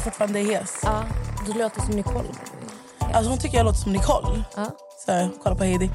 Jag 0.00 0.04
fortfarande 0.04 0.40
är 0.40 0.44
hes? 0.44 0.80
Ja, 0.82 1.06
du 1.46 1.52
låter 1.52 1.80
som 1.80 1.96
Nicole. 1.96 2.28
Alltså 2.98 3.30
hon 3.30 3.38
tycker 3.38 3.56
jag 3.56 3.64
låter 3.64 3.78
som 3.78 3.92
Nicole. 3.92 4.44
Ja. 4.56 4.70
Så 5.06 5.12
här, 5.12 5.30
kolla 5.42 5.56
på 5.56 5.64
Heidi. 5.64 5.84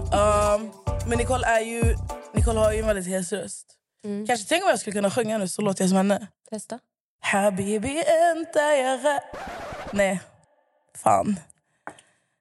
um, 0.00 0.70
men 1.08 1.18
Nicole 1.18 1.46
är 1.46 1.60
ju 1.60 1.96
Nicole 2.34 2.58
har 2.58 2.72
ju 2.72 2.78
en 2.78 2.86
väldigt 2.86 3.06
hes 3.06 3.32
röst. 3.32 3.66
Kanske 4.26 4.48
tänk 4.48 4.64
om 4.64 4.70
jag 4.70 4.78
skulle 4.78 4.94
kunna 4.94 5.10
sjunga 5.10 5.38
nu 5.38 5.48
så 5.48 5.62
låter 5.62 5.82
jag 5.82 5.88
som 5.88 5.96
henne. 5.96 6.26
Testa. 6.50 6.78
Habibi 7.20 8.04
inte 8.36 8.58
jag 8.58 9.20
Nej, 9.92 10.20
fan. 10.96 11.40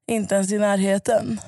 Inte 0.08 0.36
ens 0.36 0.52
i 0.52 0.58
närheten. 0.58 1.39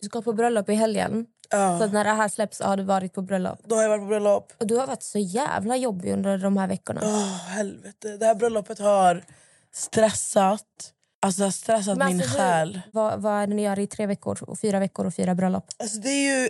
Du 0.00 0.06
ska 0.06 0.22
på 0.22 0.32
bröllop 0.32 0.68
i 0.68 0.74
helgen. 0.74 1.26
Ja. 1.50 1.78
Så 1.78 1.86
när 1.86 2.04
det 2.04 2.10
här 2.10 2.28
släpps 2.28 2.60
har 2.60 2.76
du 2.76 2.82
varit 2.82 3.14
på 3.14 3.22
bröllop. 3.22 3.58
Då 3.64 3.74
har 3.74 3.82
jag 3.82 3.90
varit 3.90 4.02
på 4.02 4.06
bröllop. 4.06 4.52
Och 4.58 4.66
du 4.66 4.76
har 4.76 4.86
varit 4.86 5.02
så 5.02 5.18
jävla 5.18 5.76
jobbig 5.76 6.12
under 6.12 6.38
de 6.38 6.56
här 6.56 6.68
veckorna. 6.68 7.00
Åh, 7.04 7.36
helvete. 7.48 8.16
Det 8.16 8.26
här 8.26 8.34
bröllopet 8.34 8.78
har 8.78 9.24
stressat. 9.72 10.92
Alltså 11.22 11.40
det 11.40 11.46
har 11.46 11.52
stressat 11.52 11.98
Men 11.98 12.08
min 12.08 12.20
alltså, 12.20 12.38
själ. 12.38 12.80
Vad, 12.92 13.20
vad 13.22 13.32
är 13.42 13.46
det 13.46 13.54
ni 13.54 13.62
gör 13.62 13.78
i 13.78 13.86
tre 13.86 14.06
veckor 14.06 14.42
och 14.42 14.58
fyra 14.58 14.78
veckor 14.78 15.06
och 15.06 15.14
fyra 15.14 15.34
bröllop? 15.34 15.64
Alltså 15.78 15.98
det 15.98 16.08
är 16.08 16.42
ju 16.42 16.48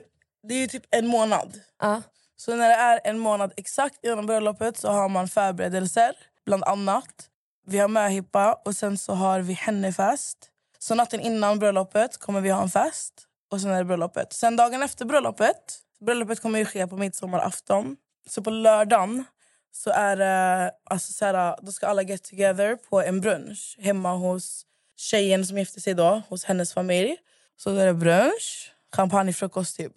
det 0.48 0.54
är 0.54 0.58
ju 0.58 0.66
typ 0.66 0.84
en 0.90 1.06
månad. 1.06 1.60
Ja. 1.80 2.02
Så 2.36 2.56
när 2.56 2.68
det 2.68 2.74
är 2.74 3.00
en 3.04 3.18
månad 3.18 3.52
exakt 3.56 4.04
innan 4.04 4.26
bröllopet 4.26 4.76
så 4.76 4.88
har 4.88 5.08
man 5.08 5.28
förberedelser, 5.28 6.12
bland 6.46 6.64
annat. 6.64 7.06
Vi 7.66 7.78
har 7.78 7.88
möhippa 7.88 8.60
och 8.64 8.76
sen 8.76 8.98
så 8.98 9.12
har 9.12 9.40
vi 9.40 9.52
hennefest. 9.52 10.38
Så 10.78 10.94
natten 10.94 11.20
innan 11.20 11.58
bröllopet 11.58 12.16
kommer 12.16 12.40
vi 12.40 12.50
ha 12.50 12.62
en 12.62 12.70
fest 12.70 13.26
och 13.50 13.60
sen 13.60 13.70
är 13.70 13.78
det 13.78 13.84
bröllopet. 13.84 14.32
Sen 14.32 14.56
dagen 14.56 14.82
efter 14.82 15.04
bröllopet, 15.04 15.78
bröllopet 16.00 16.40
kommer 16.40 16.58
ju 16.58 16.64
ske 16.64 16.86
på 16.86 16.96
midsommarafton. 16.96 17.96
Så 18.28 18.42
på 18.42 18.50
lördagen 18.50 19.24
så 19.72 19.90
är 19.90 20.16
det, 20.16 20.72
alltså 20.84 21.12
så 21.12 21.24
här, 21.24 21.56
då 21.62 21.72
ska 21.72 21.86
alla 21.86 22.02
get 22.02 22.24
together 22.24 22.76
på 22.76 23.02
en 23.02 23.20
brunch 23.20 23.76
hemma 23.80 24.14
hos 24.14 24.66
tjejen 24.96 25.46
som 25.46 25.58
gifte 25.58 25.80
sig 25.80 25.94
då, 25.94 26.22
hos 26.28 26.44
hennes 26.44 26.74
familj. 26.74 27.16
Så 27.56 27.70
då 27.70 27.76
är 27.76 27.86
det 27.86 27.94
brunch, 27.94 28.72
champagnefrukost 28.96 29.76
typ. 29.76 29.92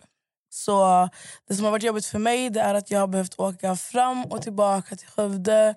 Så 0.50 1.10
det 1.48 1.56
som 1.56 1.66
har 1.66 1.72
varit 1.72 1.84
jobbigt 1.84 2.06
för 2.06 2.20
mig 2.20 2.50
det 2.50 2.62
är 2.62 2.74
att 2.74 2.92
jag 2.92 3.00
har 3.00 3.08
behövt 3.08 3.40
åka 3.40 3.76
fram 3.76 4.26
och 4.26 4.42
tillbaka 4.42 4.96
till 4.96 5.08
Skövde. 5.08 5.76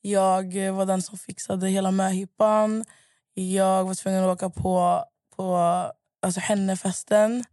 Jag 0.00 0.72
var 0.72 0.86
den 0.86 1.02
som 1.02 1.18
fixade 1.18 1.68
hela 1.68 1.90
möhippan. 1.90 2.84
Jag 3.34 3.84
var 3.84 3.94
tvungen 3.94 4.24
att 4.24 4.36
åka 4.36 4.50
på, 4.50 5.04
på 5.36 5.58
alltså 6.28 6.40
hennefesten. 6.40 7.44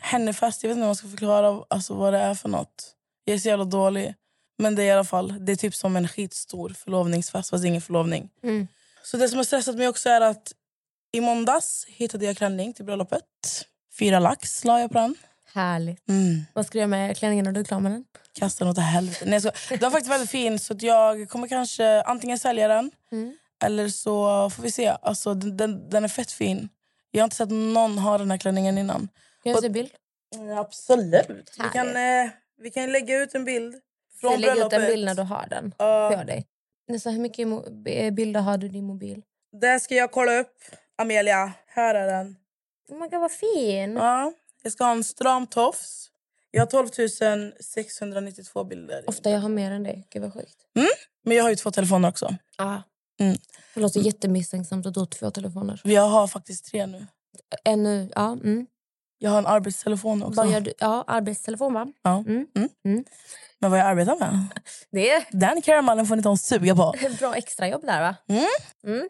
Hennefest, 0.00 0.62
jag 0.62 0.68
vet 0.68 0.74
inte 0.76 0.82
om 0.84 0.88
man 0.88 0.96
ska 0.96 1.08
förklara 1.08 1.64
alltså, 1.70 1.94
vad 1.94 2.12
det 2.12 2.18
är 2.18 2.34
för 2.34 2.48
något. 2.48 2.94
Jag 3.24 3.34
är 3.34 3.38
så 3.38 3.48
jävla 3.48 3.64
dålig. 3.64 4.14
Men 4.58 4.74
det 4.74 4.82
är 4.82 4.86
i 4.86 4.90
alla 4.90 5.04
fall 5.04 5.44
det 5.46 5.52
är 5.52 5.56
typ 5.56 5.74
som 5.74 5.96
en 5.96 6.08
skitstor 6.08 6.68
förlovningsfest 6.70 7.50
fast 7.50 7.64
ingen 7.64 7.80
förlovning. 7.80 8.30
Mm. 8.42 8.68
Så 9.02 9.16
det 9.16 9.28
som 9.28 9.36
har 9.36 9.44
stressat 9.44 9.76
mig 9.76 9.88
också 9.88 10.08
är 10.08 10.20
att 10.20 10.52
i 11.12 11.20
måndags 11.20 11.86
hittade 11.88 12.24
jag 12.24 12.36
klänning 12.36 12.72
till 12.72 12.84
bröllopet. 12.84 13.22
Fyra 13.98 14.18
lax 14.18 14.64
la 14.64 14.80
jag 14.80 14.90
på 14.92 14.98
den. 14.98 15.14
Härligt. 15.54 16.08
Mm. 16.08 16.44
Vad 16.52 16.66
ska 16.66 16.72
du 16.72 16.78
göra 16.78 16.86
med 16.88 17.16
klänningen 17.16 17.44
när 17.44 17.52
du 17.52 17.60
är 17.60 17.64
klar 17.64 17.80
med 17.80 17.92
den? 17.92 18.04
Kasta 18.38 18.64
den 18.64 18.70
åt 18.72 18.78
helvete. 18.78 19.24
Nej. 19.26 19.40
Den 19.68 19.80
var 19.80 19.90
faktiskt 19.90 20.10
väldigt 20.10 20.30
fin 20.30 20.58
så 20.58 20.74
jag 20.78 21.28
kommer 21.28 21.48
kanske 21.48 22.02
antingen 22.02 22.38
sälja 22.38 22.68
den 22.68 22.90
Mm. 23.12 23.36
eller 23.64 23.88
så 23.88 24.50
får 24.50 24.62
vi 24.62 24.70
se. 24.70 24.96
Alltså, 25.02 25.34
den, 25.34 25.56
den, 25.56 25.90
den 25.90 26.04
är 26.04 26.08
fett 26.08 26.32
fin. 26.32 26.68
Jag 27.14 27.20
har 27.20 27.24
inte 27.24 27.36
sett 27.36 27.50
någon 27.50 27.98
ha 27.98 28.18
den 28.18 28.30
här 28.30 28.38
klänningen 28.38 28.78
innan. 28.78 29.08
Kan 29.42 29.52
jag 29.52 29.60
se 29.60 29.66
en 29.66 29.72
bild? 29.72 29.90
Mm, 30.34 30.58
absolut. 30.58 31.30
Vi 31.58 31.68
kan, 31.72 31.88
eh, 31.96 32.30
vi 32.62 32.70
kan 32.70 32.92
lägga 32.92 33.16
ut 33.22 33.34
en 33.34 33.44
bild 33.44 33.74
Från 34.20 34.40
lägg 34.40 34.58
ut 34.58 34.72
en 34.72 34.86
bild 34.86 35.04
när 35.04 35.14
du 35.14 35.22
har 35.22 35.46
den 35.50 35.74
Ja. 35.78 36.14
på 36.18 36.24
dig. 36.24 36.46
Nästa, 36.88 37.10
hur 37.10 37.20
mycket 37.20 37.48
b- 37.84 38.10
bilder 38.10 38.40
har 38.40 38.58
du 38.58 38.66
i 38.66 38.70
din 38.70 38.84
mobil? 38.84 39.22
Det 39.60 39.80
ska 39.80 39.94
jag 39.94 40.12
kolla 40.12 40.38
upp. 40.40 40.56
Amelia, 40.98 41.52
här 41.66 41.94
är 41.94 42.06
den. 42.06 42.36
Oh 42.88 42.98
my 43.00 43.08
God, 43.08 43.20
vad 43.20 43.32
fin! 43.32 43.92
Ja, 43.96 44.32
jag 44.62 44.72
ska 44.72 44.84
ha 44.84 44.92
en 44.92 45.04
stram 45.04 45.46
tofs. 45.46 46.10
Jag 46.50 46.60
har 46.60 46.66
12 46.66 46.88
692 47.60 48.64
bilder. 48.64 49.04
Ofta 49.06 49.30
jag 49.30 49.38
har 49.40 49.48
mer 49.48 49.70
än 49.70 49.82
det. 49.82 50.02
Gud 50.10 50.22
vad 50.22 50.32
sjukt. 50.34 50.56
Men 51.24 51.36
jag 51.36 51.44
har 51.44 51.50
ju 51.50 51.56
två 51.56 51.70
telefoner 51.70 52.08
också. 52.08 52.36
Ja. 52.58 52.82
Mm. 53.20 53.36
Det 53.74 53.80
låter 53.80 54.00
jättemisstänksamt 54.00 54.86
att 54.86 54.94
du 54.94 55.00
har 55.00 55.06
två 55.06 55.30
telefoner. 55.30 55.80
Jag 55.84 56.08
har 56.08 56.26
faktiskt 56.26 56.64
tre 56.70 56.86
nu. 56.86 57.06
Ännu, 57.64 58.10
ja. 58.14 58.32
Mm. 58.32 58.66
Jag 59.18 59.30
har 59.30 59.38
en 59.38 59.46
arbetstelefon 59.46 60.22
också. 60.22 60.42
Vad 60.42 60.52
gör 60.52 60.60
du? 60.60 60.72
Ja, 60.78 61.04
arbetstelefon 61.06 61.74
va? 61.74 61.86
Ja. 62.02 62.18
Mm. 62.18 62.46
Mm. 62.56 62.68
Mm. 62.84 63.04
Men 63.60 63.70
vad 63.70 63.80
jag 63.80 63.86
arbetar 63.86 64.16
med? 64.16 64.46
Det 64.90 65.10
är 65.10 65.24
Den 65.30 65.62
karamallen 65.62 66.06
får 66.06 66.16
ni 66.16 66.18
inte 66.18 66.28
hon 66.28 66.38
suga 66.38 66.76
på. 66.76 66.94
bra 67.18 67.34
extrajobb 67.34 67.82
där 67.86 68.00
va? 68.00 68.16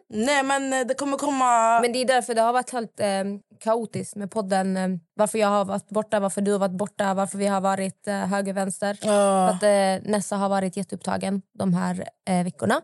Nej 0.09 0.43
men 0.43 0.73
eh, 0.73 0.87
det 0.87 0.93
kommer 0.93 1.17
komma... 1.17 1.79
Men 1.81 1.91
det 1.93 2.01
är 2.01 2.05
därför 2.07 2.33
det 2.35 2.41
har 2.41 2.53
varit 2.53 2.69
helt 2.69 2.99
eh, 2.99 3.23
kaotiskt 3.59 4.15
med 4.15 4.31
podden. 4.31 4.77
Eh, 4.77 4.89
varför 5.15 5.37
jag 5.39 5.47
har 5.47 5.65
varit 5.65 5.89
borta, 5.89 6.19
varför 6.19 6.41
du 6.41 6.51
har 6.51 6.59
varit 6.59 6.77
borta, 6.77 7.13
varför 7.13 7.37
vi 7.37 7.47
har 7.47 7.61
varit 7.61 8.07
eh, 8.07 8.13
höger 8.15 8.53
vänster. 8.53 8.93
För 8.93 9.07
Ja. 9.07 9.49
att 9.49 9.63
eh, 9.63 10.11
Nessa 10.11 10.35
har 10.35 10.49
varit 10.49 10.77
jätteupptagen 10.77 11.41
de 11.59 11.73
här 11.73 12.09
eh, 12.29 12.43
veckorna. 12.43 12.81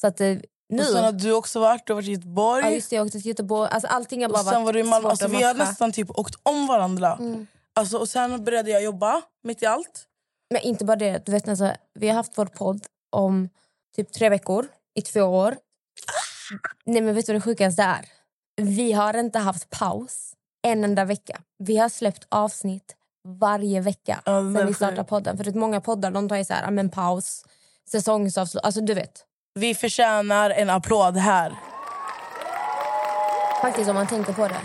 Så 0.00 0.06
att 0.06 0.20
eh, 0.20 0.36
nu... 0.70 0.82
Och 0.82 0.88
sen 0.88 1.04
har 1.04 1.12
du 1.12 1.32
också 1.32 1.60
varit, 1.60 1.86
du 1.86 1.92
har 1.92 1.96
varit 1.96 2.08
i 2.08 2.12
Göteborg. 2.12 2.64
Ja, 2.64 2.70
just 2.70 2.90
det, 2.90 2.96
jag 2.96 3.06
åkte 3.06 3.18
till 3.18 3.28
Göteborg. 3.28 3.70
Alltså, 3.72 3.88
allting 3.88 4.22
har 4.22 4.28
bara 4.28 4.40
och 4.40 4.46
sen 4.46 4.64
var 4.64 4.72
du 4.72 4.80
i 4.80 4.82
Malmö. 4.82 5.00
svårt 5.00 5.10
Alltså, 5.10 5.28
vi 5.28 5.42
har 5.42 5.54
nästan 5.54 5.92
typ 5.92 6.10
åkt 6.18 6.34
om 6.42 6.66
varandra. 6.66 7.16
Mm. 7.20 7.46
Alltså, 7.74 7.98
och 7.98 8.08
sen 8.08 8.44
började 8.44 8.70
jag 8.70 8.82
jobba 8.82 9.22
mitt 9.42 9.62
i 9.62 9.66
allt. 9.66 10.06
Men 10.50 10.62
inte 10.62 10.84
bara 10.84 10.96
det. 10.96 11.26
Du 11.26 11.32
vet, 11.32 11.48
alltså, 11.48 11.72
vi 11.94 12.08
har 12.08 12.14
haft 12.14 12.38
vår 12.38 12.46
podd 12.46 12.86
om 13.10 13.48
typ 13.96 14.12
tre 14.12 14.28
veckor 14.28 14.66
i 14.94 15.02
två 15.02 15.20
år. 15.20 15.56
Nej, 16.84 17.02
men 17.02 17.14
vet 17.14 17.26
du 17.26 17.32
vad 17.32 17.42
det 17.42 17.44
sjukaste 17.44 17.82
är? 17.82 18.08
Vi 18.56 18.92
har 18.92 19.16
inte 19.16 19.38
haft 19.38 19.70
paus 19.70 20.34
en 20.62 20.84
enda 20.84 21.04
vecka. 21.04 21.42
Vi 21.58 21.76
har 21.76 21.88
släppt 21.88 22.26
avsnitt 22.28 22.96
varje 23.24 23.80
vecka 23.80 24.22
Ja, 24.24 24.40
sen 24.40 24.66
vi 24.66 24.74
startade 24.74 25.04
podden. 25.04 25.36
För 25.36 25.48
att 25.48 25.54
många 25.54 25.80
poddar 25.80 26.10
de 26.10 26.28
tar 26.28 26.36
ju 26.36 26.44
så 26.44 26.54
här, 26.54 26.70
men 26.70 26.90
paus, 26.90 27.44
säsongsavslut. 27.90 28.64
Alltså 28.64 28.80
du 28.80 28.94
vet. 28.94 29.24
Vi 29.54 29.74
förtjänar 29.74 30.50
en 30.50 30.70
applåd 30.70 31.16
här. 31.16 31.56
Faktiskt 33.62 33.88
om 33.90 33.94
man 33.94 34.06
tänker 34.06 34.32
på 34.32 34.48
det. 34.48 34.60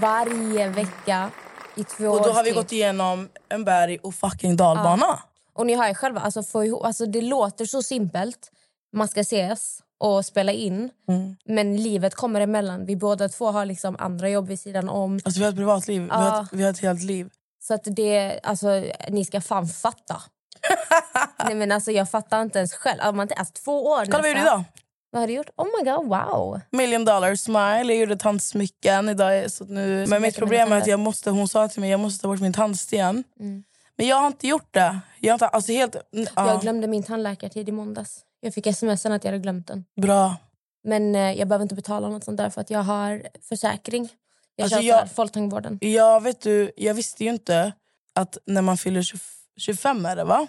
Varje 0.00 0.68
vecka 0.68 1.30
i 1.74 1.84
två 1.84 2.06
Och 2.08 2.22
då 2.22 2.30
har 2.32 2.42
vi 2.42 2.50
tid. 2.50 2.54
gått 2.56 2.72
igenom 2.72 3.28
en 3.48 3.64
berg 3.64 3.98
och 4.02 4.14
fucking 4.14 4.56
dalbana. 4.56 5.18
Och 5.54 5.66
ni 5.66 5.74
har 5.74 5.88
ju 5.88 5.94
själva, 5.94 6.20
alltså, 6.20 6.42
få 6.42 6.64
ihop, 6.64 6.84
alltså 6.84 7.06
det 7.06 7.20
låter 7.20 7.64
så 7.64 7.82
simpelt. 7.82 8.50
Man 8.92 9.08
ska 9.08 9.20
ses 9.20 9.78
och 10.00 10.24
spela 10.26 10.52
in. 10.52 10.90
Mm. 11.08 11.36
Men 11.44 11.76
livet 11.76 12.14
kommer 12.14 12.40
emellan. 12.40 12.86
Vi 12.86 12.96
båda 12.96 13.28
två 13.28 13.50
har 13.50 13.64
liksom 13.66 13.96
andra 13.98 14.28
jobb 14.28 14.48
vid 14.48 14.60
sidan 14.60 14.88
om. 14.88 15.20
Alltså, 15.24 15.38
vi 15.38 15.44
har 15.44 15.50
ett 15.52 15.56
privatliv, 15.56 16.02
vi, 16.02 16.08
har 16.10 16.24
Ja. 16.24 16.42
ett, 16.42 16.48
vi 16.52 16.62
har 16.62 16.70
ett 16.70 16.80
helt 16.80 17.02
liv. 17.02 17.30
Så 17.62 17.74
att 17.74 17.82
det, 17.84 18.40
alltså, 18.42 18.84
ni 19.08 19.24
ska 19.24 19.40
fan 19.40 19.66
fatta. 19.68 20.22
Nej, 21.44 21.54
men 21.54 21.72
alltså, 21.72 21.90
jag 21.90 22.10
fattar 22.10 22.42
inte 22.42 22.58
ens 22.58 22.74
själv. 22.74 23.00
Alltså, 23.00 23.16
man, 23.16 23.28
två 23.64 23.86
år 23.86 24.04
Kolla 24.04 24.18
vad 24.18 24.24
jag 24.24 24.30
gjorde 24.30 24.40
idag. 24.40 24.64
Vad 25.10 25.22
har 25.22 25.26
du 25.26 25.32
gjort? 25.32 25.50
Oh 25.56 25.66
my 25.66 25.90
god, 25.90 26.08
wow. 26.08 26.60
Million 26.70 27.04
dollar 27.04 27.34
smile. 27.34 27.84
Jag 27.92 27.96
gjorde 27.96 28.16
tandsmycken 28.16 29.08
idag. 29.08 29.50
Så 29.50 29.64
att 29.64 29.70
nu... 29.70 30.06
Men 30.06 30.22
mitt 30.22 30.36
problem 30.36 30.72
är 30.72 30.76
att 30.76 30.86
jag 30.86 31.00
måste, 31.00 31.30
hon 31.30 31.48
sa 31.48 31.68
till 31.68 31.80
mig 31.80 31.90
jag 31.90 32.00
måste 32.00 32.22
ta 32.22 32.28
bort 32.28 32.40
min 32.40 32.52
tandsten. 32.52 33.24
Mm. 33.40 33.64
Men 33.96 34.06
jag 34.06 34.16
har 34.16 34.26
inte 34.26 34.46
gjort 34.46 34.74
det. 34.74 35.00
Jag 35.20 35.32
har 35.32 35.34
inte, 35.34 35.46
alltså 35.48 35.72
helt, 35.72 35.96
ja, 36.10 36.26
Jag 36.34 36.60
glömde 36.60 36.86
min 36.86 37.02
tandläkartid 37.02 37.68
i 37.68 37.72
måndags. 37.72 38.20
Jag 38.40 38.54
fick 38.54 38.66
sms 38.66 39.06
att 39.06 39.24
jag 39.24 39.30
hade 39.32 39.42
glömt 39.42 39.66
den. 39.66 39.84
Bra. 40.00 40.36
Men 40.84 41.14
eh, 41.14 41.32
jag 41.32 41.48
behöver 41.48 41.62
inte 41.62 41.74
betala 41.74 42.08
något 42.08 42.24
sånt 42.24 42.36
där 42.36 42.50
för 42.50 42.60
att 42.60 42.70
jag 42.70 42.82
har 42.82 43.22
försäkring. 43.48 44.08
Jag 44.56 44.64
Alltså, 44.64 44.78
kör 44.78 44.84
jag- 44.86 45.00
jag... 45.00 45.10
Folktandvården. 45.12 45.78
Ja, 45.80 46.18
vet 46.18 46.40
du, 46.40 46.72
jag 46.76 46.94
visste 46.94 47.24
ju 47.24 47.30
inte 47.30 47.72
att 48.14 48.38
när 48.46 48.62
man 48.62 48.76
fyller 48.76 49.02
20, 49.02 49.18
25 49.58 50.06
är 50.06 50.16
det 50.16 50.24
va? 50.24 50.46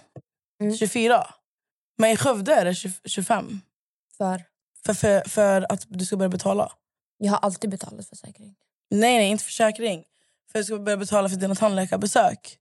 Mm. 0.61 0.77
24. 0.77 1.33
Men 1.97 2.09
i 2.11 2.17
Skövde 2.17 2.53
är 2.53 2.65
det 2.65 2.75
20, 2.75 2.93
25. 3.05 3.61
För 4.17 4.43
För, 4.85 4.93
för, 4.93 5.29
för 5.29 5.65
att 5.73 5.85
du 5.87 6.05
ska 6.05 6.17
börja 6.17 6.29
betala. 6.29 6.71
jag 7.17 7.31
har 7.31 7.39
alltid 7.39 7.69
betalat 7.69 8.09
försäkring. 8.09 8.55
Nej, 8.89 9.17
nej, 9.17 9.29
inte 9.29 9.43
försäkring. 9.43 10.03
För 10.51 10.59
du 10.59 10.65
ska 10.65 10.77
börja 10.77 10.97
betala 10.97 11.29
för 11.29 11.35
dina 11.35 11.55
tandläkarbesök. 11.55 12.57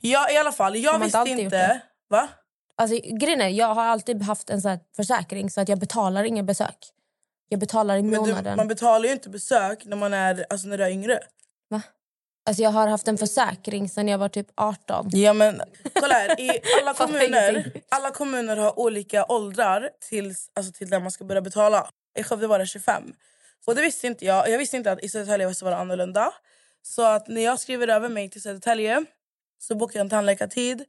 Ja, 0.00 0.30
i 0.30 0.36
alla 0.36 0.52
fall. 0.52 0.76
Jag 0.76 0.94
inte 0.94 1.04
visste 1.04 1.42
inte... 1.42 1.56
det? 1.56 1.80
Va? 2.08 2.28
Alltså, 2.76 2.96
grejen 2.96 3.40
är, 3.40 3.48
jag 3.48 3.74
har 3.74 3.84
alltid 3.84 4.22
haft 4.22 4.50
en 4.50 4.62
sån 4.62 4.70
här 4.70 4.80
försäkring 4.96 5.50
så 5.50 5.60
att 5.60 5.68
jag 5.68 5.78
betalar 5.78 6.24
inga 6.24 6.42
besök. 6.42 6.90
Jag 7.48 7.60
betalar 7.60 7.96
i 7.96 8.02
Men 8.02 8.10
du, 8.12 8.18
månaden. 8.18 8.56
man 8.56 8.68
betalar 8.68 9.04
ju 9.06 9.12
inte 9.12 9.30
besök 9.30 9.84
när 9.84 9.96
man 9.96 10.14
är, 10.14 10.46
alltså 10.50 10.68
när 10.68 10.78
du 10.78 10.84
är 10.84 10.90
yngre. 10.90 11.18
Alltså, 12.48 12.62
jag 12.62 12.70
har 12.70 12.86
haft 12.86 13.08
en 13.08 13.18
försäkring 13.18 13.88
sedan 13.88 14.08
jag 14.08 14.18
var 14.18 14.28
typ 14.28 14.46
18. 14.56 15.08
Ja, 15.12 15.32
men 15.32 15.60
kolla 15.92 16.14
här. 16.14 16.40
I 16.40 16.50
alla 16.82 16.94
kommuner, 16.94 17.72
alla 17.88 18.10
kommuner 18.10 18.56
har 18.56 18.78
olika 18.78 19.24
åldrar 19.24 19.90
tills, 20.08 20.50
alltså 20.54 20.72
till 20.72 20.90
där 20.90 21.00
man 21.00 21.10
ska 21.10 21.24
börja 21.24 21.40
betala. 21.40 21.90
I 22.18 22.22
Skövde 22.22 22.46
var 22.46 22.58
det 22.58 22.66
25. 22.66 23.12
Och 23.66 23.74
det 23.74 23.82
visste 23.82 24.06
inte 24.06 24.24
jag. 24.24 24.48
Jag 24.50 24.58
visste 24.58 24.76
inte 24.76 24.92
att 24.92 25.04
i 25.04 25.08
Södertälje 25.08 25.46
var 25.46 25.70
det 25.70 25.76
annorlunda. 25.76 26.32
Så 26.82 27.02
att 27.02 27.28
när 27.28 27.40
jag 27.44 27.60
skriver 27.60 27.88
över 27.88 28.08
mig 28.08 28.30
till 28.30 28.42
Södertälje 28.42 29.04
så 29.58 29.74
bokade 29.74 29.98
jag 29.98 30.04
en 30.04 30.10
tandläkartid. 30.10 30.84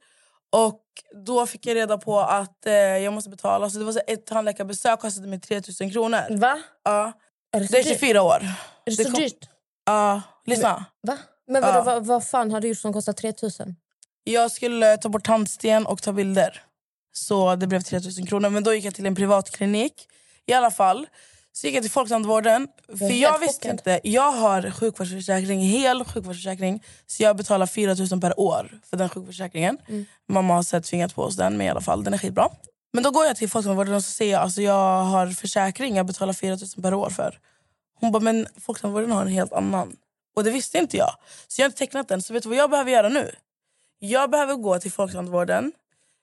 Och 0.52 0.82
då 1.26 1.46
fick 1.46 1.66
jag 1.66 1.74
reda 1.74 1.98
på 1.98 2.20
att 2.20 2.66
eh, 2.66 2.72
jag 2.74 3.12
måste 3.12 3.30
betala. 3.30 3.70
Så 3.70 3.78
det 3.78 3.84
var 3.84 3.92
så 3.92 4.00
ett 4.06 4.26
tandläkarbesök 4.26 5.00
kostade 5.00 5.28
mig 5.28 5.40
3000 5.40 5.92
kronor. 5.92 6.38
Va? 6.38 6.62
Ja. 6.84 7.12
Är 7.52 7.60
det 7.60 7.66
Det 7.66 7.78
är 7.78 7.84
dyrt? 7.84 7.92
24 8.00 8.22
år. 8.22 8.34
Är 8.34 8.40
det 8.84 8.96
det 8.96 9.04
så 9.04 9.10
kom- 9.10 9.20
dyrt? 9.20 9.48
Ja, 9.86 10.22
lyssna. 10.46 10.84
Va? 11.02 11.18
Men 11.50 11.62
vadå, 11.62 11.78
Ja. 11.78 11.82
vad, 11.82 12.06
vad 12.06 12.24
fan 12.26 12.50
har 12.50 12.60
du 12.60 12.68
gjort 12.68 12.78
som 12.78 12.92
kostar 12.92 13.12
3000? 13.12 13.76
Jag 14.24 14.50
skulle 14.50 14.96
ta 14.96 15.08
bort 15.08 15.24
tandsten 15.26 15.86
och 15.86 16.02
ta 16.02 16.12
bilder. 16.12 16.62
Så 17.12 17.56
det 17.56 17.66
blev 17.66 17.80
3000 17.80 18.26
kronor. 18.26 18.50
Men 18.50 18.64
då 18.64 18.74
gick 18.74 18.84
jag 18.84 18.94
till 18.94 19.06
en 19.06 19.14
privatklinik. 19.14 20.08
I 20.46 20.52
alla 20.52 20.70
fall. 20.70 21.06
Så 21.52 21.66
gick 21.66 21.76
jag 21.76 21.82
till 21.82 21.90
Folktandvården. 21.90 22.68
För 22.98 23.12
jag 23.12 23.38
visste 23.38 23.54
chockad. 23.68 23.70
inte. 23.72 24.00
Jag 24.08 24.32
har 24.32 24.70
sjukvårdsförsäkring, 24.70 25.60
hel 25.60 26.04
sjukvårdsförsäkring. 26.04 26.82
Så 27.06 27.22
jag 27.22 27.36
betalar 27.36 27.66
4000 27.66 28.20
per 28.20 28.40
år 28.40 28.80
för 28.90 28.96
den 28.96 29.08
sjukförsäkringen. 29.08 29.78
Mm. 29.88 30.06
Mamma 30.28 30.54
har 30.54 30.62
sett 30.62 30.84
tvingat 30.84 31.14
på 31.14 31.22
oss 31.22 31.36
den, 31.36 31.56
men 31.56 31.66
i 31.66 31.70
alla 31.70 31.80
fall 31.80 32.04
den 32.04 32.14
är 32.14 32.18
skitbra. 32.18 32.48
Men 32.92 33.02
då 33.02 33.10
går 33.10 33.26
jag 33.26 33.36
till 33.36 33.48
Folktandvården 33.50 33.94
och 33.94 34.04
så 34.04 34.10
säger 34.10 34.32
jag 34.32 34.42
alltså 34.42 34.62
jag 34.62 35.02
har 35.04 35.26
försäkring, 35.26 35.96
jag 35.96 36.06
betalar 36.06 36.32
4000 36.32 36.82
per 36.82 36.94
år 36.94 37.10
för. 37.10 37.38
Hon 38.00 38.12
bara, 38.12 38.22
men 38.22 38.46
Folktandvården 38.60 39.12
har 39.12 39.22
en 39.22 39.28
helt 39.28 39.52
annan. 39.52 39.96
Och 40.36 40.44
det 40.44 40.50
visste 40.50 40.78
inte 40.78 40.96
jag. 40.96 41.14
Så 41.48 41.60
jag 41.60 41.64
har 41.64 41.68
inte 41.68 41.78
tecknat 41.78 42.08
den. 42.08 42.22
Så 42.22 42.32
vet 42.32 42.42
du 42.42 42.48
vad 42.48 42.58
jag 42.58 42.70
behöver 42.70 42.90
göra 42.90 43.08
nu? 43.08 43.30
Jag 43.98 44.30
behöver 44.30 44.54
gå 44.54 44.78
till 44.78 44.92
Folktandvården. 44.92 45.72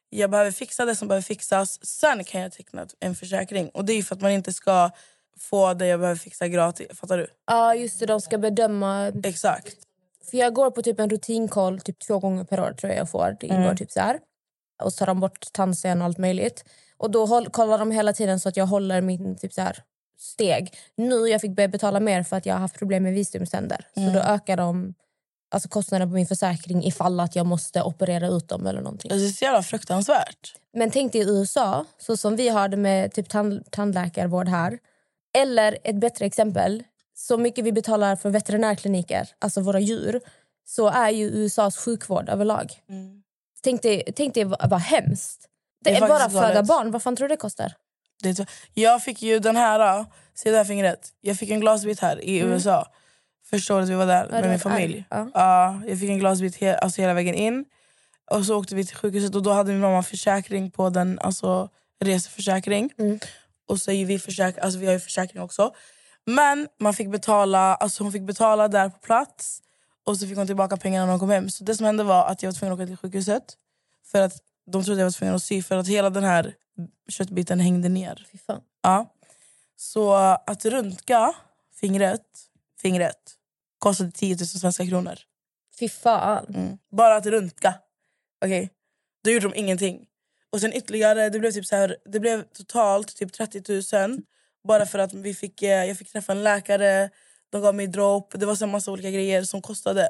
Jag 0.09 0.29
behöver 0.29 0.51
fixa 0.51 0.85
det 0.85 0.95
som 0.95 1.07
behöver 1.07 1.23
fixas. 1.23 1.85
Sen 1.85 2.23
kan 2.23 2.41
jag 2.41 2.51
teckna 2.51 2.87
en 2.99 3.15
försäkring. 3.15 3.69
Och 3.69 3.85
det 3.85 3.93
är 3.93 4.03
för 4.03 4.15
att 4.15 4.21
man 4.21 4.31
inte 4.31 4.53
ska 4.53 4.89
få 5.39 5.73
det 5.73 5.87
jag 5.87 5.99
behöver 5.99 6.19
fixa 6.19 6.47
gratis. 6.47 6.87
Fattar 6.99 7.17
du? 7.17 7.27
Ja, 7.47 7.75
just 7.75 7.99
det. 7.99 8.05
De 8.05 8.21
ska 8.21 8.37
bedöma... 8.37 9.11
Exakt. 9.23 9.75
För 10.31 10.37
jag 10.37 10.53
går 10.53 10.71
på 10.71 10.81
typ 10.81 10.99
en 10.99 11.09
rutinkoll 11.09 11.79
typ 11.81 11.99
två 11.99 12.19
gånger 12.19 12.43
per 12.43 12.59
år 12.59 12.71
tror 12.73 12.91
jag 12.91 12.99
jag 12.99 13.11
får. 13.11 13.37
Det 13.39 13.47
ingår 13.47 13.61
Mm. 13.63 13.77
typ 13.77 13.91
så 13.91 13.99
här. 13.99 14.19
Och 14.83 14.93
så 14.93 14.97
tar 14.97 15.05
de 15.05 15.19
bort 15.19 15.45
tandsten 15.53 16.01
och 16.01 16.05
allt 16.05 16.17
möjligt. 16.17 16.65
Och 16.97 17.11
då 17.11 17.25
håll, 17.25 17.49
kollar 17.49 17.77
de 17.77 17.91
hela 17.91 18.13
tiden 18.13 18.39
så 18.39 18.49
att 18.49 18.57
jag 18.57 18.65
håller 18.65 19.01
min 19.01 19.35
typ 19.37 19.53
så 19.53 19.61
här 19.61 19.83
steg. 20.17 20.73
Nu 20.95 21.27
jag 21.27 21.41
fick 21.41 21.55
börja 21.55 21.67
betala 21.67 21.99
mer 21.99 22.23
för 22.23 22.37
att 22.37 22.45
jag 22.45 22.55
har 22.55 22.59
haft 22.59 22.79
problem 22.79 23.03
med 23.03 23.13
visdomständer. 23.13 23.87
Mm. 23.95 24.09
Så 24.09 24.19
då 24.19 24.25
ökar 24.25 24.57
de 24.57 24.93
alltså 25.51 25.69
kostnaden 25.69 26.09
på 26.09 26.13
min 26.13 26.27
försäkring 26.27 26.83
ifall 26.83 27.19
att 27.19 27.35
jag 27.35 27.45
måste 27.45 27.81
operera 27.81 28.27
ut 28.27 28.49
dem 28.49 28.67
eller 28.67 28.81
någonting. 28.81 29.09
Det 29.09 29.15
är 29.15 29.29
så 29.29 29.45
jävla 29.45 29.63
fruktansvärt. 29.63 30.53
Men 30.73 30.91
tänk 30.91 31.11
dig 31.11 31.21
i 31.21 31.29
USA, 31.29 31.85
så 31.97 32.17
som 32.17 32.35
vi 32.35 32.49
har 32.49 32.67
det 32.67 32.77
med 32.77 33.13
typ 33.13 33.29
tand, 33.29 33.71
tandläkarvård 33.71 34.47
här. 34.47 34.79
Eller 35.37 35.77
ett 35.83 35.95
bättre 35.95 36.25
exempel, 36.25 36.83
så 37.15 37.37
mycket 37.37 37.65
vi 37.65 37.71
betalar 37.71 38.15
för 38.15 38.29
veterinärkliniker, 38.29 39.29
alltså 39.39 39.61
våra 39.61 39.79
djur, 39.79 40.21
så 40.65 40.87
är 40.87 41.09
ju 41.09 41.25
USAs 41.25 41.77
sjukvård 41.77 42.29
överlag. 42.29 42.73
Tänk 43.63 43.81
dig, 43.81 44.03
tänk 44.15 44.33
dig 44.33 44.43
vad, 44.43 44.73
hemskt. 44.73 45.49
Det, 45.83 45.89
Det 45.89 45.97
är 45.97 46.01
bara 46.01 46.19
faktiskt 46.19 46.41
föda 46.41 46.63
barn. 46.63 46.91
Vad 46.91 47.03
fan 47.03 47.15
tror 47.15 47.27
du 47.27 47.35
det 47.35 47.39
kostar? 47.39 47.73
Det 48.23 48.45
jag 48.73 49.03
fick 49.03 49.21
ju 49.21 49.39
den 49.39 49.55
här, 49.55 50.05
se 50.33 50.51
det 50.51 50.57
här 50.57 50.65
fingret. 50.65 51.09
Jag 51.21 51.37
fick 51.37 51.49
en 51.49 51.59
glasbit 51.59 51.99
här 51.99 52.23
i 52.23 52.39
USA. 52.39 52.87
Första 53.49 53.75
året 53.75 53.89
vi 53.89 53.93
var 53.93 54.05
där 54.05 54.25
det 54.25 54.31
med 54.31 54.41
var 54.41 54.49
min 54.49 54.59
familj. 54.59 55.05
Ja, 55.09 55.81
jag 55.87 55.99
fick 55.99 56.09
en 56.09 56.19
glasbit 56.19 56.55
he 56.55 56.77
alltså 56.77 57.01
hela 57.01 57.13
vägen 57.13 57.35
in. 57.35 57.65
Och 58.31 58.45
så 58.45 58.59
åkte 58.59 58.75
vi 58.75 58.85
till 58.85 58.95
sjukhuset 58.95 59.35
och 59.35 59.43
då 59.43 59.51
hade 59.51 59.71
min 59.71 59.81
mamma 59.81 60.03
försäkring 60.03 60.71
på 60.71 60.89
den, 60.89 61.19
alltså 61.19 61.69
reseförsäkring. 62.03 62.89
Mm. 62.97 63.19
Och 63.67 63.79
så 63.79 63.91
är 63.91 64.05
vi 64.05 64.19
försäk 64.19 64.57
alltså 64.57 64.79
vi 64.79 64.85
har 64.85 64.93
ju 64.93 64.99
försäkring 64.99 65.41
också. 65.41 65.73
Men 66.25 66.67
man 66.79 66.93
fick 66.93 67.11
betala, 67.11 67.75
alltså 67.75 68.03
hon 68.03 68.11
fick 68.11 68.21
betala 68.21 68.67
där 68.67 68.89
på 68.89 68.99
plats. 68.99 69.61
Och 70.05 70.17
så 70.17 70.27
fick 70.27 70.37
hon 70.37 70.47
tillbaka 70.47 70.77
pengarna 70.77 71.05
när 71.05 71.11
hon 71.11 71.19
kom 71.19 71.29
hem. 71.29 71.49
Så 71.49 71.63
det 71.63 71.75
som 71.75 71.85
hände 71.85 72.03
var 72.03 72.25
att 72.25 72.43
jag 72.43 72.51
var 72.51 72.53
tvungen 72.53 72.73
att 72.73 72.79
åka 72.79 72.87
till 72.87 72.97
sjukhuset. 72.97 73.43
För 74.11 74.21
att 74.21 74.33
de 74.71 74.83
trodde 74.83 75.01
jag 75.01 75.05
var 75.05 75.11
tvungen 75.11 75.35
att 75.35 75.43
sy 75.43 75.61
för 75.61 75.77
att 75.77 75.87
hela 75.87 76.09
den 76.09 76.23
här 76.23 76.55
köttbiten 77.09 77.59
hängde 77.59 77.89
ner. 77.89 78.27
Fy 78.31 78.37
fan. 78.37 78.61
Ja. 78.81 79.13
Så 79.75 80.13
att 80.47 80.65
röntga 80.65 81.33
fingret, 81.75 82.21
fingret 82.81 83.33
kostade 83.79 84.11
10 84.11 84.35
000 84.35 84.47
svenska 84.47 84.85
kronor. 84.85 85.19
Fy 85.79 85.89
fan. 85.89 86.45
Mm. 86.55 86.77
Bara 86.91 87.15
att 87.15 87.25
röntga. 87.25 87.73
Okej. 88.45 88.69
Då 89.23 89.31
gjorde 89.31 89.47
de 89.49 89.55
ingenting. 89.55 90.05
Och 90.49 90.61
sen 90.61 90.73
ytterligare, 90.73 91.29
det 91.29 91.39
blev, 91.39 91.51
typ 91.51 91.65
så 91.65 91.75
här, 91.75 91.97
det 92.05 92.19
blev 92.19 92.43
totalt 92.43 93.15
typ 93.15 93.33
30 93.33 93.97
000. 94.07 94.21
Bara 94.67 94.85
för 94.85 94.99
att 94.99 95.13
vi 95.13 95.33
fick, 95.33 95.61
eh, 95.61 95.85
jag 95.85 95.97
fick 95.97 96.11
träffa 96.11 96.31
en 96.31 96.43
läkare, 96.43 97.09
de 97.49 97.61
gav 97.61 97.75
mig 97.75 97.87
dropp. 97.87 98.33
Det 98.39 98.45
var 98.45 98.55
så 98.55 98.67
massa 98.67 98.91
olika 98.91 99.11
grejer 99.11 99.43
som 99.43 99.61
kostade. 99.61 100.09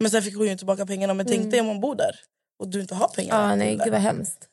Men 0.00 0.10
sen 0.10 0.22
fick 0.22 0.36
hon 0.36 0.46
ju 0.46 0.56
tillbaka 0.56 0.86
pengarna. 0.86 1.14
Men 1.14 1.26
tänk 1.26 1.50
dig 1.50 1.60
om 1.60 1.66
man 1.66 1.80
bor 1.80 1.94
där 1.94 2.20
och 2.60 2.68
du 2.68 2.80
inte 2.80 2.94
har 2.94 3.08
pengarna. 3.08 3.52
Ah, 3.52 3.56
nej, 3.56 3.76
gud 3.76 3.92
vad 3.92 4.00
hemskt. 4.00 4.48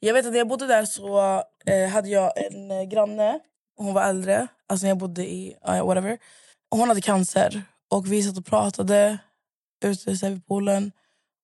Jag 0.00 0.14
vet 0.14 0.26
att 0.26 0.32
när 0.32 0.38
jag 0.38 0.48
bodde 0.48 0.66
där 0.66 0.84
så 0.84 1.18
eh, 1.66 1.88
hade 1.88 2.08
jag 2.08 2.32
en 2.36 2.70
eh, 2.70 2.82
granne. 2.82 3.40
Hon 3.76 3.94
var 3.94 4.02
äldre. 4.02 4.46
Alltså 4.66 4.84
när 4.84 4.90
jag 4.90 4.98
bodde 4.98 5.26
i... 5.26 5.56
Uh, 5.68 5.86
whatever. 5.86 6.18
Hon 6.70 6.88
hade 6.88 7.00
cancer. 7.00 7.62
Och 7.88 8.12
vi 8.12 8.22
satt 8.22 8.38
och 8.38 8.46
pratade 8.46 9.18
ute 9.84 10.28
vid 10.28 10.46
poolen. 10.46 10.92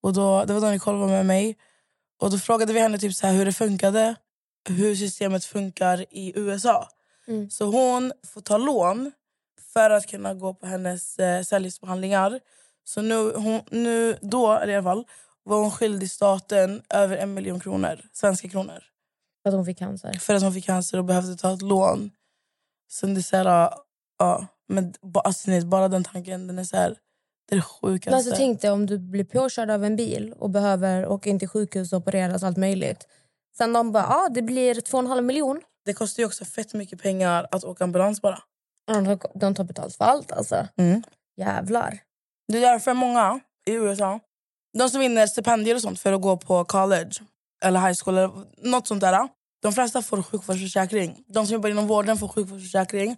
Och 0.03 0.13
då, 0.13 0.45
det 0.45 0.53
var 0.53 0.61
då 0.61 0.67
Nicole 0.67 0.99
var 0.99 1.09
med 1.09 1.27
mig. 1.27 1.57
Och 2.21 2.31
då 2.31 2.39
frågade 2.39 2.73
vi 2.73 2.81
henne 2.81 2.99
typ 2.99 3.15
så 3.15 3.27
här 3.27 3.35
hur 3.35 3.45
det 3.45 3.53
funkade. 3.53 4.15
Hur 4.69 4.95
systemet 4.95 5.45
funkar 5.45 6.05
i 6.11 6.33
USA. 6.37 6.89
Mm. 7.27 7.51
Så 7.51 7.65
hon 7.65 8.13
får 8.27 8.41
ta 8.41 8.57
lån 8.57 9.13
för 9.73 9.91
att 9.91 10.07
kunna 10.07 10.35
gå 10.35 10.55
på 10.55 10.67
hennes 10.67 11.19
eh, 11.19 11.43
cellgiftsbehandlingar. 11.43 12.41
Så 12.85 13.03
nu, 13.03 13.33
hon, 13.33 13.61
nu, 13.71 14.19
då 14.23 14.63
i 14.67 14.75
alla 14.75 14.83
fall, 14.83 15.05
var 15.45 15.61
hon 15.61 15.71
skyldig 15.71 16.11
staten 16.11 16.83
över 16.89 17.17
en 17.17 17.35
miljon 17.35 17.61
kronor, 17.61 18.01
svenska 18.13 18.49
kronor. 18.49 18.85
För 19.43 19.49
att 19.49 19.55
hon 19.55 19.65
fick 19.65 19.79
cancer. 19.79 20.13
För 20.13 20.35
att 20.35 20.43
hon 20.43 20.53
fick 20.53 20.67
cancer 20.67 20.99
och 20.99 21.05
behövde 21.05 21.37
ta 21.37 21.55
ett 21.55 21.63
lån. 21.63 22.11
Så 22.89 23.07
det 23.07 23.21
är 23.21 23.23
så 23.23 23.37
här, 23.37 23.71
ja, 24.19 24.47
men 24.69 24.95
alltså, 25.25 25.51
nej, 25.51 25.65
bara 25.65 25.89
den 25.89 26.05
tanken, 26.05 26.47
den 26.47 26.59
är 26.59 26.65
så 26.65 26.77
här, 26.77 26.97
det 27.49 27.57
är 27.57 27.61
sjukaste. 27.61 28.11
Men 28.11 28.17
alltså, 28.17 28.35
tänk 28.37 28.61
dig 28.61 28.71
om 28.71 28.87
du 28.87 28.99
blir 28.99 29.25
påkörd 29.25 29.71
av 29.71 29.85
en 29.85 29.97
bil 29.97 30.35
och 30.39 30.51
behöver 30.51 31.07
åka 31.07 31.31
in 31.31 31.39
till 31.39 31.49
sjukhus 31.49 31.93
och 31.93 31.99
opereras 31.99 32.43
allt 32.43 32.57
möjligt. 32.57 33.09
Sen 33.57 33.73
de 33.73 33.93
bara, 33.93 34.07
ah, 34.07 34.29
det 34.29 34.43
blir 34.43 34.81
två 34.81 34.99
och 34.99 35.05
en 35.05 35.11
halv 35.11 35.25
miljon. 35.25 35.61
Det 35.85 35.95
kostar 35.95 36.21
ju 36.21 36.27
också 36.27 36.45
fett 36.45 36.75
mycket 36.75 37.03
pengar 37.03 37.47
att 37.51 37.65
åka 37.65 37.85
ambulans 37.85 38.23
bara. 38.23 38.43
De, 38.87 39.19
de 39.35 39.55
tar 39.55 39.65
betalt 39.65 39.97
för 39.97 40.05
allt 40.05 40.33
alltså. 40.33 40.69
Mm. 40.77 41.03
Jävlar. 41.37 41.99
Det 42.49 42.59
är 42.59 42.61
därför 42.73 42.95
många 42.95 43.41
i 43.67 43.73
USA, 43.73 44.21
de 44.79 44.91
som 44.91 45.01
vinner 45.01 45.27
stipendier 45.27 45.75
och 45.75 45.83
sånt 45.83 46.01
för 46.01 46.13
att 46.13 46.21
gå 46.21 46.37
på 46.37 46.65
college 46.65 47.13
eller 47.63 47.81
high 47.81 47.99
school 48.05 48.19
eller 48.19 48.31
något 48.71 48.89
sånt 48.89 49.01
där. 49.01 49.29
De 49.63 49.73
flesta 49.73 50.03
får 50.03 50.23
sjukvårdsförsäkring. 50.23 51.25
De 51.27 51.47
som 51.47 51.55
jobbar 51.55 51.69
inom 51.69 51.87
vården 51.87 52.19
får 52.19 52.29
sjukvårdsförsäkring. 52.29 53.17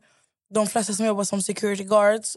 De 0.54 0.66
flesta 0.66 0.92
som 0.92 1.06
jobbar 1.06 1.24
som 1.24 1.42
security 1.42 1.84
guards. 1.84 2.36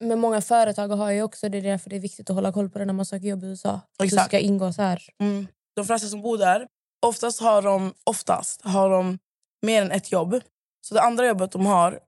Men 0.00 0.18
många 0.18 0.40
företag 0.40 0.88
har 0.88 1.10
ju 1.10 1.22
också 1.22 1.48
det. 1.48 1.58
är 1.58 1.62
därför 1.62 1.90
det 1.90 1.96
är 1.96 2.00
viktigt 2.00 2.30
att 2.30 2.34
hålla 2.36 2.52
koll 2.52 2.70
på 2.70 2.78
det 2.78 2.84
när 2.84 2.92
man 2.92 3.06
söker 3.06 3.28
jobb 3.28 3.44
i 3.44 3.46
USA. 3.46 3.80
Du 3.98 4.04
Exakt. 4.04 4.26
ska 4.26 4.38
ingå 4.38 4.72
så 4.72 4.82
här. 4.82 5.02
Mm. 5.20 5.46
De 5.76 5.84
flesta 5.84 6.08
som 6.08 6.22
bor 6.22 6.38
där, 6.38 6.66
oftast 7.06 7.40
har 7.40 7.62
de, 7.62 7.94
oftast 8.04 8.62
har 8.62 8.90
de 8.90 9.18
mer 9.62 9.82
än 9.82 9.90
ett 9.90 10.12
jobb. 10.12 10.40
Så 10.80 10.94
det 10.94 11.02
andra 11.02 11.26
jobbet 11.26 11.52
de 11.52 11.66
har 11.66 12.00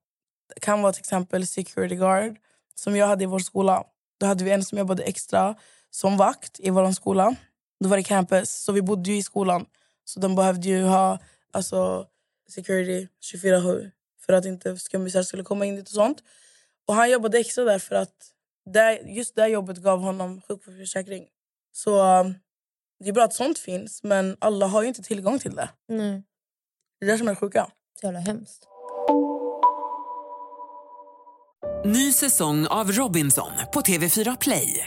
kan 0.61 0.83
vara 0.83 0.93
till 0.93 1.01
exempel 1.01 1.47
security 1.47 1.97
guard. 1.97 2.37
Som 2.75 2.97
jag 2.97 3.07
hade 3.07 3.25
i 3.25 3.27
vår 3.27 3.39
skola. 3.39 3.85
Då 4.21 4.27
hade 4.27 4.45
vi 4.45 4.51
en 4.51 4.65
som 4.65 4.79
jobbade 4.79 5.03
extra 5.03 5.55
som 5.91 6.17
vakt 6.17 6.61
i 6.61 6.71
vår 6.71 6.93
skola. 6.93 7.35
Då 7.81 7.89
var 7.89 7.97
det 7.97 8.03
campus, 8.03 8.51
så 8.51 8.73
vi 8.73 8.83
bodde 8.83 9.11
ju 9.11 9.17
i 9.17 9.23
skolan. 9.23 9.67
Så 10.05 10.21
de 10.21 10.35
behövde 10.35 10.69
ju 10.69 10.83
ha 10.85 11.19
alltså, 11.53 12.07
security 12.51 13.09
24-7 13.35 13.91
för 14.27 14.33
att 14.33 14.45
inte 14.45 14.77
skummisar 14.77 15.23
skulle 15.23 15.43
komma 15.43 15.65
in 15.67 15.77
dit 15.77 15.89
och 15.89 15.95
sånt. 15.95 16.23
Och 16.89 16.95
han 16.95 17.11
jobbade 17.11 17.39
extra 17.39 17.65
där 17.65 17.79
för 17.79 17.95
att 17.95 18.15
där, 18.71 18.99
just 19.07 19.35
det 19.35 19.49
jobbet 19.49 19.77
gav 19.79 20.01
honom 20.01 20.41
sjukvårdsförsäkring. 20.49 21.27
Så 21.73 22.21
um, 22.21 22.35
det 23.01 23.09
är 23.09 23.13
bra 23.13 23.25
att 23.25 23.35
sånt 23.35 23.59
finns 23.59 24.03
men 24.03 24.37
alla 24.39 24.67
har 24.67 24.83
ju 24.83 24.89
inte 24.89 25.03
tillgång 25.03 25.39
till 25.39 25.55
det. 25.55 25.69
Nej, 25.89 26.23
Det 27.01 27.07
är 27.07 27.13
det 27.13 27.19
som 27.19 27.29
är 27.29 27.33
det 27.33 27.37
sjuka. 27.37 27.71
så 28.01 28.07
jävla 28.07 28.21
hemskt. 28.21 28.65
Ny 31.85 32.13
säsong 32.13 32.67
av 32.67 32.93
Robinson 32.93 33.51
på 33.73 33.81
TV4 33.81 34.37
Play. 34.41 34.87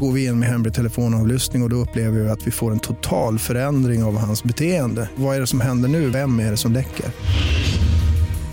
Går 0.00 0.12
vi 0.12 0.26
in 0.26 0.38
med 0.38 0.48
hemlig 0.48 0.74
telefonavlyssning 0.74 1.62
och, 1.62 1.66
och 1.66 1.70
då 1.70 1.76
upplever 1.76 2.20
vi 2.20 2.28
att 2.28 2.46
vi 2.46 2.50
får 2.50 2.72
en 2.72 2.80
total 2.80 3.38
förändring 3.38 4.04
av 4.04 4.16
hans 4.16 4.44
beteende. 4.44 5.08
Vad 5.16 5.36
är 5.36 5.40
det 5.40 5.46
som 5.46 5.60
händer 5.60 5.88
nu? 5.88 6.10
Vem 6.10 6.40
är 6.40 6.50
det 6.50 6.56
som 6.56 6.72
läcker? 6.72 7.06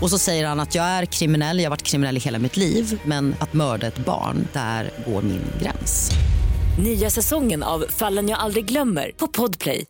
Och 0.00 0.10
så 0.10 0.18
säger 0.18 0.46
han 0.46 0.60
att 0.60 0.74
jag 0.74 0.84
är 0.84 1.04
kriminell, 1.04 1.58
jag 1.58 1.64
har 1.64 1.70
varit 1.70 1.82
kriminell 1.82 2.16
i 2.16 2.20
hela 2.20 2.38
mitt 2.38 2.56
liv 2.56 3.00
men 3.04 3.34
att 3.40 3.52
mörda 3.52 3.86
ett 3.86 3.98
barn, 3.98 4.48
där 4.52 4.90
går 5.06 5.22
min 5.22 5.42
gräns. 5.62 6.10
Nya 6.84 7.10
säsongen 7.10 7.62
av 7.62 7.84
Fallen 7.88 8.28
jag 8.28 8.38
aldrig 8.38 8.64
glömmer 8.64 9.12
på 9.16 9.28
Podplay. 9.28 9.86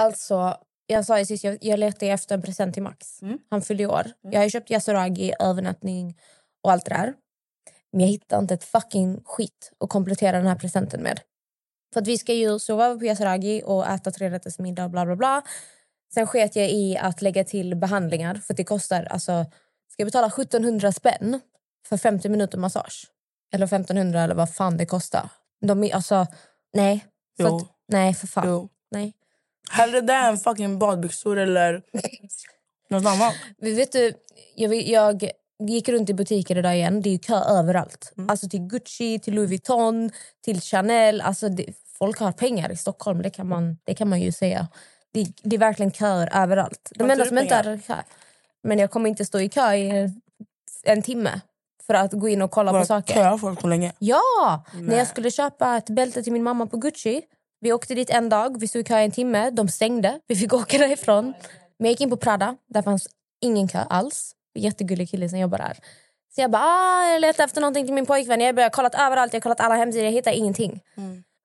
Alltså, 0.00 0.54
jag 0.86 1.04
sa 1.04 1.18
ju 1.18 1.24
sist, 1.24 1.44
jag, 1.44 1.58
jag 1.60 1.80
letade 1.80 2.12
efter 2.12 2.34
en 2.34 2.42
present 2.42 2.74
till 2.74 2.82
Max. 2.82 3.22
Mm. 3.22 3.38
Han 3.50 3.62
fyllde 3.62 3.86
år. 3.86 4.06
Jag 4.22 4.38
har 4.38 4.44
ju 4.44 4.50
köpt 4.50 4.70
yasuragi, 4.70 5.32
övernattning 5.40 6.16
och 6.62 6.72
allt 6.72 6.84
det 6.84 6.90
där. 6.90 7.14
Men 7.92 8.00
jag 8.00 8.08
hittade 8.08 8.42
inte 8.42 8.54
ett 8.54 8.64
fucking 8.64 9.20
skit 9.24 9.72
att 9.80 9.88
komplettera 9.88 10.36
den 10.36 10.46
här 10.46 10.54
presenten 10.56 11.02
med. 11.02 11.20
För 11.92 12.00
att 12.00 12.06
vi 12.06 12.18
ska 12.18 12.34
ju 12.34 12.58
sova 12.58 12.86
över 12.86 12.98
på 12.98 13.04
yasuragi 13.04 13.62
och 13.64 13.86
äta 13.86 14.10
trerätters 14.10 14.58
middag 14.58 14.84
och 14.84 14.90
bla 14.90 15.06
bla 15.06 15.16
bla. 15.16 15.42
Sen 16.14 16.26
sket 16.26 16.56
jag 16.56 16.70
i 16.70 16.98
att 16.98 17.22
lägga 17.22 17.44
till 17.44 17.76
behandlingar 17.76 18.34
för 18.34 18.52
att 18.52 18.56
det 18.56 18.64
kostar, 18.64 19.04
alltså, 19.04 19.44
ska 19.88 20.02
jag 20.02 20.06
betala 20.06 20.26
1700 20.26 20.92
spänn 20.92 21.40
för 21.88 21.96
50 21.96 22.28
minuter 22.28 22.58
massage? 22.58 23.06
Eller 23.52 23.66
1500 23.66 24.22
eller 24.22 24.34
vad 24.34 24.54
fan 24.54 24.76
det 24.76 24.86
kostar. 24.86 25.30
De 25.60 25.84
är, 25.84 25.94
alltså, 25.94 26.26
nej. 26.74 27.04
Jo. 27.38 27.56
att, 27.56 27.62
nej, 27.88 28.14
för 28.14 28.26
fan. 28.26 28.48
Jo. 28.48 28.68
Nej. 28.90 29.12
Hellre 29.70 30.00
det 30.00 30.14
än 30.14 30.38
fucking 30.38 30.78
badbyxor 30.78 31.36
eller 31.36 31.82
något 32.90 33.06
annat. 33.06 33.34
Vet 33.58 33.92
du, 33.92 34.12
jag, 34.54 34.74
jag 34.74 35.30
gick 35.58 35.88
runt 35.88 36.10
i 36.10 36.14
butiker 36.14 36.58
idag 36.58 36.76
igen. 36.76 37.02
Det 37.02 37.14
är 37.14 37.18
kö 37.18 37.34
överallt. 37.34 38.12
Alltså 38.28 38.48
till 38.48 38.60
Gucci, 38.60 39.18
till 39.18 39.34
Louis 39.34 39.50
Vuitton, 39.50 40.10
till 40.44 40.60
Chanel. 40.60 41.20
Alltså 41.20 41.48
det, 41.48 41.66
folk 41.98 42.18
har 42.18 42.32
pengar 42.32 42.72
i 42.72 42.76
Stockholm, 42.76 43.22
det 43.22 43.30
kan 43.30 43.48
man, 43.48 43.78
det 43.84 43.94
kan 43.94 44.08
man 44.08 44.20
ju 44.20 44.32
säga. 44.32 44.68
Det, 45.12 45.26
det 45.42 45.56
är 45.56 45.60
verkligen 45.60 45.92
köer 45.92 46.42
överallt. 46.42 46.92
De 46.94 47.10
enda 47.10 47.24
som 47.24 47.38
inte 47.38 47.54
är 47.54 47.78
kö. 47.86 47.94
Men 48.62 48.78
jag 48.78 48.90
kommer 48.90 49.10
inte 49.10 49.24
stå 49.24 49.40
i 49.40 49.48
kö 49.48 49.74
i 49.74 50.10
en, 50.82 51.02
timme 51.02 51.40
för 51.86 51.94
att 51.94 52.12
gå 52.12 52.28
in 52.28 52.42
och 52.42 52.50
kolla 52.50 52.70
på 52.70 52.76
Bara 52.76 52.84
saker. 52.84 53.14
köa 53.14 53.38
folk 53.38 53.60
så 53.60 53.66
länge. 53.66 53.92
Ja! 53.98 54.64
När 54.74 54.82
Nej. 54.82 54.98
jag 54.98 55.06
skulle 55.06 55.30
köpa 55.30 55.76
ett 55.76 55.90
bälte 55.90 56.22
till 56.22 56.32
min 56.32 56.42
mamma 56.42 56.66
på 56.66 56.76
Gucci. 56.76 57.22
Vi 57.60 57.72
åkte 57.72 57.94
dit 57.94 58.10
en 58.10 58.28
dag, 58.28 58.60
vi 58.60 58.68
stod 58.68 58.80
i 58.80 58.84
kö 58.84 59.00
i 59.00 59.04
en 59.04 59.10
timme. 59.10 59.50
De 59.50 59.68
stängde, 59.68 60.20
vi 60.26 60.36
fick 60.36 60.52
åka 60.52 60.78
därifrån. 60.86 61.24
Men 61.78 61.84
jag 61.86 61.90
gick 61.90 62.00
in 62.00 62.10
på 62.10 62.16
Prada, 62.16 62.56
där 62.66 62.82
fanns 62.82 63.08
ingen 63.40 63.68
kö 63.68 63.78
alls. 63.78 64.34
Jättegullig 64.58 65.10
kille 65.10 65.28
som 65.28 65.38
jobbar 65.38 65.58
där. 65.58 65.76
Så 66.34 66.40
jag 66.40 66.50
bara, 66.50 66.62
ah, 66.62 67.12
jag 67.12 67.20
letar 67.20 67.44
efter 67.44 67.60
någonting 67.60 67.84
till 67.86 67.94
min 67.94 68.06
pojkvän. 68.06 68.40
Jag 68.40 68.60
har 68.60 68.70
kollat 68.70 68.94
överallt, 68.94 69.32
jag 69.32 69.40
har 69.40 69.42
kollat 69.42 69.60
alla 69.60 69.76
hemsidor, 69.76 70.04
jag 70.04 70.12
hittar 70.12 70.32
ingenting. 70.32 70.80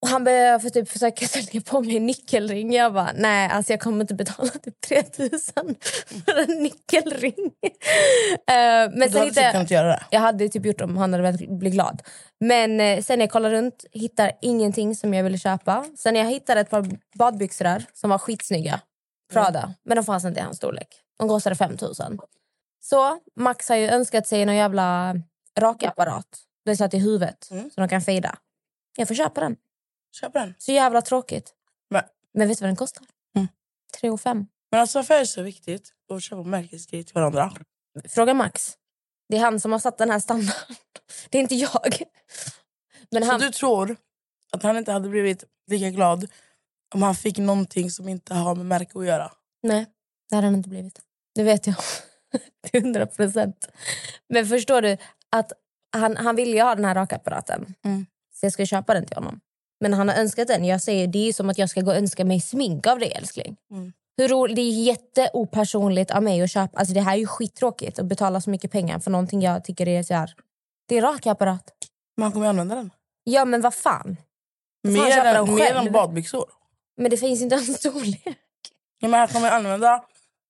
Och 0.01 0.09
han 0.09 0.23
började 0.23 0.59
för 0.59 0.69
typ 0.69 0.89
försöka 0.89 1.25
sälja 1.27 1.61
på 1.61 1.81
mig 1.81 1.97
en 1.97 2.05
nyckelring. 2.05 2.73
Jag 2.73 2.93
bara, 2.93 3.11
nej 3.15 3.49
alltså 3.49 3.73
jag 3.73 3.79
kommer 3.79 4.01
inte 4.01 4.13
betala 4.13 4.49
typ 4.49 4.81
3000 4.81 5.75
för 6.25 6.51
en 6.51 6.63
nyckelring. 6.63 7.33
Eh, 8.47 8.53
men 8.55 8.99
Du 8.99 9.03
hade 9.03 9.25
hittade 9.25 9.31
typ 9.47 9.51
kunnat 9.51 9.71
göra 9.71 9.87
det. 9.87 10.03
Jag 10.09 10.19
hade 10.19 10.49
typ 10.49 10.65
gjort 10.65 10.81
om 10.81 10.97
han 10.97 11.13
hade 11.13 11.23
velat 11.23 11.59
bli 11.59 11.69
glad. 11.69 12.01
Men 12.39 12.79
eh, 12.79 13.01
sen 13.01 13.19
jag 13.19 13.31
kollade 13.31 13.55
runt 13.55 13.85
hittar 13.91 14.31
ingenting 14.41 14.95
som 14.95 15.13
jag 15.13 15.23
ville 15.23 15.37
köpa. 15.37 15.85
Sen 15.97 16.15
jag 16.15 16.25
hittade 16.25 16.61
ett 16.61 16.69
par 16.69 16.85
badbyxor 17.17 17.65
där 17.65 17.85
som 17.93 18.09
var 18.09 18.17
skitsnygga. 18.17 18.79
Prada. 19.33 19.73
Men 19.85 19.95
de 19.95 20.03
fanns 20.03 20.25
inte 20.25 20.39
i 20.39 20.43
hans 20.43 20.57
storlek. 20.57 20.87
De 21.19 21.27
kostade 21.29 21.55
5000. 21.55 22.19
Så 22.83 23.19
Max 23.35 23.69
har 23.69 23.75
ju 23.75 23.87
önskat 23.87 24.27
sig 24.27 24.45
någon 24.45 24.55
jävla 24.55 25.15
rakapparat. 25.59 26.39
Det 26.65 26.71
är 26.71 26.75
så 26.75 26.83
att 26.83 26.93
i 26.93 26.97
huvudet. 26.97 27.51
Mm. 27.51 27.71
Så 27.71 27.81
de 27.81 27.89
kan 27.89 28.01
fejda. 28.01 28.37
Jag 28.97 29.07
får 29.07 29.15
köpa 29.15 29.41
den. 29.41 29.55
Köp 30.11 30.33
den. 30.33 30.53
Så 30.57 30.71
jävla 30.71 31.01
tråkigt. 31.01 31.53
Men, 31.89 32.03
Men 32.33 32.47
vet 32.47 32.57
du 32.57 32.61
vad 32.61 32.69
den 32.69 32.75
kostar? 32.75 33.05
Mm. 33.35 33.47
3 33.99 34.09
och 34.09 34.21
5. 34.21 34.45
men 34.71 34.79
alltså 34.79 34.99
varför 34.99 35.13
är 35.13 35.19
det 35.19 35.27
så 35.27 35.41
viktigt 35.41 35.93
att 36.13 36.23
köpa 36.23 36.43
märkesgrejer 36.43 37.03
till 37.03 37.13
varandra? 37.13 37.53
Fråga 38.09 38.33
Max. 38.33 38.77
Det 39.29 39.37
är 39.37 39.41
han 39.41 39.59
som 39.59 39.71
har 39.71 39.79
satt 39.79 39.97
den 39.97 40.09
här 40.09 40.19
standarden. 40.19 40.75
Det 41.29 41.37
är 41.37 41.41
inte 41.41 41.55
jag. 41.55 42.03
Men 43.11 43.23
Så 43.23 43.31
han... 43.31 43.39
du 43.39 43.49
tror 43.51 43.95
att 44.51 44.63
han 44.63 44.77
inte 44.77 44.91
hade 44.91 45.09
blivit 45.09 45.43
lika 45.67 45.89
glad 45.89 46.27
om 46.95 47.01
han 47.03 47.15
fick 47.15 47.37
någonting 47.37 47.91
som 47.91 48.09
inte 48.09 48.33
har 48.33 48.55
med 48.55 48.65
märke 48.65 48.99
att 48.99 49.05
göra? 49.05 49.31
Nej, 49.63 49.85
det 50.29 50.35
hade 50.35 50.47
han 50.47 50.55
inte 50.55 50.69
blivit. 50.69 51.01
Det 51.35 51.43
vet 51.43 51.67
jag. 51.67 51.75
Till 52.67 52.81
hundra 52.81 53.05
procent. 53.05 53.67
Men 54.29 54.45
förstår 54.45 54.81
du 54.81 54.97
att 55.31 55.51
han, 55.97 56.17
han 56.17 56.35
ville 56.35 56.51
ju 56.51 56.61
ha 56.61 56.75
den 56.75 56.85
här 56.85 56.95
rakapparaten. 56.95 57.73
Mm. 57.85 58.05
Så 58.33 58.45
jag 58.45 58.53
ska 58.53 58.65
köpa 58.65 58.93
den 58.93 59.05
till 59.05 59.15
honom. 59.15 59.39
Men 59.79 59.93
han 59.93 60.09
har 60.09 60.15
önskat 60.15 60.47
den. 60.47 60.65
Jag 60.65 60.81
säger 60.81 61.07
det 61.07 61.29
är 61.29 61.33
som 61.33 61.49
att 61.49 61.57
jag 61.57 61.69
ska 61.69 61.81
gå 61.81 61.91
och 61.91 61.97
önska 61.97 62.25
mig 62.25 62.41
smink 62.41 62.87
av 62.87 62.99
dig 62.99 63.11
älskling. 63.11 63.57
Mm. 63.71 63.93
Hur 64.17 64.27
roligt, 64.27 64.55
det 64.55 64.61
är 64.61 64.83
jätteopersonligt 64.83 66.11
av 66.11 66.23
mig 66.23 66.41
att 66.41 66.51
köpa. 66.51 66.79
Alltså 66.79 66.93
det 66.93 67.01
här 67.01 67.13
är 67.13 67.17
ju 67.17 67.27
skittråkigt 67.27 67.99
att 67.99 68.05
betala 68.05 68.41
så 68.41 68.49
mycket 68.49 68.71
pengar 68.71 68.99
för 68.99 69.11
någonting 69.11 69.41
jag 69.41 69.63
tycker 69.63 69.87
är 69.87 70.03
så 70.03 70.13
här. 70.13 70.33
Det 70.87 70.95
är 70.95 71.03
en 71.03 71.13
rakapparat. 71.13 71.73
Men 72.17 72.23
han 72.23 72.31
kommer 72.31 72.45
ju 72.45 72.49
använda 72.49 72.75
den. 72.75 72.91
Ja 73.23 73.45
men 73.45 73.61
vad 73.61 73.73
fan. 73.73 74.17
Mer 74.87 75.17
än, 75.17 75.55
mer 75.55 75.75
än 75.75 75.91
badbyxor. 75.91 76.45
Men 76.97 77.11
det 77.11 77.17
finns 77.17 77.41
inte 77.41 77.55
en 77.55 77.61
storlek. 77.61 78.37
Ja, 78.99 79.07
men 79.07 79.19
han 79.19 79.27
kommer 79.27 79.51
använda 79.51 80.03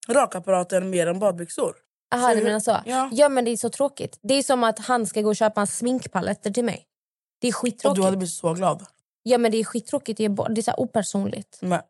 rakapparaten 0.09 0.89
mer 0.89 1.07
än 1.07 1.19
badbyxor. 1.19 1.75
Aha, 2.15 2.33
du 2.35 2.43
menar 2.43 2.59
så? 2.59 2.77
Ja. 2.85 3.09
ja, 3.11 3.29
men 3.29 3.45
det 3.45 3.51
är 3.51 3.57
så 3.57 3.69
tråkigt. 3.69 4.19
Det 4.21 4.33
är 4.33 4.43
som 4.43 4.63
att 4.63 4.79
han 4.79 5.05
ska 5.07 5.21
gå 5.21 5.29
och 5.29 5.35
köpa 5.35 5.61
en 5.61 5.67
sminkpaletter 5.67 6.51
till 6.51 6.65
mig. 6.65 6.85
Det 7.41 7.47
är 7.47 7.51
Och 7.51 7.55
skittråkigt. 7.55 7.95
du 7.95 8.03
hade 8.03 8.17
blivit 8.17 8.33
så 8.33 8.53
glad. 8.53 8.85
Ja, 9.23 9.37
men 9.37 9.51
det 9.51 9.57
är 9.57 9.63
skittråkigt. 9.63 10.17
Det 10.17 10.25
är, 10.25 10.29
bo- 10.29 10.47
det 10.49 10.61
är 10.61 10.63
så 10.63 10.73
opersonligt. 10.77 11.57
Men, 11.61 11.71
Är 11.71 11.81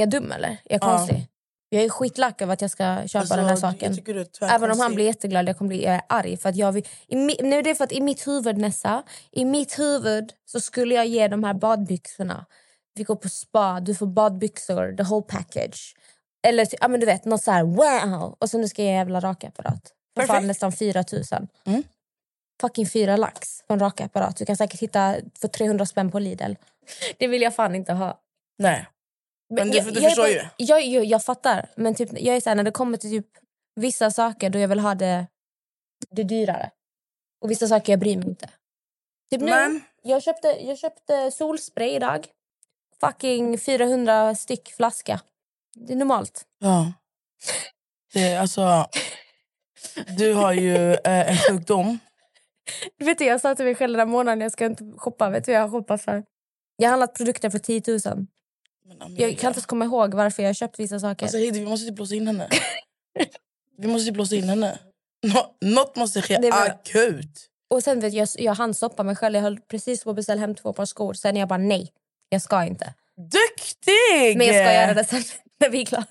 jag 0.00 0.10
dum 0.10 0.32
eller? 0.32 0.48
Är 0.48 0.58
jag 0.64 0.82
Ja. 0.82 0.96
konstig? 0.96 1.28
Jag 1.68 1.82
är 1.84 1.88
skitlack 1.88 2.42
över 2.42 2.52
att 2.52 2.60
jag 2.60 2.70
ska 2.70 2.84
köpa 3.06 3.18
alltså, 3.18 3.36
den 3.36 3.44
här 3.44 3.56
saken. 3.56 3.96
Även 4.42 4.70
om 4.70 4.80
han 4.80 4.94
blir 4.94 5.04
jätteglad, 5.04 5.48
jag 5.48 5.58
kommer 5.58 5.68
bli 5.68 5.84
jag 5.84 5.94
är 5.94 6.02
arg. 6.08 6.36
För 6.36 6.48
att 6.48 6.56
jag 6.56 6.72
vill, 6.72 6.86
i, 7.06 7.16
nu 7.16 7.56
är 7.58 7.62
det 7.62 7.74
för 7.74 7.84
att 7.84 7.92
i 7.92 8.00
mitt 8.00 8.26
huvud, 8.26 8.58
Nessa, 8.58 9.02
i 9.30 9.44
mitt 9.44 9.78
huvud 9.78 10.32
så 10.44 10.60
skulle 10.60 10.94
jag 10.94 11.06
ge 11.06 11.28
de 11.28 11.44
här 11.44 11.54
badbyxorna. 11.54 12.46
Vi 12.94 13.02
går 13.04 13.16
på 13.16 13.28
spa, 13.28 13.80
du 13.80 13.94
får 13.94 14.06
badbyxor, 14.06 14.96
the 14.96 15.02
whole 15.02 15.22
package. 15.28 15.94
Eller 16.42 16.68
ja, 16.80 16.88
men 16.88 17.00
du 17.00 17.06
vet, 17.06 17.24
något 17.24 17.42
så 17.42 17.50
här 17.50 17.62
wow! 17.64 18.36
Och 18.38 18.50
så 18.50 18.58
nu 18.58 18.68
ska 18.68 18.82
jag 18.84 18.92
jävla 18.92 19.20
rakapparat. 19.20 19.92
För 20.20 20.26
fan 20.26 20.46
nästan 20.46 20.72
4 20.72 21.04
000. 21.12 21.22
Mm. 21.66 21.82
Fucking 22.60 22.86
fyra 22.86 23.16
lax 23.16 23.62
på 23.66 23.72
en 23.74 23.80
rakapparat. 23.80 24.36
Du 24.36 24.44
kan 24.46 24.56
säkert 24.56 24.80
hitta 24.80 25.16
för 25.40 25.48
300 25.48 25.86
spänn 25.86 26.10
på 26.10 26.18
Lidl. 26.18 26.52
Det 27.18 27.26
vill 27.28 27.42
jag 27.42 27.54
fan 27.54 27.74
inte 27.74 27.92
ha. 27.92 28.20
Nej. 28.58 28.86
Men 29.54 29.70
du- 29.70 29.76
jag, 29.78 29.86
du 29.94 30.00
jag 30.00 30.02
förstår 30.10 30.22
på- 30.24 30.28
ju. 30.30 30.42
Jag, 30.56 30.82
jag, 30.82 31.04
jag 31.04 31.24
fattar. 31.24 31.68
Men 31.76 31.94
typ, 31.94 32.08
jag 32.20 32.36
är 32.36 32.40
så 32.40 32.50
här, 32.50 32.56
när 32.56 32.64
det 32.64 32.70
kommer 32.70 32.98
till 32.98 33.10
typ 33.10 33.26
vissa 33.74 34.10
saker 34.10 34.50
då 34.50 34.58
jag 34.58 34.68
vill 34.68 34.80
ha 34.80 34.94
det, 34.94 35.26
det 36.10 36.22
dyrare. 36.22 36.70
Och 37.44 37.50
vissa 37.50 37.68
saker 37.68 37.92
jag 37.92 38.00
bryr 38.00 38.16
mig 38.16 38.28
inte. 38.28 38.50
Typ 39.30 39.40
nu, 39.40 39.50
Men 39.50 39.80
jag, 40.02 40.22
köpte, 40.22 40.48
jag 40.48 40.78
köpte 40.78 41.30
solspray 41.30 41.90
idag. 41.90 42.26
Fucking 43.00 43.58
400 43.58 44.34
styck 44.34 44.72
flaska. 44.72 45.20
Det 45.74 45.92
är 45.92 45.96
normalt. 45.96 46.44
Ja. 46.58 46.92
Det, 48.12 48.36
alltså, 48.36 48.86
du 50.18 50.32
har 50.34 50.52
ju 50.52 50.76
eh, 50.94 51.30
en 51.30 51.36
sjukdom. 51.36 51.98
Du 52.98 53.04
vet, 53.04 53.20
jag 53.20 53.40
sa 53.40 53.54
till 53.54 53.64
mig 53.64 53.74
själv 53.74 53.92
den 53.92 54.00
här 54.08 54.12
månaden 54.12 54.40
jag 54.40 54.52
ska 54.52 54.66
inte 54.66 54.84
shoppa. 54.96 55.30
Vet 55.30 55.44
du 55.44 55.52
jag 55.52 55.60
har 55.60 55.68
shoppat 55.68 56.02
för? 56.02 56.24
Jag 56.76 56.86
har 56.86 56.90
handlat 56.90 57.14
produkter 57.14 57.50
för 57.50 57.58
10 57.58 57.82
000. 57.88 58.00
Men 58.86 58.98
Jag 58.98 59.16
kan 59.18 59.28
inte 59.30 59.44
ens 59.46 59.66
komma 59.66 59.84
ihåg 59.84 60.14
varför 60.14 60.42
jag 60.42 60.48
har 60.48 60.54
köpt 60.54 60.80
vissa 60.80 61.00
saker. 61.00 61.24
Alltså, 61.26 61.38
Heidi, 61.38 61.60
vi 61.60 61.66
måste 61.66 61.86
typ 61.86 61.94
blåsa 61.96 62.14
in 62.14 62.26
henne. 62.26 62.48
Vi 63.78 63.88
måste 63.88 64.06
typ 64.06 64.14
blåsa 64.14 64.34
in 64.36 64.44
henne. 64.44 64.78
Nå, 65.26 65.54
något 65.60 65.96
måste 65.96 66.22
ske 66.22 66.50
var- 66.50 66.66
akut. 66.66 67.48
Och 67.70 67.82
sen 67.84 68.00
vet 68.00 68.12
jag, 68.12 68.28
jag 68.38 68.54
hann 68.54 68.74
stoppa 68.74 69.02
mig 69.02 69.16
själv. 69.16 69.34
Jag 69.34 69.42
höll 69.42 69.60
precis 69.60 70.04
på 70.04 70.10
att 70.10 70.16
beställa 70.16 70.40
hem 70.40 70.54
två 70.54 70.72
par 70.72 70.84
skor. 70.84 71.14
Sen 71.14 71.36
jag 71.36 71.48
bara 71.48 71.58
nej, 71.58 71.92
jag 72.28 72.42
ska 72.42 72.64
inte. 72.64 72.94
Duktig! 73.16 74.36
Men 74.38 74.46
jag 74.46 74.56
ska 74.66 74.74
göra 74.74 74.94
det 74.94 75.04
sen 75.04 75.22
när 75.62 75.70
vi 75.70 75.80
är 75.80 75.86
klara. 75.86 76.06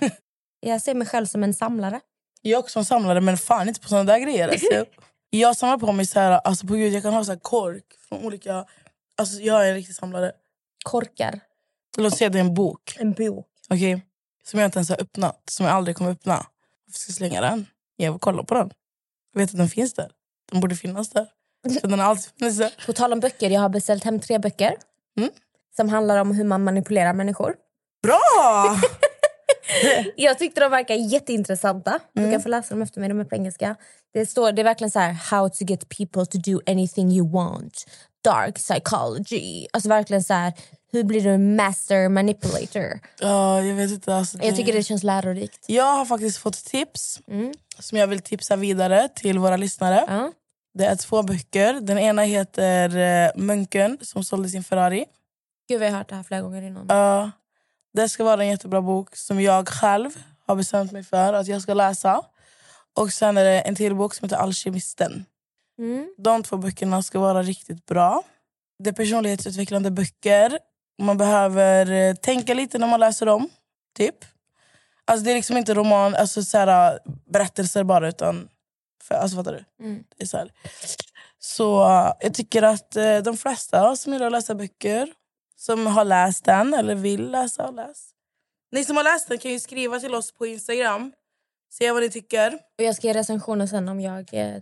jag 0.60 0.82
ser 0.82 0.94
mig 0.94 1.06
själv 1.06 1.26
som 1.26 1.42
en 1.44 1.54
samlare. 1.54 2.00
Jag 2.42 2.52
är 2.52 2.58
också 2.58 2.78
en 2.78 2.84
samlare, 2.84 3.20
men 3.20 3.38
fan 3.38 3.68
inte 3.68 3.80
på 3.80 3.88
såna 3.88 4.04
där 4.04 4.18
grejer. 4.18 4.48
Alltså. 4.48 4.66
jag 5.30 5.56
samlar 5.56 5.78
på 5.78 5.92
mig 5.92 6.06
så 6.06 6.20
här, 6.20 6.30
alltså 6.32 6.66
på 6.66 6.74
gud, 6.74 6.92
jag 6.92 7.02
kan 7.02 7.14
ha 7.14 7.24
så 7.24 7.38
kork 7.38 7.84
från 8.08 8.24
olika... 8.24 8.64
Alltså 9.16 9.40
jag 9.40 9.66
är 9.66 9.68
en 9.68 9.74
riktig 9.74 9.96
samlare. 9.96 10.32
Korkar. 10.84 11.40
Låt 11.96 12.16
säga 12.16 12.30
det 12.30 12.38
är 12.38 12.40
en 12.40 12.54
bok. 12.54 12.96
En 12.98 13.12
bok. 13.12 13.46
Okej? 13.70 14.06
Som 14.44 14.60
jag 14.60 14.66
inte 14.66 14.78
ens 14.78 14.88
har 14.88 15.02
öppnat. 15.02 15.42
Som 15.50 15.66
jag 15.66 15.74
aldrig 15.74 15.96
kommer 15.96 16.10
öppna. 16.10 16.46
Varför 16.86 16.98
ska 16.98 17.10
jag 17.10 17.16
slänga 17.16 17.40
den? 17.40 17.66
Jag 17.96 18.12
vill 18.12 18.20
kolla 18.20 18.42
på 18.42 18.54
den. 18.54 18.70
Jag 19.32 19.40
vet 19.40 19.50
att 19.50 19.56
den 19.56 19.68
finns 19.68 19.94
där. 19.94 20.10
Den 20.50 20.60
borde 20.60 20.76
finnas 20.76 21.10
där. 21.10 21.26
Så 21.80 21.86
den 21.86 21.98
har 21.98 22.06
alltid 22.06 22.32
funnits 22.38 22.58
där. 22.58 22.86
På 22.86 22.92
tal 22.92 23.12
om 23.12 23.20
böcker, 23.20 23.50
jag 23.50 23.60
har 23.60 23.68
beställt 23.68 24.04
hem 24.04 24.20
tre 24.20 24.38
böcker. 24.38 24.76
Mm. 25.16 25.30
Som 25.76 25.88
handlar 25.88 26.18
om 26.18 26.30
hur 26.30 26.44
man 26.44 26.64
manipulerar 26.64 27.12
människor. 27.12 27.54
Bra! 28.02 28.76
Jag 30.16 30.38
tyckte 30.38 30.60
de 30.60 30.70
verkar 30.70 30.94
jätteintressanta. 30.94 31.98
Du 32.12 32.20
Mm. 32.20 32.32
kan 32.32 32.42
få 32.42 32.48
läsa 32.48 32.74
dem 32.74 32.82
efter 32.82 33.00
mig, 33.00 33.08
de 33.08 33.20
är 33.20 33.24
på 33.24 33.34
engelska. 33.34 33.76
Det, 34.14 34.26
står, 34.26 34.52
det 34.52 34.62
är 34.62 34.64
verkligen 34.64 34.90
så 34.90 34.98
här, 34.98 35.12
how 35.12 35.48
to 35.48 35.64
get 35.64 35.88
people 35.88 36.26
to 36.26 36.38
do 36.38 36.60
anything 36.66 37.12
you 37.12 37.30
want. 37.32 37.84
Dark 38.24 38.54
psychology. 38.54 39.66
Alltså 39.72 39.88
verkligen 39.88 40.22
så 40.22 40.34
här, 40.34 40.52
hur 40.92 41.04
blir 41.04 41.20
du 41.20 41.30
en 41.30 41.56
master 41.56 42.08
manipulator? 42.08 43.00
Ja, 43.20 43.62
jag 43.62 43.74
vet 43.74 43.90
inte. 43.90 44.14
Alltså, 44.14 44.38
Jag 44.42 44.56
tycker 44.56 44.72
det 44.72 44.82
känns 44.82 45.02
lärorikt. 45.02 45.64
Jag 45.68 45.96
har 45.96 46.04
faktiskt 46.04 46.38
fått 46.38 46.64
tips 46.64 47.20
Mm. 47.28 47.52
som 47.78 47.98
jag 47.98 48.06
vill 48.06 48.20
tipsa 48.20 48.56
vidare 48.56 49.08
till 49.14 49.38
våra 49.38 49.56
lyssnare. 49.56 50.04
Ja. 50.08 50.32
Det 50.74 50.84
är 50.84 50.96
två 50.96 51.22
böcker. 51.22 51.72
Den 51.80 51.98
ena 51.98 52.22
heter 52.22 52.96
eh, 52.96 53.30
Munken 53.36 53.98
som 54.02 54.24
sålde 54.24 54.48
sin 54.48 54.64
Ferrari. 54.64 55.04
Gud, 55.68 55.80
vi 55.80 55.86
har 55.88 55.98
hört 55.98 56.08
det 56.08 56.14
här 56.14 56.22
flera 56.22 56.40
gånger 56.40 56.62
innan. 56.62 56.86
Ja, 56.88 57.30
det 57.92 58.08
ska 58.08 58.24
vara 58.24 58.42
en 58.42 58.48
jättebra 58.48 58.82
bok 58.82 59.16
som 59.16 59.40
jag 59.40 59.68
själv 59.68 60.10
har 60.46 60.56
bestämt 60.56 60.92
mig 60.92 61.02
för 61.04 61.32
att 61.32 61.46
jag 61.46 61.62
ska 61.62 61.74
läsa. 61.74 62.22
Och 62.94 63.12
sen 63.12 63.36
är 63.36 63.44
det 63.44 63.60
en 63.60 63.74
till 63.74 63.94
bok 63.94 64.14
som 64.14 64.26
heter 64.26 64.36
Alkemisten. 64.36 65.24
Mm. 65.78 66.14
De 66.18 66.42
två 66.42 66.56
böckerna 66.56 67.02
ska 67.02 67.18
vara 67.18 67.42
riktigt 67.42 67.86
bra. 67.86 68.22
Det 68.78 68.90
är 68.90 68.94
personlighetsutvecklande 68.94 69.90
böcker. 69.90 70.58
Man 71.02 71.18
behöver 71.18 71.90
eh, 71.90 72.14
tänka 72.14 72.54
lite 72.54 72.78
när 72.78 72.86
man 72.86 73.00
läser 73.00 73.26
dem. 73.26 73.48
Typ. 73.96 74.24
Alltså 75.04 75.24
det 75.24 75.30
är 75.30 75.34
liksom 75.34 75.56
inte 75.56 75.74
roman, 75.74 76.14
alltså 76.14 76.42
så 76.42 76.58
här, 76.58 76.98
berättelser 77.26 77.84
bara. 77.84 78.08
utan 78.08 78.48
för, 79.02 79.14
alltså 79.14 79.36
Fattar 79.36 79.52
du? 79.52 79.84
Mm. 79.84 80.04
Det 80.16 80.22
är 80.22 80.26
så, 80.26 80.36
här. 80.36 80.52
så 81.38 81.82
eh, 81.82 82.12
jag 82.20 82.34
tycker 82.34 82.62
att 82.62 82.96
eh, 82.96 83.18
de 83.18 83.36
flesta 83.36 83.96
som 83.96 84.12
gillar 84.12 84.26
att 84.26 84.32
läsa 84.32 84.54
böcker, 84.54 85.08
som 85.66 85.86
har 85.86 86.04
läst 86.04 86.44
den 86.44 86.74
eller 86.74 86.94
vill 86.94 87.30
läsa, 87.30 87.62
har 87.62 87.72
läst. 87.72 88.10
Ni 88.72 88.84
som 88.84 88.96
har 88.96 89.04
läst 89.04 89.28
den 89.28 89.38
kan 89.38 89.50
ju 89.50 89.60
skriva 89.60 90.00
till 90.00 90.14
oss 90.14 90.32
på 90.32 90.46
Instagram. 90.46 91.12
Se 91.72 91.90
vad 91.92 92.02
ni 92.02 92.10
tycker. 92.10 92.54
Och 92.54 92.84
jag 92.84 92.96
ska 92.96 93.06
ge 93.06 93.12
recensioner 93.14 93.66
sen 93.66 93.88
om 93.88 94.00
jag 94.00 94.28
eh, 94.32 94.54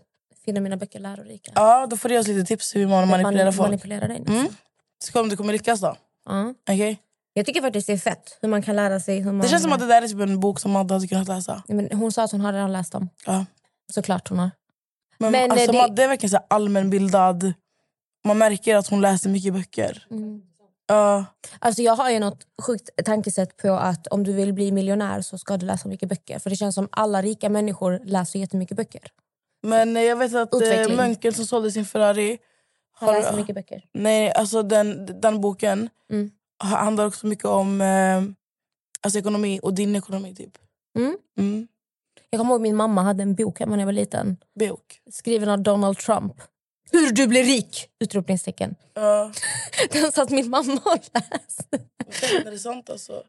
finner 0.45 0.61
mina 0.61 0.77
böcker 0.77 1.01
lärorika. 1.01 1.53
Ja, 1.55 1.87
då 1.87 1.97
får 1.97 2.09
du 2.09 2.15
ge 2.15 2.21
oss 2.21 2.27
lite 2.29 2.45
tips 2.49 2.77
hur 2.77 2.87
man 2.87 3.09
manipulerar 3.09 3.45
Man- 3.45 3.53
folk. 3.53 3.69
Manipulerar 3.69 4.09
dig. 4.09 4.25
Mm. 4.29 4.47
Så 5.05 5.21
om 5.21 5.29
du 5.29 5.37
kommer 5.37 5.53
lyckas 5.53 5.81
då? 5.81 5.97
Ja. 6.25 6.55
Okej. 6.71 6.99
Jag 7.33 7.47
tycker 7.47 7.61
faktiskt 7.61 7.87
det 7.87 7.93
är 7.93 7.97
fett 7.99 8.39
hur 8.43 8.49
man 8.49 8.63
kan 8.63 8.77
lära 8.77 9.01
sig. 9.01 9.19
Hur 9.21 9.33
man, 9.33 9.41
Det 9.41 9.49
känns 9.49 9.63
som 9.63 9.73
att 9.73 9.81
det 9.81 9.87
där 9.87 10.03
är 10.03 10.09
typ 10.09 10.21
en 10.21 10.41
bok 10.41 10.61
som 10.61 10.71
Madde 10.71 10.95
hade 10.95 11.09
kunnat 11.09 11.29
läsa. 11.29 11.63
Ja, 11.67 11.75
men 11.75 11.89
hon 11.93 12.13
sa 12.13 12.23
att 12.25 12.33
hon 12.33 12.41
har 12.41 12.53
redan 12.53 12.73
läst 12.73 12.93
dem. 12.93 13.09
Ja. 13.27 13.47
Såklart 13.93 14.29
hon 14.29 14.39
har. 14.39 14.51
Men, 15.19 15.33
Men, 15.33 15.51
alltså, 15.51 15.67
eh, 15.67 15.73
det- 15.73 15.79
Madde 15.79 16.03
är 16.05 16.09
verkligen 16.09 16.31
så 16.31 16.39
allmänbildad. 16.51 17.53
Man 18.25 18.39
märker 18.39 18.77
att 18.77 18.87
hon 18.89 19.01
läser 19.01 19.31
mycket 19.31 19.53
böcker. 19.55 20.07
Ja. 20.91 21.25
Alltså 21.59 21.83
jag 21.83 21.97
har 21.97 22.11
ju 22.11 22.19
något 22.19 22.47
sjukt 22.63 22.91
tankesätt 23.05 23.57
på 23.57 23.73
att 23.73 24.07
om 24.07 24.25
du 24.25 24.33
vill 24.33 24.53
bli 24.53 24.73
miljonär 24.73 25.21
så 25.23 25.39
ska 25.39 25.57
du 25.57 25.67
läsa 25.67 25.89
mycket 25.89 26.09
böcker. 26.09 26.39
För 26.39 26.51
det 26.51 26.57
känns 26.57 26.75
som 26.75 26.89
alla 26.93 27.23
rika 27.23 27.49
människor 27.49 28.01
läser 28.05 28.39
jättemycket 28.39 28.77
böcker. 28.77 29.03
Men 29.63 29.95
jag 29.97 30.17
vet 30.17 30.35
att 30.35 30.55
eh, 30.55 30.61
Utveckling. 30.61 31.33
som 31.33 31.47
sålde 31.47 31.71
sin 31.73 31.85
Ferrari... 31.85 32.39
Han 32.93 33.15
läser 33.15 33.37
mycket 33.37 33.55
böcker. 33.55 33.85
Nej, 33.95 34.33
alltså 34.33 34.63
den, 34.63 35.21
den 35.21 35.41
boken 35.41 35.89
Mm. 36.11 36.31
ha- 36.63 36.77
handlar 36.77 37.07
också 37.07 37.27
mycket 37.27 37.45
om 37.45 37.81
eh, 37.81 38.23
alltså 39.01 39.19
ekonomi 39.19 39.61
och 39.63 39.75
din 39.75 39.97
ekonomi. 39.97 40.35
typ. 40.35 40.59
Mm. 40.99 41.17
Mm. 41.39 41.69
Jag 42.31 42.39
kommer 42.41 42.53
ihåg 42.55 42.61
min 42.61 42.77
mamma 42.77 43.03
hade 43.03 43.23
en 43.23 43.35
bok 43.35 43.61
hemma 43.61 43.73
när 43.73 43.79
jag 43.83 43.87
var 43.87 43.93
liten. 43.93 44.37
Bok? 44.61 45.01
Skriven 45.11 45.49
av 45.49 45.59
Donald 45.63 45.99
Trump. 45.99 46.33
Hur 46.93 47.13
du 47.13 47.27
blir 47.27 47.45
rik! 47.45 47.89
Utropningstecken. 48.01 48.75
Ja. 48.95 49.33
Den 49.93 50.13
satt 50.13 50.31
min 50.31 50.51
mamma 50.51 50.81
och 50.85 50.99
läste. 51.15 51.79
Är 52.47 52.51
det 52.51 52.59
sant 52.59 52.91
alltså? 52.91 53.23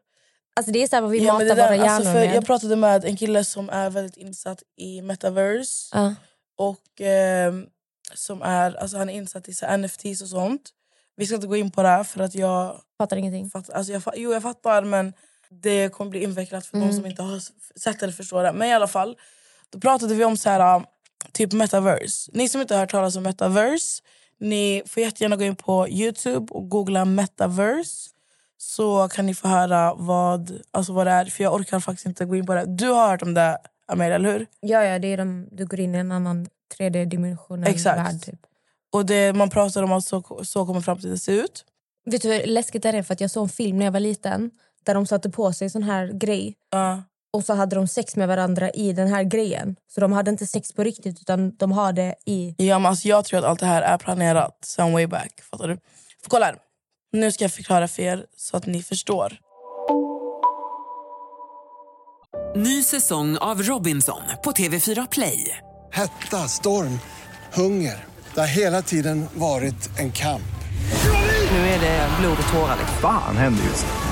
Alltså 0.56 0.72
det 0.72 0.82
är 0.82 0.88
så 0.88 0.96
här 0.96 1.00
vad 1.02 1.10
vi 1.10 1.24
Ja, 1.24 1.32
matar 1.32 1.46
där, 1.46 1.54
våra 1.56 1.76
hjärnor 1.76 1.90
alltså, 1.90 2.12
med. 2.12 2.34
Jag 2.36 2.46
pratade 2.46 2.76
med 2.76 3.04
en 3.04 3.16
kille 3.16 3.44
som 3.44 3.70
är 3.70 3.90
väldigt 3.90 4.16
insatt 4.16 4.62
i 4.76 5.02
metaverse. 5.02 5.88
Ja. 5.96 6.14
Och 6.58 7.00
ehm, 7.00 7.66
som 8.14 8.42
är, 8.42 8.74
alltså 8.76 8.96
han 8.96 9.10
är 9.10 9.14
insatt 9.14 9.48
i 9.48 9.54
så 9.54 9.76
NFTs 9.76 10.22
och 10.22 10.28
sånt. 10.28 10.70
Vi 11.16 11.26
ska 11.26 11.34
inte 11.34 11.46
gå 11.46 11.56
in 11.56 11.70
på 11.70 11.82
det 11.82 11.88
här 11.88 12.04
för 12.04 12.20
att 12.22 12.34
jag... 12.34 12.80
Fattar 12.98 13.16
ingenting. 13.16 13.50
Fattar, 13.50 13.74
alltså 13.74 13.92
jag, 13.92 14.02
jo, 14.16 14.32
jag 14.32 14.42
fattar 14.42 14.82
men 14.84 15.12
det 15.50 15.88
kommer 15.92 16.10
bli 16.10 16.22
invecklat 16.22 16.66
för 16.66 16.76
Mm. 16.76 16.88
de 16.88 16.94
som 16.94 17.06
inte 17.06 17.22
har 17.22 17.40
sett 17.80 18.02
eller 18.02 18.12
förstår 18.12 18.42
det. 18.42 18.52
Men 18.52 18.68
i 18.68 18.72
alla 18.74 18.88
fall, 18.88 19.16
då 19.70 19.80
pratade 19.80 20.14
vi 20.14 20.24
om 20.24 20.36
så 20.36 20.50
här, 20.50 20.82
typ 21.32 21.52
metaverse. 21.52 22.30
Ni 22.34 22.48
som 22.48 22.60
inte 22.60 22.74
har 22.74 22.80
hört 22.80 22.90
talas 22.90 23.16
om 23.16 23.22
metaverse, 23.22 24.02
ni 24.40 24.82
får 24.86 25.02
jättegärna 25.02 25.36
gå 25.36 25.44
in 25.44 25.56
på 25.56 25.88
Youtube 25.88 26.52
och 26.54 26.68
googla 26.68 27.04
metaverse. 27.04 28.08
Så 28.58 29.08
kan 29.08 29.26
ni 29.26 29.34
få 29.34 29.48
höra 29.48 29.94
vad, 29.94 30.60
alltså 30.70 30.92
vad 30.92 31.06
det 31.06 31.10
är. 31.10 31.24
För 31.24 31.44
jag 31.44 31.54
orkar 31.54 31.80
faktiskt 31.80 32.06
inte 32.06 32.24
gå 32.24 32.36
in 32.36 32.46
på 32.46 32.54
det. 32.54 32.64
Du 32.66 32.88
har 32.88 33.08
hört 33.08 33.22
om 33.22 33.34
det, 33.34 33.58
Amelia, 33.86 34.14
eller 34.14 34.32
hur? 34.32 34.46
Ja, 34.60 34.84
ja, 34.84 34.98
det 34.98 35.08
är 35.08 35.16
de, 35.16 35.48
du 35.52 35.66
går 35.66 35.80
in 35.80 35.94
i 35.94 35.98
en 35.98 36.12
annan 36.12 36.46
3D-dimensionell 36.78 37.70
Exakt. 37.70 37.98
värld. 37.98 38.22
Typ. 38.22 38.40
Och 38.92 39.06
det, 39.06 39.32
man 39.32 39.50
pratar 39.50 39.82
om 39.82 39.92
att 39.92 40.04
så, 40.04 40.40
så 40.44 40.66
kommer 40.66 40.80
framtiden 40.80 41.18
se 41.18 41.32
ut. 41.32 41.64
Vet 42.04 42.22
du 42.22 42.32
hur 42.32 42.46
läskigt 42.46 42.82
det 42.82 42.88
är? 42.88 43.02
För 43.02 43.14
att 43.14 43.20
jag 43.20 43.30
såg 43.30 43.42
en 43.42 43.48
film 43.48 43.78
när 43.78 43.84
jag 43.84 43.92
var 43.92 44.00
liten 44.00 44.50
där 44.84 44.94
de 44.94 45.06
satte 45.06 45.30
på 45.30 45.52
sig 45.52 45.70
sån 45.70 45.82
här 45.82 46.06
grej 46.12 46.54
Ja. 46.70 47.02
Och 47.32 47.44
så 47.44 47.54
hade 47.54 47.76
de 47.76 47.88
sex 47.88 48.16
med 48.16 48.28
varandra 48.28 48.70
i 48.70 48.92
den 48.92 49.08
här 49.08 49.22
grejen. 49.22 49.76
Så 49.94 50.00
de 50.00 50.12
hade 50.12 50.30
inte 50.30 50.46
sex 50.46 50.72
på 50.72 50.84
riktigt 50.84 51.20
utan 51.20 51.56
de 51.56 51.72
har 51.72 51.92
det 51.92 52.14
i... 52.26 52.54
Ja, 52.58 52.78
men 52.78 52.90
alltså, 52.90 53.08
jag 53.08 53.24
tror 53.24 53.38
att 53.38 53.44
allt 53.44 53.60
det 53.60 53.66
här 53.66 53.82
är 53.82 53.98
planerat 53.98 54.58
sen 54.64 54.92
way 54.92 55.06
back. 55.06 55.40
Fattar 55.50 55.68
du? 55.68 55.74
För 56.22 56.30
kolla 56.30 56.46
här. 56.46 56.56
Nu 57.12 57.32
ska 57.32 57.44
jag 57.44 57.52
förklara 57.52 57.88
för 57.88 58.02
er 58.02 58.26
så 58.36 58.56
att 58.56 58.66
ni 58.66 58.82
förstår. 58.82 59.38
Ny 62.56 62.82
säsong 62.82 63.36
av 63.36 63.62
Robinson 63.62 64.22
på 64.44 64.52
TV4 64.52 65.08
Play. 65.10 65.58
Hetta, 65.92 66.36
storm, 66.48 66.98
hunger. 67.52 68.04
Det 68.34 68.40
har 68.40 68.46
hela 68.46 68.82
tiden 68.82 69.26
varit 69.34 69.98
en 69.98 70.12
kamp. 70.12 70.42
Nu 71.50 71.58
är 71.58 71.80
det 71.80 72.08
blod 72.20 72.36
och 72.46 72.52
tårar. 72.52 72.78
Fan 73.00 73.36
händer 73.36 73.64
just 73.64 73.86
nu. 73.86 74.11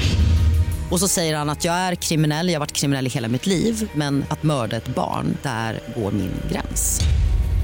Och 0.91 0.99
så 0.99 1.07
säger 1.07 1.35
han 1.35 1.49
att 1.49 1.65
jag 1.65 1.75
är 1.75 1.95
kriminell, 1.95 2.47
jag 2.47 2.55
har 2.55 2.59
varit 2.59 2.71
kriminell 2.71 3.07
i 3.07 3.09
hela 3.09 3.27
mitt 3.27 3.45
liv 3.45 3.91
men 3.95 4.25
att 4.29 4.43
mörda 4.43 4.77
ett 4.77 4.87
barn, 4.87 5.37
där 5.43 5.79
går 5.95 6.11
min 6.11 6.33
gräns. 6.51 7.01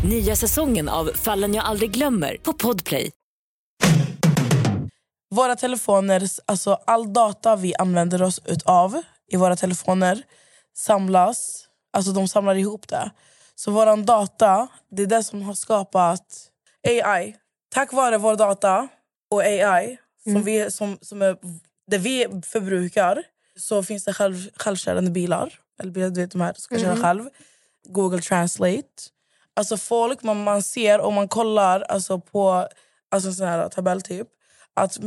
Nya 0.09 0.35
säsongen 0.35 0.89
av 0.89 1.11
Fallen 1.15 1.53
jag 1.53 1.65
aldrig 1.65 1.91
glömmer 1.91 2.37
på 2.43 2.53
Podplay. 2.53 3.11
Våra 5.35 5.55
telefoner, 5.55 6.23
alltså 6.45 6.79
all 6.85 7.13
data 7.13 7.55
vi 7.55 7.75
använder 7.75 8.21
oss 8.21 8.41
utav 8.45 9.01
i 9.31 9.37
våra 9.37 9.55
telefoner 9.55 10.23
samlas, 10.77 11.65
alltså 11.93 12.11
de 12.11 12.27
samlar 12.27 12.55
ihop 12.55 12.87
det. 12.87 13.11
Så 13.55 13.71
våran 13.71 14.05
data, 14.05 14.67
det 14.91 15.03
är 15.03 15.07
det 15.07 15.23
som 15.23 15.41
har 15.41 15.53
skapat 15.53 16.49
AI. 16.87 17.35
Tack 17.73 17.93
vare 17.93 18.17
vår 18.17 18.35
data 18.35 18.87
och 19.31 19.41
AI, 19.41 19.97
som 20.23 20.43
vi, 20.43 20.71
som, 20.71 20.97
som 21.01 21.21
är, 21.21 21.37
det 21.88 21.97
vi 21.97 22.28
förbrukar, 22.45 23.23
så 23.56 23.84
finns 23.84 24.04
det 24.06 24.13
själv, 24.13 24.50
självkörande 24.56 25.12
bilar. 25.12 25.54
Eller 25.80 25.91
bilar, 25.91 26.10
du 26.10 26.21
vet 26.21 26.32
de 26.32 26.41
här 26.41 26.54
som 26.58 26.69
kan 26.78 26.80
köra 26.86 26.93
Mhm. 26.95 27.04
själv. 27.04 27.30
Google 27.84 28.21
Translate. 28.21 28.84
Alltså 29.54 29.78
folk, 29.78 30.23
man, 30.23 30.43
man 30.43 30.63
ser 30.63 31.00
om 31.00 31.13
man 31.13 31.28
kollar 31.28 31.82
alltså 31.82 32.19
på 32.19 32.67
alltså 33.12 33.34
sån 33.34 33.47
här 33.47 33.69
tabell 33.69 34.02
typ 34.02 34.28
att 34.73 34.97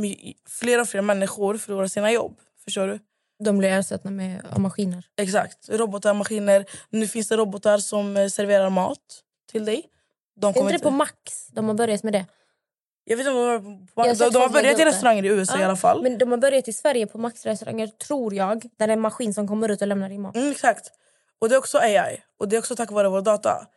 fler 0.49 0.81
och 0.81 0.87
fler 0.89 1.01
människor 1.01 1.57
förlorar 1.57 1.87
sina 1.87 2.11
jobb. 2.11 2.37
Förstår 2.63 2.87
du? 2.87 2.99
De 3.43 3.57
blir 3.57 3.69
ersatta 3.69 4.09
med 4.09 4.45
av 4.51 4.59
maskiner. 4.59 5.05
Exakt. 5.17 5.69
Robotar, 5.69 6.13
maskiner. 6.13 6.65
Nu 6.89 7.07
finns 7.07 7.27
det 7.27 7.37
robotar 7.37 7.77
som 7.77 8.17
eh, 8.17 8.27
serverar 8.27 8.69
mat 8.69 8.97
till 9.51 9.65
dig. 9.65 9.83
De 10.35 10.53
Är 10.55 10.59
inte 10.59 10.73
det 10.73 10.79
på 10.79 10.89
Max 10.91 11.47
de 11.51 11.67
har 11.67 11.73
börjat 11.73 12.03
med 12.03 12.13
det? 12.13 12.25
Jag 13.03 13.17
vet 13.17 13.27
inte 13.27 13.39
om 13.39 13.45
de, 13.95 14.01
har- 14.01 14.31
de, 14.31 14.39
har 14.41 14.49
börjat 14.49 14.79
i 14.79 14.85
restauranger 14.85 15.23
i 15.25 15.27
USA 15.27 15.57
i 15.57 15.61
Ja, 15.61 15.65
alla 15.65 15.75
fall. 15.75 16.01
Men 16.03 16.17
de 16.17 16.31
har 16.31 16.37
börjat 16.37 16.67
i 16.67 16.73
Sverige 16.73 17.07
på 17.07 17.17
Max-restauranger, 17.17 17.87
tror 17.87 18.33
jag. 18.33 18.61
Där 18.61 18.87
det 18.87 18.93
är 18.93 18.97
en 18.97 19.01
maskin 19.01 19.33
som 19.33 19.47
kommer 19.47 19.69
ut 19.69 19.81
och 19.81 19.87
lämnar 19.87 20.09
din 20.09 20.21
mat. 20.21 20.35
Mm, 20.35 20.51
exakt. 20.51 20.91
Och 21.39 21.49
det 21.49 21.55
är 21.55 21.59
också 21.59 21.77
AI. 21.77 22.21
Och 22.39 22.47
det 22.49 22.55
är 22.55 22.59
också 22.59 22.75
tack 22.75 22.91
vare 22.91 23.09
vår 23.09 23.21
data. 23.21 23.67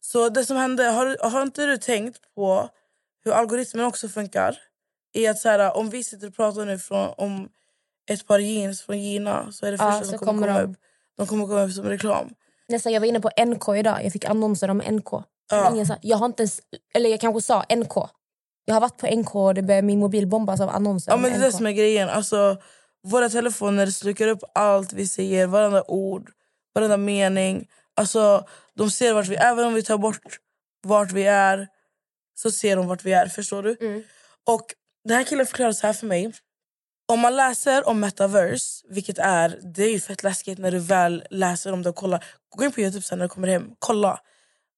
Så 0.00 0.28
det 0.28 0.44
som 0.44 0.56
hände, 0.56 0.84
har, 0.84 1.30
har 1.30 1.42
inte 1.42 1.66
du 1.66 1.76
tänkt 1.76 2.20
på 2.34 2.68
hur 3.24 3.32
algoritmen 3.32 3.84
också 3.86 4.08
funkar? 4.08 4.58
I 5.14 5.26
att 5.26 5.38
så 5.38 5.48
här, 5.48 5.76
om 5.76 5.90
vi 5.90 6.04
sitter 6.04 6.26
och 6.28 6.36
pratar 6.36 6.64
nu 6.64 6.78
från, 6.78 7.08
om 7.16 7.48
ett 8.10 8.26
par 8.26 8.38
jeans 8.38 8.82
från 8.82 8.98
Gina 8.98 9.52
så 9.52 9.66
är 9.66 9.70
det 9.72 9.76
Ja, 9.80 9.90
första 9.90 10.04
så 10.04 10.10
som 10.10 10.18
kommer, 10.18 10.32
kommer 10.32 10.46
komma 10.48 10.60
de. 10.66 10.70
upp. 10.72 10.78
De 11.16 11.26
kommer 11.26 11.46
komma 11.46 11.62
upp 11.62 11.72
som 11.72 11.84
reklam. 11.84 12.28
Nästan, 12.68 12.92
jag 12.92 13.00
var 13.00 13.06
inne 13.06 13.20
på 13.20 13.30
NK 13.46 13.68
idag. 13.76 14.04
Jag 14.04 14.12
fick 14.12 14.24
annonser 14.24 14.70
om 14.70 14.78
NK. 14.78 15.08
Ja. 15.50 15.70
Ingen 15.74 15.86
sa, 15.86 15.96
jag 16.02 16.16
har 16.16 16.26
inte 16.26 16.42
ens, 16.42 16.60
eller 16.94 17.10
jag 17.10 17.20
kanske 17.20 17.42
sa 17.42 17.64
NK. 17.76 17.94
Jag 18.68 18.74
har 18.74 18.80
varit 18.80 18.96
på 18.96 19.06
NK 19.06 19.34
och 19.34 19.54
det 19.54 19.62
börjar, 19.62 19.82
min 19.82 19.98
mobil 19.98 20.26
bombas 20.26 20.60
av 20.60 20.68
annonser 20.68 21.12
Ja, 21.12 21.16
men 21.16 21.30
det 21.30 21.36
är 21.36 21.40
det 21.40 21.52
som 21.52 21.66
är 21.66 21.72
grejen. 21.72 22.08
Alltså, 22.08 22.56
våra 23.02 23.28
telefoner 23.28 23.86
slukar 23.86 24.28
upp 24.28 24.42
allt 24.54 24.92
vi 24.92 25.06
säger, 25.06 25.46
varenda 25.46 25.84
ord, 25.88 26.30
varenda 26.74 26.96
mening. 26.96 27.68
Alltså, 27.96 28.46
de 28.74 28.90
ser 28.90 29.12
vart 29.12 29.26
vi 29.26 29.36
Även 29.36 29.64
om 29.64 29.74
vi 29.74 29.82
tar 29.82 29.98
bort 29.98 30.38
vart 30.82 31.12
vi 31.12 31.24
är 31.24 31.68
så 32.34 32.50
ser 32.50 32.76
de 32.76 32.86
vart 32.86 33.04
vi 33.04 33.12
är. 33.12 33.26
Förstår 33.26 33.62
du? 33.62 33.76
Mm. 33.80 34.02
Och 34.46 34.74
Den 35.04 35.16
här 35.16 35.24
killen 35.24 35.46
förklarade 35.46 35.74
så 35.74 35.86
här 35.86 35.94
för 35.94 36.06
mig. 36.06 36.32
Om 37.12 37.20
man 37.20 37.36
läser 37.36 37.88
om 37.88 38.00
metaverse, 38.00 38.84
vilket 38.88 39.18
är 39.18 39.60
det 39.74 39.84
är 39.84 39.92
ju 39.92 40.00
fett 40.00 40.22
läskigt 40.22 40.58
när 40.58 40.70
du 40.70 40.78
väl 40.78 41.24
läser 41.30 41.72
om 41.72 41.82
det 41.82 41.88
och 41.88 41.96
kollar. 41.96 42.24
Gå 42.56 42.64
in 42.64 42.72
på 42.72 42.80
Youtube 42.80 43.02
sen 43.02 43.18
när 43.18 43.24
du 43.24 43.28
kommer 43.28 43.48
hem. 43.48 43.70
Kolla. 43.78 44.20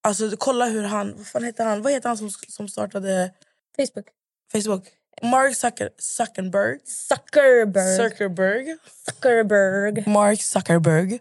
Alltså 0.03 0.31
kolla 0.39 0.67
hur 0.67 0.83
han, 0.83 1.15
vad 1.17 1.27
fan 1.27 1.45
heter 1.45 1.65
han? 1.65 1.83
Vad 1.83 1.93
heter 1.93 2.09
han 2.09 2.19
som, 2.19 2.31
som 2.31 2.69
startade 2.69 3.33
Facebook. 3.77 4.07
Facebook? 4.53 4.89
Mark 5.23 5.57
Zucker, 5.57 5.91
Zuckerberg. 5.99 6.79
Zuckerberg. 6.85 7.97
Zuckerberg. 7.97 8.77
Zuckerberg. 9.07 10.05
Mark 10.07 10.43
Zuckerberg. 10.43 11.21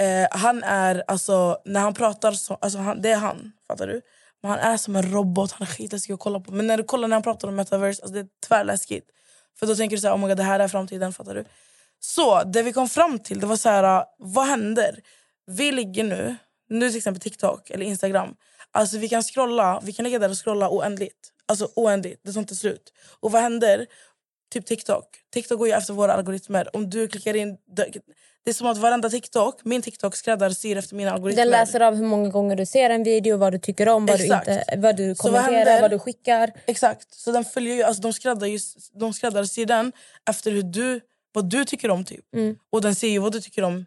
Eh, 0.00 0.28
han 0.30 0.62
är, 0.62 1.04
alltså, 1.06 1.58
när 1.64 1.80
han 1.80 1.94
pratar, 1.94 2.32
så, 2.32 2.54
alltså, 2.54 2.78
han, 2.78 3.02
det 3.02 3.10
är 3.10 3.16
han. 3.16 3.52
Fattar 3.68 3.86
du? 3.86 4.00
Men 4.42 4.50
han 4.50 4.60
är 4.60 4.76
som 4.76 4.96
en 4.96 5.12
robot, 5.12 5.52
han 5.52 5.68
är 5.68 5.72
skitläskig 5.72 6.12
att 6.12 6.20
kolla 6.20 6.40
på. 6.40 6.52
Men 6.52 6.66
när 6.66 6.76
du 6.76 6.84
kollar 6.84 7.08
när 7.08 7.16
han 7.16 7.22
pratar 7.22 7.48
om 7.48 7.56
metaverse, 7.56 8.02
alltså, 8.02 8.14
det 8.14 8.20
är 8.20 8.28
tvärläskigt. 8.46 9.10
För 9.58 9.66
då 9.66 9.76
tänker 9.76 9.96
du 9.96 10.00
så 10.00 10.06
här, 10.08 10.14
oh 10.14 10.20
my 10.20 10.28
God, 10.28 10.36
det 10.36 10.42
här 10.42 10.60
är 10.60 10.68
framtiden. 10.68 11.12
Fattar 11.12 11.34
du? 11.34 11.44
Så 12.00 12.42
det 12.42 12.62
vi 12.62 12.72
kom 12.72 12.88
fram 12.88 13.18
till, 13.18 13.40
det 13.40 13.46
var 13.46 13.56
så 13.56 13.68
här, 13.68 14.04
vad 14.18 14.46
händer? 14.46 15.00
Vi 15.46 15.72
ligger 15.72 16.04
nu, 16.04 16.36
nu 16.68 16.88
till 16.88 16.96
exempel 16.96 17.20
TikTok 17.20 17.70
eller 17.70 17.86
Instagram. 17.86 18.34
Alltså 18.70 18.98
vi 18.98 19.08
kan 19.08 19.22
scrolla, 19.22 19.80
vi 19.82 19.92
kan 19.92 20.04
ligga 20.04 20.18
där 20.18 20.30
och 20.30 20.44
scrolla 20.44 20.70
oändligt. 20.70 21.32
Alltså 21.48 21.68
oändligt, 21.74 22.20
det 22.22 22.32
tar 22.32 22.40
inte 22.40 22.54
slut. 22.54 22.92
Och 23.20 23.32
vad 23.32 23.42
händer? 23.42 23.86
Typ 24.52 24.66
TikTok. 24.66 25.04
TikTok 25.32 25.58
går 25.58 25.68
ju 25.68 25.74
efter 25.74 25.92
våra 25.94 26.12
algoritmer. 26.12 26.76
Om 26.76 26.90
du 26.90 27.08
klickar 27.08 27.36
in... 27.36 27.56
Det 28.44 28.50
är 28.50 28.54
som 28.54 28.66
att 28.66 28.78
varenda 28.78 29.10
TikTok, 29.10 29.64
min 29.64 29.82
TikTok 29.82 30.16
skräddarsyr 30.16 30.76
efter 30.76 30.96
mina 30.96 31.12
algoritmer. 31.12 31.44
Den 31.44 31.50
läser 31.50 31.80
av 31.80 31.94
hur 31.94 32.04
många 32.04 32.28
gånger 32.28 32.56
du 32.56 32.66
ser 32.66 32.90
en 32.90 33.02
video, 33.02 33.36
vad 33.36 33.52
du 33.52 33.58
tycker 33.58 33.88
om, 33.88 34.06
vad, 34.06 34.18
du, 34.18 34.24
Exakt. 34.24 34.48
inte, 34.48 34.64
vad 34.76 34.96
du 34.96 35.08
vad 35.08 35.18
kommenterar, 35.18 35.56
händer? 35.56 35.80
vad 35.80 35.90
du 35.90 35.98
skickar. 35.98 36.52
Exakt. 36.66 37.14
Så 37.14 37.32
den 37.32 37.44
följer 37.44 37.74
ju, 37.74 37.82
alltså 37.82 38.02
de, 38.02 38.12
skräddar 38.12 38.46
ju, 38.46 38.58
de 38.92 39.12
skräddarsyr 39.12 39.66
den 39.66 39.92
efter 40.30 40.50
hur 40.50 40.62
du, 40.62 41.00
vad 41.32 41.50
du 41.50 41.64
tycker 41.64 41.90
om. 41.90 42.04
typ. 42.04 42.34
Mm. 42.34 42.56
Och 42.70 42.82
den 42.82 42.94
ser 42.94 43.08
ju 43.08 43.18
vad 43.18 43.32
du 43.32 43.40
tycker 43.40 43.62
om. 43.62 43.86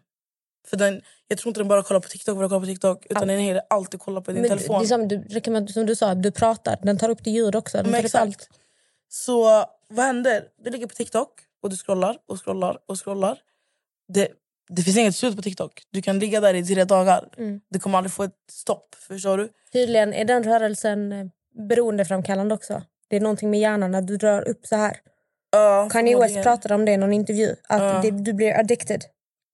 För 0.66 0.76
den, 0.76 1.02
jag 1.28 1.38
tror 1.38 1.50
inte 1.50 1.60
den 1.60 1.68
bara 1.68 1.82
kollar 1.82 2.00
på 2.00 2.08
TikTok 2.08 2.36
för 2.36 2.44
att 2.44 2.50
kolla 2.50 2.60
på 2.60 2.66
TikTok. 2.66 3.06
Utan 3.10 3.28
den 3.28 3.40
är 3.40 3.60
alltid 3.70 4.00
kollar 4.00 4.20
på 4.20 4.32
din 4.32 4.42
Men 4.42 4.50
telefon. 4.50 4.78
Det 4.78 4.84
är 4.84 4.88
som, 4.88 5.64
du, 5.66 5.72
som 5.72 5.86
du 5.86 5.96
sa, 5.96 6.14
du 6.14 6.30
pratar. 6.30 6.78
Den 6.82 6.98
tar 6.98 7.08
upp 7.08 7.24
det 7.24 7.30
ljud 7.30 7.56
också. 7.56 7.76
Den 7.76 7.90
Men 7.90 8.04
exakt. 8.04 8.22
allt. 8.22 8.48
Så 9.08 9.64
vad 9.88 10.06
händer? 10.06 10.44
Du 10.64 10.70
ligger 10.70 10.86
på 10.86 10.94
TikTok 10.94 11.30
och 11.62 11.70
du 11.70 11.76
scrollar 11.76 12.16
och 12.28 12.44
scrollar 12.44 12.78
och 12.86 13.04
scrollar. 13.04 13.38
Det, 14.08 14.28
det 14.68 14.82
finns 14.82 14.96
inget 14.96 15.16
slut 15.16 15.36
på 15.36 15.42
TikTok. 15.42 15.82
Du 15.90 16.02
kan 16.02 16.18
ligga 16.18 16.40
där 16.40 16.54
i 16.54 16.64
tre 16.64 16.84
dagar. 16.84 17.28
Mm. 17.36 17.60
Du 17.68 17.78
kommer 17.78 17.98
aldrig 17.98 18.12
få 18.12 18.22
ett 18.22 18.36
stopp. 18.50 18.94
Förstår 18.94 19.38
du? 19.38 19.48
Tydligen 19.72 20.14
är 20.14 20.24
den 20.24 20.44
rörelsen 20.44 21.12
eh, 21.12 21.26
beroendeframkallande 21.68 22.54
också. 22.54 22.82
Det 23.08 23.16
är 23.16 23.20
någonting 23.20 23.50
med 23.50 23.60
hjärnan 23.60 23.90
när 23.90 24.02
du 24.02 24.16
drar 24.16 24.48
upp 24.48 24.66
så 24.66 24.76
här. 24.76 24.96
Ja, 25.52 25.88
Kanye 25.92 26.18
West 26.18 26.42
pratade 26.42 26.74
om 26.74 26.84
det 26.84 26.92
i 26.92 26.96
någon 26.96 27.12
intervju. 27.12 27.56
Att 27.68 27.82
Ja. 27.82 28.00
det, 28.02 28.10
du 28.10 28.32
blir 28.32 28.58
addicted. 28.58 29.04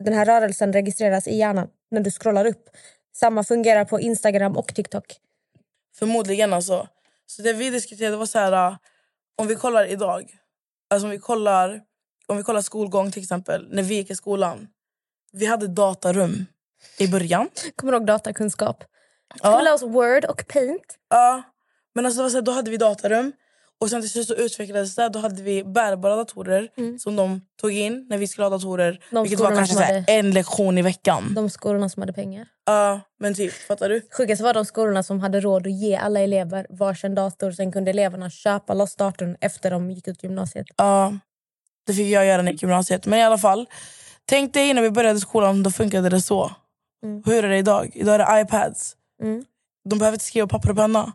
Den 0.04 0.14
här 0.14 0.26
rörelsen 0.26 0.72
registreras 0.72 1.26
i 1.26 1.36
hjärnan 1.36 1.68
när 1.90 2.00
du 2.00 2.10
scrollar 2.10 2.44
upp. 2.46 2.68
Samma 3.16 3.44
fungerar 3.44 3.84
på 3.84 4.00
Instagram 4.00 4.56
och 4.56 4.74
TikTok. 4.74 5.16
Förmodligen 5.98 6.52
alltså. 6.52 6.88
Så 7.26 7.42
det 7.42 7.52
vi 7.52 7.70
diskuterade 7.70 8.16
var 8.16 8.26
så 8.26 8.38
här... 8.38 8.70
uh, 8.70 8.76
Om 9.36 9.46
vi 9.46 9.54
kollar 9.56 9.84
idag. 9.86 10.30
Alltså 10.90 11.06
om 11.06 11.10
vi 11.10 11.18
kollar, 11.18 11.80
om 12.26 12.36
vi 12.36 12.42
kollar 12.42 12.60
skolgång 12.60 13.10
till 13.10 13.22
exempel. 13.22 13.68
När 13.70 13.82
vi 13.82 13.94
gick 13.94 14.10
i 14.10 14.14
skolan. 14.14 14.68
Vi 15.32 15.46
hade 15.46 15.66
datarum 15.66 16.46
i 16.98 17.08
början. 17.08 17.48
Kommer 17.76 17.92
du 17.92 17.98
ihåg 17.98 18.06
datakunskap? 18.06 18.84
Ja. 19.28 19.36
Ska 19.38 19.58
vi 19.58 19.64
lära 19.64 19.74
oss 19.74 19.82
Word 19.82 20.24
och 20.24 20.46
Paint? 20.48 20.98
Ja, 21.08 21.42
men 21.94 22.06
alltså, 22.06 22.40
då 22.40 22.52
hade 22.52 22.70
vi 22.70 22.76
datarum. 22.76 23.32
Och 23.80 23.90
sen 23.90 24.00
till 24.00 24.10
slut 24.10 24.26
så 24.26 24.34
utvecklades 24.34 24.94
det. 24.94 25.08
Då 25.08 25.18
hade 25.18 25.42
vi 25.42 25.64
bärbara 25.64 26.16
datorer 26.16 26.68
som 26.98 27.16
de 27.16 27.40
tog 27.60 27.72
in 27.72 28.06
när 28.08 28.18
vi 28.18 28.26
skulle 28.28 28.44
ha 28.44 28.50
datorer. 28.50 28.88
Mm. 28.88 29.00
De 29.10 29.22
vilket 29.22 29.40
var 29.40 29.50
kanske 29.56 29.84
hade- 29.84 30.04
en 30.08 30.30
lektion 30.30 30.78
i 30.78 30.82
veckan. 30.82 31.32
De 31.34 31.50
skolorna 31.50 31.88
som 31.88 32.02
hade 32.02 32.12
pengar. 32.12 32.48
Ja, 32.66 33.00
men 33.20 33.34
typ, 33.34 33.52
fattar 33.52 33.88
du? 33.88 34.08
Sjukast 34.16 34.42
var 34.42 34.54
de 34.54 34.64
skolorna 34.64 35.02
som 35.02 35.20
hade 35.20 35.40
råd 35.40 35.66
att 35.66 35.72
ge 35.72 35.96
alla 35.96 36.20
elever 36.20 36.66
varsin 36.70 37.14
dator. 37.14 37.52
Sen 37.52 37.72
kunde 37.72 37.90
eleverna 37.90 38.30
köpa 38.30 38.74
loss 38.74 38.96
datorn 38.96 39.36
efter 39.40 39.70
de 39.70 39.90
gick 39.90 40.08
ut 40.08 40.22
gymnasiet. 40.22 40.66
Ja, 40.76 41.18
det 41.86 41.92
fick 41.92 42.06
jag 42.06 42.26
göra 42.26 42.36
när 42.36 42.44
jag 42.44 42.52
gick 42.52 42.62
i 42.62 42.66
gymnasiet. 42.66 43.06
Men 43.06 43.18
i 43.18 43.22
alla 43.22 43.38
fall, 43.38 43.66
tänk 44.24 44.54
dig 44.54 44.74
när 44.74 44.82
vi 44.82 44.90
började 44.90 45.20
skolan, 45.20 45.62
då 45.62 45.70
funkade 45.70 46.08
det 46.08 46.20
så. 46.20 46.50
Mm. 47.04 47.22
Hur 47.26 47.44
är 47.44 47.48
det 47.48 47.58
idag? 47.58 47.90
Idag 47.94 48.14
är 48.14 48.18
det 48.36 48.40
iPads. 48.40 48.96
Mm. 49.22 49.44
De 49.90 49.98
behöver 49.98 50.14
inte 50.14 50.24
skriva 50.24 50.46
papper 50.46 50.70
och 50.70 50.76
penna. 50.76 51.12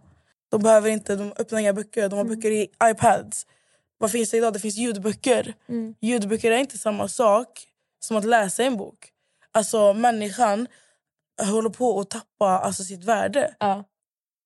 De 0.52 0.62
behöver 0.64 0.90
inte, 0.90 1.16
de 1.16 1.34
öppnar 1.38 1.60
inga 1.60 1.74
böcker. 1.74 2.10
De 2.10 2.16
har 2.16 2.26
Mm. 2.26 2.36
böcker 2.36 2.52
i 2.52 2.68
iPads. 2.84 3.46
Vad 3.98 4.12
finns 4.12 4.30
det 4.32 4.38
idag? 4.38 4.54
Det 4.54 4.60
finns 4.60 4.76
ljudböcker. 4.76 5.54
Mm. 5.70 5.96
Ljudböcker 6.02 6.52
är 6.52 6.58
inte 6.58 6.78
samma 6.78 7.08
sak 7.08 7.48
som 8.00 8.18
att 8.18 8.26
läsa 8.26 8.64
en 8.64 8.78
bok. 8.78 9.10
Alltså 9.52 9.94
människan 9.94 10.68
håller 11.42 11.70
på 11.70 12.00
att 12.00 12.10
tappa 12.10 12.46
alltså, 12.46 12.84
sitt 12.84 13.04
värde. 13.04 13.56
Ja. 13.60 13.84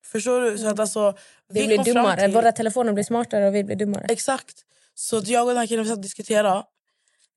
Förstår 0.05 0.41
du? 0.41 0.57
Så 0.57 0.67
att, 0.67 0.79
alltså, 0.79 1.17
Vi, 1.49 1.67
blir 1.67 1.75
kom 1.77 1.85
fram 1.85 1.93
dummare. 1.95 2.21
till- 2.21 2.33
Våra 2.33 2.51
telefoner 2.51 2.93
blir 2.93 3.03
smartare 3.03 3.47
och 3.47 3.55
vi 3.55 3.63
blir 3.63 3.75
dummare. 3.75 4.05
Exakt. 4.09 4.55
Så 4.93 5.21
jag 5.25 5.41
och 5.43 5.47
den 5.49 5.57
här 5.57 5.67
killen 5.67 5.85
satt 5.85 5.95
och 5.97 6.01
diskuterade. 6.03 6.63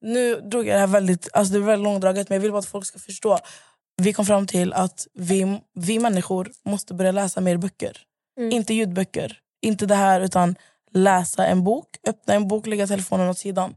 Nu 0.01 0.35
drog 0.41 0.67
jag 0.67 0.75
det 0.77 0.81
här 0.81 0.87
väldigt, 0.87 1.29
alltså 1.33 1.53
det 1.53 1.59
är 1.59 1.63
väldigt 1.63 1.85
långdraget 1.85 2.29
men 2.29 2.37
jag 2.37 2.41
vill 2.43 2.51
bara 2.53 2.59
att 2.59 2.67
folk 2.67 2.87
ska 2.87 2.99
förstå. 2.99 3.39
Vi 3.97 4.13
kom 4.13 4.27
fram 4.27 4.47
till 4.47 4.73
att 4.73 5.07
vi, 5.15 5.61
vi 5.75 5.99
människor 5.99 6.51
måste 6.65 6.95
börja 6.95 7.13
läsa 7.13 7.41
mer 7.41 7.57
böcker. 7.57 8.01
Mm. 8.39 8.53
Inte 8.53 8.75
ljudböcker. 8.75 9.39
Inte 9.63 9.87
det 9.87 9.95
här 9.95 10.21
utan 10.21 10.57
läsa 10.93 11.47
en 11.47 11.65
bok, 11.65 11.87
öppna 12.07 12.35
en 12.35 12.49
bok, 12.49 12.67
lägga 12.67 12.87
telefonen 12.87 13.29
åt 13.29 13.39
sidan. 13.39 13.75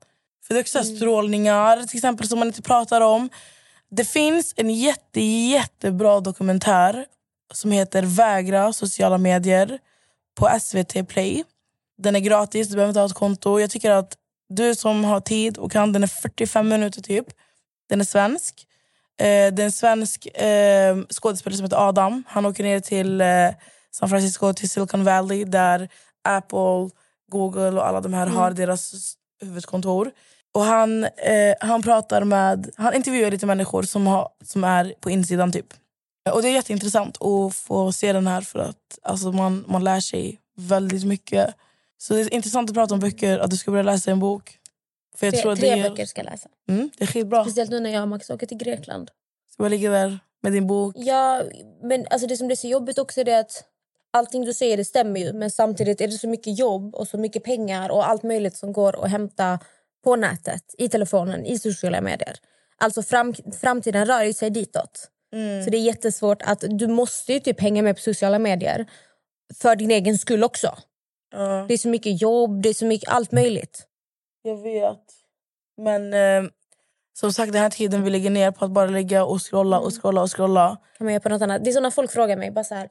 För 0.47 0.53
det 0.53 0.59
är 0.59 0.63
också 0.63 0.79
Mm. 0.79 0.95
strålningar 0.97 1.83
till 1.83 1.97
exempel 1.97 2.27
som 2.27 2.39
man 2.39 2.47
inte 2.47 2.61
pratar 2.61 3.01
om. 3.01 3.29
Det 3.91 4.05
finns 4.05 4.53
en 4.57 4.69
jätte, 4.69 5.21
jättebra 5.21 6.19
dokumentär 6.19 7.05
som 7.53 7.71
heter 7.71 8.03
Vägra 8.03 8.73
sociala 8.73 9.17
medier 9.17 9.79
på 10.39 10.49
SVT 10.61 11.03
Play. 11.07 11.43
Den 11.97 12.15
är 12.15 12.19
gratis, 12.19 12.67
du 12.67 12.75
behöver 12.75 12.89
inte 12.89 12.99
ha 12.99 13.05
ett 13.07 13.13
konto. 13.13 13.59
Jag 13.59 13.69
tycker 13.69 13.91
att 13.91 14.17
du 14.49 14.75
som 14.75 15.03
har 15.03 15.19
tid 15.19 15.57
och 15.57 15.71
kan, 15.71 15.93
den 15.93 16.03
är 16.03 16.07
45 16.07 16.69
minuter 16.69 17.01
typ. 17.01 17.25
Den 17.89 18.01
är 18.01 18.05
svensk. 18.05 18.67
Eh, 19.19 19.53
det 19.53 19.61
är 19.61 19.65
en 19.65 19.71
svensk 19.71 20.25
eh, 20.25 20.97
skådespelare 21.09 21.57
som 21.57 21.63
heter 21.65 21.87
Adam. 21.89 22.23
Han 22.27 22.45
åker 22.45 22.63
ner 22.63 22.79
till 22.79 23.21
eh, 23.21 23.49
San 23.91 24.09
Francisco, 24.09 24.53
till 24.53 24.69
Silicon 24.69 25.03
Valley 25.03 25.45
där 25.45 25.89
Apple, 26.23 26.89
Google 27.31 27.69
och 27.71 27.87
alla 27.87 28.01
de 28.01 28.13
här 28.13 28.27
har 28.27 28.51
deras 28.51 29.13
huvudkontor. 29.41 30.11
Och 30.53 30.61
han, 30.61 31.03
eh, 31.03 31.55
han 31.59 31.81
pratar 31.81 32.23
med, 32.23 32.69
han 32.75 32.93
intervjuar 32.93 33.31
lite 33.31 33.45
människor 33.45 33.83
som, 33.83 34.07
har, 34.07 34.29
som 34.43 34.63
är 34.63 34.93
på 34.99 35.09
insidan 35.09 35.51
typ. 35.51 35.73
Och 36.31 36.41
det 36.41 36.47
är 36.49 36.53
jätteintressant 36.53 37.21
att 37.21 37.55
få 37.55 37.91
se 37.91 38.13
den 38.13 38.27
här 38.27 38.41
för 38.41 38.59
att 38.59 38.99
alltså, 39.01 39.31
man, 39.31 39.65
man 39.67 39.83
lär 39.83 39.99
sig 39.99 40.39
väldigt 40.57 41.03
mycket. 41.03 41.55
Så 41.97 42.13
det 42.13 42.21
är 42.21 42.33
intressant 42.33 42.69
att 42.69 42.73
prata 42.75 42.93
om 42.93 42.99
böcker, 42.99 43.39
att 43.39 43.49
du 43.51 43.57
ska 43.57 43.71
börja 43.71 43.83
läsa 43.83 44.11
en 44.11 44.19
bok. 44.19 44.57
För 45.15 45.27
jag 45.27 45.33
tror 45.41 45.55
Tre, 45.55 45.69
att 45.69 45.75
tre 45.75 45.83
det, 45.83 45.89
böcker 45.89 46.05
ska 46.05 46.21
jag 46.21 46.31
läsa. 46.31 46.49
mm, 46.69 46.89
det 46.97 47.03
är 47.03 47.07
skitbra. 47.07 47.43
Speciellt 47.43 47.71
nu 47.71 47.79
när 47.79 47.89
jag 47.89 48.01
och 48.01 48.07
Max 48.07 48.29
åker 48.29 48.47
till 48.47 48.57
Grekland. 48.57 49.11
Ska 49.51 49.63
bara 49.63 49.69
ligga 49.69 49.91
där 49.91 50.19
med 50.43 50.53
din 50.53 50.67
bok. 50.67 50.95
Ja, 50.97 51.41
men 51.83 52.07
alltså 52.09 52.27
det 52.27 52.37
som 52.37 52.47
blir 52.47 52.57
så 52.57 52.67
jobbigt 52.67 52.97
också 52.99 53.21
är 53.21 53.39
att 53.39 53.63
allting 54.11 54.45
du 54.45 54.53
säger 54.53 54.77
det 54.77 54.85
stämmer 54.85 55.19
ju 55.19 55.33
men 55.33 55.51
samtidigt 55.51 56.01
är 56.01 56.07
det 56.07 56.13
så 56.13 56.27
mycket 56.27 56.59
jobb 56.59 56.95
och 56.95 57.07
så 57.07 57.17
mycket 57.17 57.43
pengar 57.43 57.89
och 57.89 58.09
allt 58.09 58.23
möjligt 58.23 58.57
som 58.57 58.73
går 58.73 59.05
att 59.05 59.11
hämta 59.11 59.59
på 60.03 60.15
nätet, 60.15 60.75
i 60.77 60.89
telefonen, 60.89 61.45
i 61.45 61.59
sociala 61.59 62.01
medier. 62.01 62.37
Alltså 62.77 63.03
fram, 63.03 63.33
framtiden 63.61 64.05
rör 64.05 64.23
ju 64.23 64.33
sig 64.33 64.49
ditåt. 64.49 65.09
Mm. 65.33 65.63
Så 65.63 65.69
det 65.69 65.77
är 65.77 65.81
jättesvårt 65.81 66.41
att 66.41 66.63
du 66.69 66.87
måste 66.87 67.33
ju 67.33 67.39
typ 67.39 67.61
hänga 67.61 67.81
med 67.81 67.95
på 67.95 68.01
sociala 68.01 68.39
medier 68.39 68.85
för 69.61 69.75
din 69.75 69.91
egen 69.91 70.17
skull 70.17 70.43
också. 70.43 70.77
Ja. 71.31 71.65
Det 71.67 71.73
är 71.73 71.77
så 71.77 71.89
mycket 71.89 72.21
jobb, 72.21 72.61
det 72.61 72.69
är 72.69 72.73
så 72.73 72.85
mycket 72.85 73.09
allt 73.09 73.31
möjligt. 73.31 73.87
Jag 74.41 74.57
vet. 74.63 75.03
Men 75.77 76.13
eh, 76.13 76.51
som 77.13 77.33
sagt, 77.33 77.53
den 77.53 77.61
här 77.61 77.69
tiden 77.69 78.03
vi 78.03 78.09
lägger 78.09 78.29
ner 78.29 78.51
på 78.51 78.65
att 78.65 78.71
bara 78.71 78.87
ligga 78.87 79.25
och 79.25 79.41
scrolla 79.41 79.79
och 79.79 80.01
scrolla 80.01 80.21
och 80.21 80.35
scrolla. 80.35 80.77
Kan 80.97 81.05
man 81.05 81.13
göra 81.13 81.21
på 81.21 81.29
något 81.29 81.41
annat? 81.41 81.63
Det 81.63 81.69
är 81.69 81.73
så 81.73 81.79
när 81.79 81.91
folk 81.91 82.11
frågar 82.11 82.37
mig 82.37 82.51
bara 82.51 82.63
så 82.63 82.75
här, 82.75 82.89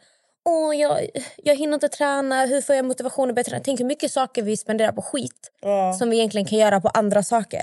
Åh, 0.49 0.77
jag, 0.77 1.09
jag 1.37 1.57
hinner 1.57 1.75
inte 1.75 1.89
träna, 1.89 2.47
hur 2.47 2.61
får 2.61 2.77
jag 2.77 2.85
motivation 2.85 3.29
att 3.29 3.35
börja 3.35 3.45
träna? 3.45 3.63
Tänk 3.65 3.81
hur 3.81 3.85
mycket 3.87 4.13
saker 4.13 4.43
vi 4.43 4.57
spenderar 4.57 4.93
på 4.93 5.03
skit 5.03 5.51
Ja. 5.61 5.93
som 5.93 6.11
vi 6.11 6.17
egentligen 6.17 6.47
kan 6.47 6.59
göra 6.59 6.81
på 6.81 6.89
andra 6.89 7.23
saker. 7.23 7.63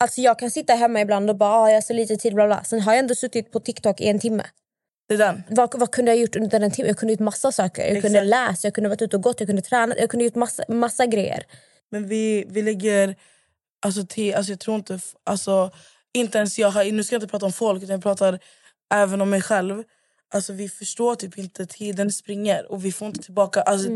Alltså 0.00 0.20
jag 0.20 0.38
kan 0.38 0.50
sitta 0.50 0.74
hemma 0.74 1.00
ibland 1.00 1.30
och 1.30 1.36
bara, 1.36 1.50
ah, 1.50 1.68
jag 1.68 1.76
har 1.76 1.80
så 1.80 1.92
lite 1.92 2.16
tid, 2.16 2.34
bla 2.34 2.46
bla. 2.46 2.64
Sen 2.64 2.80
har 2.80 2.92
jag 2.92 2.98
ändå 2.98 3.14
suttit 3.14 3.52
på 3.52 3.60
TikTok 3.60 4.00
i 4.00 4.08
en 4.08 4.18
timme. 4.20 4.44
Det 5.08 5.14
är 5.14 5.18
den. 5.18 5.42
Vad, 5.48 5.78
vad 5.78 5.90
kunde 5.90 6.10
jag 6.10 6.18
gjort 6.18 6.36
under 6.36 6.60
den 6.60 6.70
timmen? 6.70 6.88
Jag 6.88 6.96
kunde 6.96 7.12
gjort 7.12 7.20
massa 7.20 7.52
saker. 7.52 7.82
Jag 7.82 8.02
kunde 8.02 8.18
Exakt. 8.18 8.26
läst, 8.26 8.64
jag 8.64 8.74
kunde 8.74 8.90
varit 8.90 9.02
ute 9.02 9.16
och 9.16 9.22
gått, 9.22 9.40
jag 9.40 9.46
kunde 9.46 9.62
träna, 9.62 9.94
jag 9.98 10.10
kunde 10.10 10.24
gjort 10.24 10.34
massa, 10.34 10.64
massa 10.68 11.06
grejer. 11.06 11.42
Men 11.90 12.08
vi, 12.08 12.44
vi 12.48 12.62
lägger... 12.62 13.16
Alltså, 13.86 14.06
till, 14.06 14.34
alltså 14.34 14.52
jag 14.52 14.60
tror 14.60 14.76
inte... 14.76 14.98
Alltså, 15.24 15.70
inte 16.14 16.38
ens 16.38 16.58
jag 16.58 16.92
nu 16.92 17.04
ska 17.04 17.14
jag 17.14 17.22
inte 17.22 17.30
prata 17.30 17.46
om 17.46 17.52
folk, 17.52 17.82
utan 17.82 17.94
jag 17.94 18.02
pratar 18.02 18.38
även 18.94 19.20
om 19.20 19.30
mig 19.30 19.42
själv. 19.42 19.82
Alltså, 20.34 20.52
vi 20.52 20.68
förstår 20.68 21.14
typ 21.14 21.38
inte 21.38 21.66
tiden 21.66 22.12
springer 22.12 22.72
och 22.72 22.84
vi 22.84 22.92
får 22.92 23.08
inte 23.08 23.22
tillbaka... 23.22 23.62
Alltså, 23.62 23.88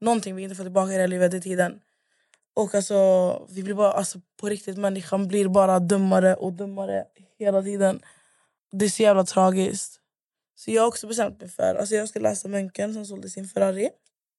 Någonting 0.00 0.36
vi 0.36 0.42
inte 0.42 0.54
får 0.54 0.64
tillbaka 0.64 0.92
i 0.92 0.94
det 0.94 1.00
här 1.00 1.08
livet 1.08 1.34
är 1.34 1.40
tiden. 1.40 1.80
Och 2.54 2.74
alltså, 2.74 3.46
vi 3.50 3.62
blir 3.62 3.74
bara, 3.74 3.92
alltså, 3.92 4.20
på 4.40 4.48
riktigt, 4.48 4.78
människan 4.78 5.28
blir 5.28 5.48
bara 5.48 5.78
dummare 5.78 6.34
och 6.34 6.52
dummare 6.52 7.04
hela 7.38 7.62
tiden. 7.62 8.00
Det 8.72 8.84
är 8.84 8.88
så 8.88 9.02
jävla 9.02 9.24
tragiskt. 9.24 10.00
Så 10.56 10.70
jag 10.70 10.82
har 10.82 10.88
också 10.88 11.06
bestämt 11.06 11.40
mig 11.40 11.50
för 11.50 11.74
alltså 11.74 11.94
jag 11.94 12.08
ska 12.08 12.20
läsa 12.20 12.48
Munken 12.48 12.94
som 12.94 13.06
sålde 13.06 13.30
sin 13.30 13.48
Ferrari. 13.48 13.90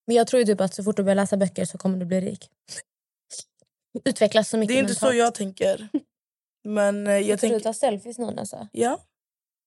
Men 0.08 0.16
jag 0.16 0.28
tror 0.28 0.40
ju 0.40 0.46
typ 0.46 0.62
att 0.62 0.74
så 0.74 0.84
fort 0.84 0.98
du 0.98 1.04
börjar 1.04 1.16
läsa 1.16 1.38
böcker 1.38 1.66
så 1.66 1.78
kommer 1.78 1.98
du 1.98 2.06
bli 2.06 2.22
rik. 2.22 2.50
Utvecklas 4.06 4.50
så 4.50 4.58
mycket 4.58 4.74
Det 4.74 4.80
är 4.80 4.82
inte 4.82 4.96
så 4.96 5.06
mentalt. 5.06 5.20
jag 5.20 5.36
tänker. 5.36 5.88
Men 6.64 7.08
eh, 7.08 7.14
jag 7.14 7.38
du 7.38 7.38
tänker... 7.38 7.56
och 7.56 7.64
tar 7.64 7.74
selfies 7.74 8.18
nu 8.18 8.34
alltså? 8.38 8.68
Ja. 8.72 9.00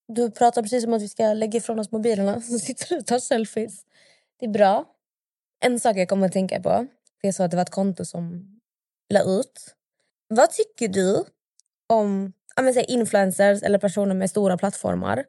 Du 0.08 0.30
pratar 0.30 0.62
precis 0.62 0.86
om 0.86 0.92
att 0.92 1.02
vi 1.02 1.08
ska 1.08 1.32
lägga 1.32 1.58
ifrån 1.58 1.78
oss 1.78 1.92
mobilerna. 1.92 2.40
Så 2.50 2.58
sitter 2.58 2.88
du 2.88 2.96
och 2.96 3.06
tar 3.06 3.18
selfies. 3.18 3.84
Det 4.40 4.46
är 4.46 4.50
bra. 4.50 4.84
En 5.60 5.80
sak 5.80 5.96
jag 5.96 6.08
kommer 6.08 6.26
att 6.26 6.32
tänka 6.32 6.60
på. 6.60 6.86
Det 7.22 7.28
är 7.28 7.32
så 7.32 7.42
att 7.42 7.50
det 7.50 7.56
var 7.56 7.62
ett 7.62 7.70
konto 7.70 8.04
som 8.04 8.46
la 9.08 9.22
ut. 9.22 9.74
Vad 10.28 10.50
tycker 10.50 10.88
du 10.88 11.24
om 11.86 12.32
men, 12.62 12.74
säg 12.74 12.84
influencers 12.88 13.62
eller 13.62 13.78
personer 13.78 14.14
med 14.14 14.30
stora 14.30 14.56
plattformar 14.58 15.24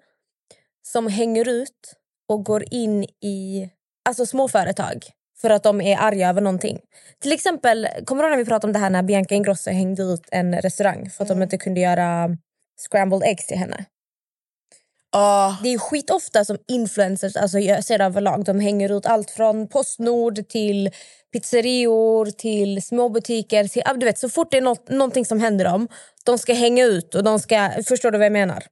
som 0.81 1.07
hänger 1.07 1.49
ut 1.49 1.95
och 2.27 2.45
går 2.45 2.63
in 2.71 3.03
i 3.03 3.69
alltså, 4.09 4.25
småföretag 4.25 5.05
för 5.41 5.49
att 5.49 5.63
de 5.63 5.81
är 5.81 5.97
arga 5.97 6.29
över 6.29 6.41
någonting. 6.41 6.79
Till 7.19 7.31
exempel, 7.31 7.87
kommer 8.05 8.23
du 8.23 8.29
ihåg 8.29 8.31
när 8.31 8.43
vi 8.43 8.49
pratade 8.49 8.69
om 8.69 8.73
det 8.73 8.79
här 8.79 8.89
när 8.89 9.03
Bianca 9.03 9.35
Ingrosso 9.35 9.71
hängde 9.71 10.03
ut 10.03 10.29
en 10.31 10.61
restaurang 10.61 11.09
för 11.09 11.23
att 11.23 11.27
de 11.27 11.41
inte 11.41 11.57
kunde 11.57 11.79
göra 11.79 12.37
scrambled 12.89 13.23
eggs 13.23 13.47
till 13.47 13.57
henne? 13.57 13.85
Oh. 15.11 15.63
Det 15.63 15.69
är 15.69 15.77
skitofta 15.77 16.45
som 16.45 16.57
influencers, 16.67 17.35
alltså 17.35 17.59
jag 17.59 17.83
ser 17.83 18.01
överlag, 18.01 18.45
de 18.45 18.59
hänger 18.59 18.97
ut 18.97 19.05
allt 19.05 19.31
från 19.31 19.67
Postnord 19.67 20.47
till 20.47 20.91
pizzerior 21.33 22.25
till 22.25 22.81
småbutiker. 22.81 23.67
Till, 23.67 23.83
du 23.95 24.05
vet, 24.05 24.17
så 24.17 24.29
fort 24.29 24.51
det 24.51 24.57
är 24.57 24.61
något, 24.61 24.89
någonting 24.89 25.25
som 25.25 25.39
händer 25.39 25.65
dem, 25.65 25.87
de 26.25 26.37
ska 26.37 26.53
hänga 26.53 26.85
ut 26.85 27.15
och 27.15 27.23
de 27.23 27.39
ska... 27.39 27.69
Förstår 27.87 28.11
du 28.11 28.17
vad 28.17 28.25
jag 28.25 28.33
menar? 28.33 28.63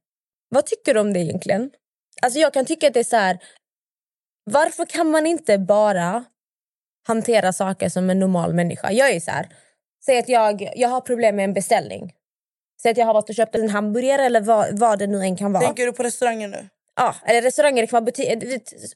Vad 0.48 0.66
tycker 0.66 0.94
du 0.94 1.00
om 1.00 1.12
det 1.12 1.20
egentligen? 1.20 1.70
Alltså 2.22 2.38
jag 2.38 2.52
kan 2.54 2.64
tycka 2.64 2.86
att 2.86 2.94
det 2.94 3.00
är 3.00 3.04
så 3.04 3.16
här... 3.16 3.38
Varför 4.44 4.84
kan 4.84 5.10
man 5.10 5.26
inte 5.26 5.58
bara 5.58 6.24
hantera 7.06 7.52
saker 7.52 7.88
som 7.88 8.10
en 8.10 8.18
normal 8.18 8.54
människa? 8.54 8.92
Jag 8.92 9.10
är 9.10 9.20
så 9.20 9.30
här... 9.30 9.48
Säg 10.04 10.18
att 10.18 10.28
jag, 10.28 10.72
jag 10.76 10.88
har 10.88 11.00
problem 11.00 11.36
med 11.36 11.44
en 11.44 11.54
beställning. 11.54 12.12
Säg 12.82 12.90
att 12.90 12.98
jag 12.98 13.06
har 13.06 13.14
varit 13.14 13.28
och 13.28 13.34
köpt 13.34 13.54
en 13.54 13.68
hamburgare 13.68 14.22
eller 14.22 14.40
vad, 14.40 14.78
vad 14.78 14.98
det 14.98 15.06
nu 15.06 15.20
än 15.20 15.36
kan 15.36 15.52
vara. 15.52 15.64
tänker 15.64 15.86
du 15.86 15.92
på 15.92 16.02
restauranger 16.02 16.48
nu? 16.48 16.68
Ja, 16.96 17.14
eller 17.24 17.42
restauranger, 17.42 17.82
det 17.82 17.86
kan 17.86 17.96
vara 17.96 18.04
butiker. 18.04 18.40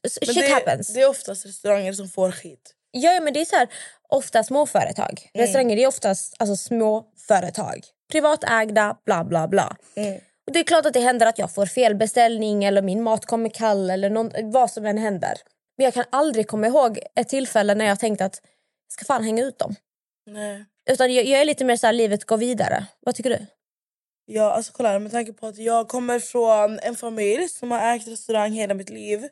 Shit 0.09 0.35
det, 0.35 0.53
happens. 0.53 0.95
Det 0.95 1.01
är 1.01 1.09
oftast 1.09 1.47
restauranger 1.47 1.93
som 1.93 2.09
får 2.09 2.31
skit. 2.31 2.75
Ja, 2.91 3.13
ja, 3.13 3.21
men 3.21 3.33
det 3.33 3.41
är 3.41 3.45
så 3.45 3.57
här, 3.57 3.69
ofta 4.09 4.45
småföretag. 4.45 5.31
Restauranger 5.35 5.77
det 5.77 5.83
är 5.83 5.89
oftast 5.89 6.35
alltså, 6.39 6.57
små 6.57 7.05
företag. 7.29 7.85
Privatägda, 8.13 8.97
bla 9.05 9.25
bla 9.25 9.49
bla. 9.49 9.77
Och 10.47 10.53
det 10.53 10.59
är 10.59 10.65
klart 10.65 10.87
att 10.87 10.95
det 10.95 11.01
händer 11.01 11.27
att 11.27 11.39
jag 11.39 11.55
får 11.55 11.67
fel 11.67 11.95
beställning 11.95 12.65
eller 12.65 12.83
min 12.83 13.03
mat 13.03 13.27
kommer 13.27 13.49
kall 13.49 13.91
eller 13.91 14.11
någon, 14.11 14.31
vad 14.53 14.71
som 14.71 14.87
än 14.87 14.99
händer. 14.99 15.35
Men 15.77 15.85
jag 15.85 15.95
kan 15.95 16.05
aldrig 16.11 16.49
komma 16.49 16.67
ihåg 16.67 16.99
ett 17.15 17.29
tillfälle 17.29 17.75
när 17.75 17.85
jag 17.85 17.99
tänkt 17.99 18.21
att 18.21 18.41
jag 18.89 18.93
ska 18.93 19.05
fan 19.05 19.25
hänga 19.25 19.45
ut 19.45 19.59
dem. 19.59 19.75
Nej. 20.27 20.65
Utan 20.91 21.15
jag, 21.15 21.25
jag 21.25 21.41
är 21.41 21.45
lite 21.45 21.65
mer 21.65 21.77
så 21.77 21.87
här, 21.87 21.93
livet 21.93 22.25
går 22.25 22.37
vidare. 22.37 22.87
Vad 23.01 23.15
tycker 23.15 23.31
du? 23.31 23.47
Ja, 24.27 24.53
alltså 24.53 24.73
kolla 24.73 24.99
med 24.99 25.13
tanke 25.13 25.33
på 25.33 25.47
att 25.47 25.59
jag 25.59 25.89
kommer 25.89 26.19
från 26.19 26.79
en 26.79 26.97
familj 26.97 27.49
som 27.49 27.71
har 27.71 27.95
ägt 27.95 28.09
restaurang 28.09 28.53
hela 28.53 28.75
mitt 28.75 28.91
liv 28.91 29.29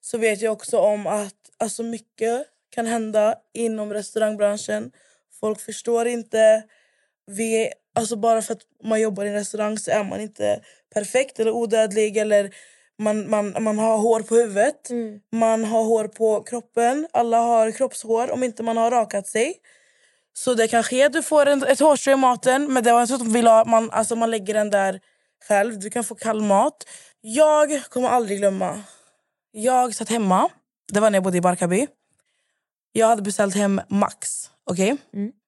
så 0.00 0.18
vet 0.18 0.42
jag 0.42 0.52
också 0.52 0.78
om 0.78 1.06
att 1.06 1.34
alltså, 1.58 1.82
mycket 1.82 2.46
kan 2.70 2.86
hända 2.86 3.34
inom 3.54 3.92
restaurangbranschen. 3.92 4.92
Folk 5.40 5.60
förstår 5.60 6.06
inte. 6.06 6.64
Vi, 7.26 7.72
alltså, 7.94 8.16
bara 8.16 8.42
för 8.42 8.52
att 8.52 8.62
man 8.84 9.00
jobbar 9.00 9.24
i 9.24 9.28
en 9.28 9.34
restaurang 9.34 9.78
så 9.78 9.90
är 9.90 10.04
man 10.04 10.20
inte 10.20 10.60
perfekt 10.94 11.40
eller 11.40 11.50
odödlig. 11.50 12.16
Eller 12.16 12.54
man, 12.98 13.30
man, 13.30 13.62
man 13.62 13.78
har 13.78 13.98
hår 13.98 14.20
på 14.20 14.34
huvudet, 14.34 14.88
man 15.32 15.64
har 15.64 15.84
hår 15.84 16.08
på 16.08 16.42
kroppen. 16.42 17.08
Alla 17.12 17.38
har 17.38 17.70
kroppshår 17.70 18.30
om 18.30 18.42
inte 18.42 18.62
man 18.62 18.76
har 18.76 18.90
rakat 18.90 19.26
sig. 19.26 19.54
Så 20.34 20.54
det 20.54 20.68
kan 20.68 20.82
ske 20.82 21.04
att 21.04 21.12
du 21.12 21.22
får 21.22 21.46
en, 21.46 21.62
ett 21.62 21.80
hårstrå 21.80 22.12
i 22.12 22.16
maten 22.16 22.72
men 22.72 22.84
det 22.84 22.92
var 22.92 23.00
inte 23.00 23.08
så 23.08 23.14
att 23.14 23.20
de 23.20 23.32
vill 23.32 23.46
ha, 23.46 23.64
man, 23.64 23.90
alltså 23.90 24.16
man 24.16 24.30
lägger 24.30 24.54
den 24.54 24.70
där 24.70 25.00
själv. 25.48 25.78
Du 25.78 25.90
kan 25.90 26.04
få 26.04 26.14
kall 26.14 26.40
mat. 26.40 26.84
Jag 27.20 27.84
kommer 27.88 28.08
aldrig 28.08 28.38
glömma. 28.38 28.80
Jag 29.52 29.94
satt 29.94 30.08
hemma. 30.08 30.48
Det 30.92 31.00
var 31.00 31.10
när 31.10 31.16
jag 31.16 31.24
bodde 31.24 31.38
i 31.38 31.40
Barkarby. 31.40 31.86
Jag 32.92 33.06
hade 33.06 33.22
beställt 33.22 33.54
hem 33.54 33.80
Max. 33.88 34.50
Okej? 34.70 34.96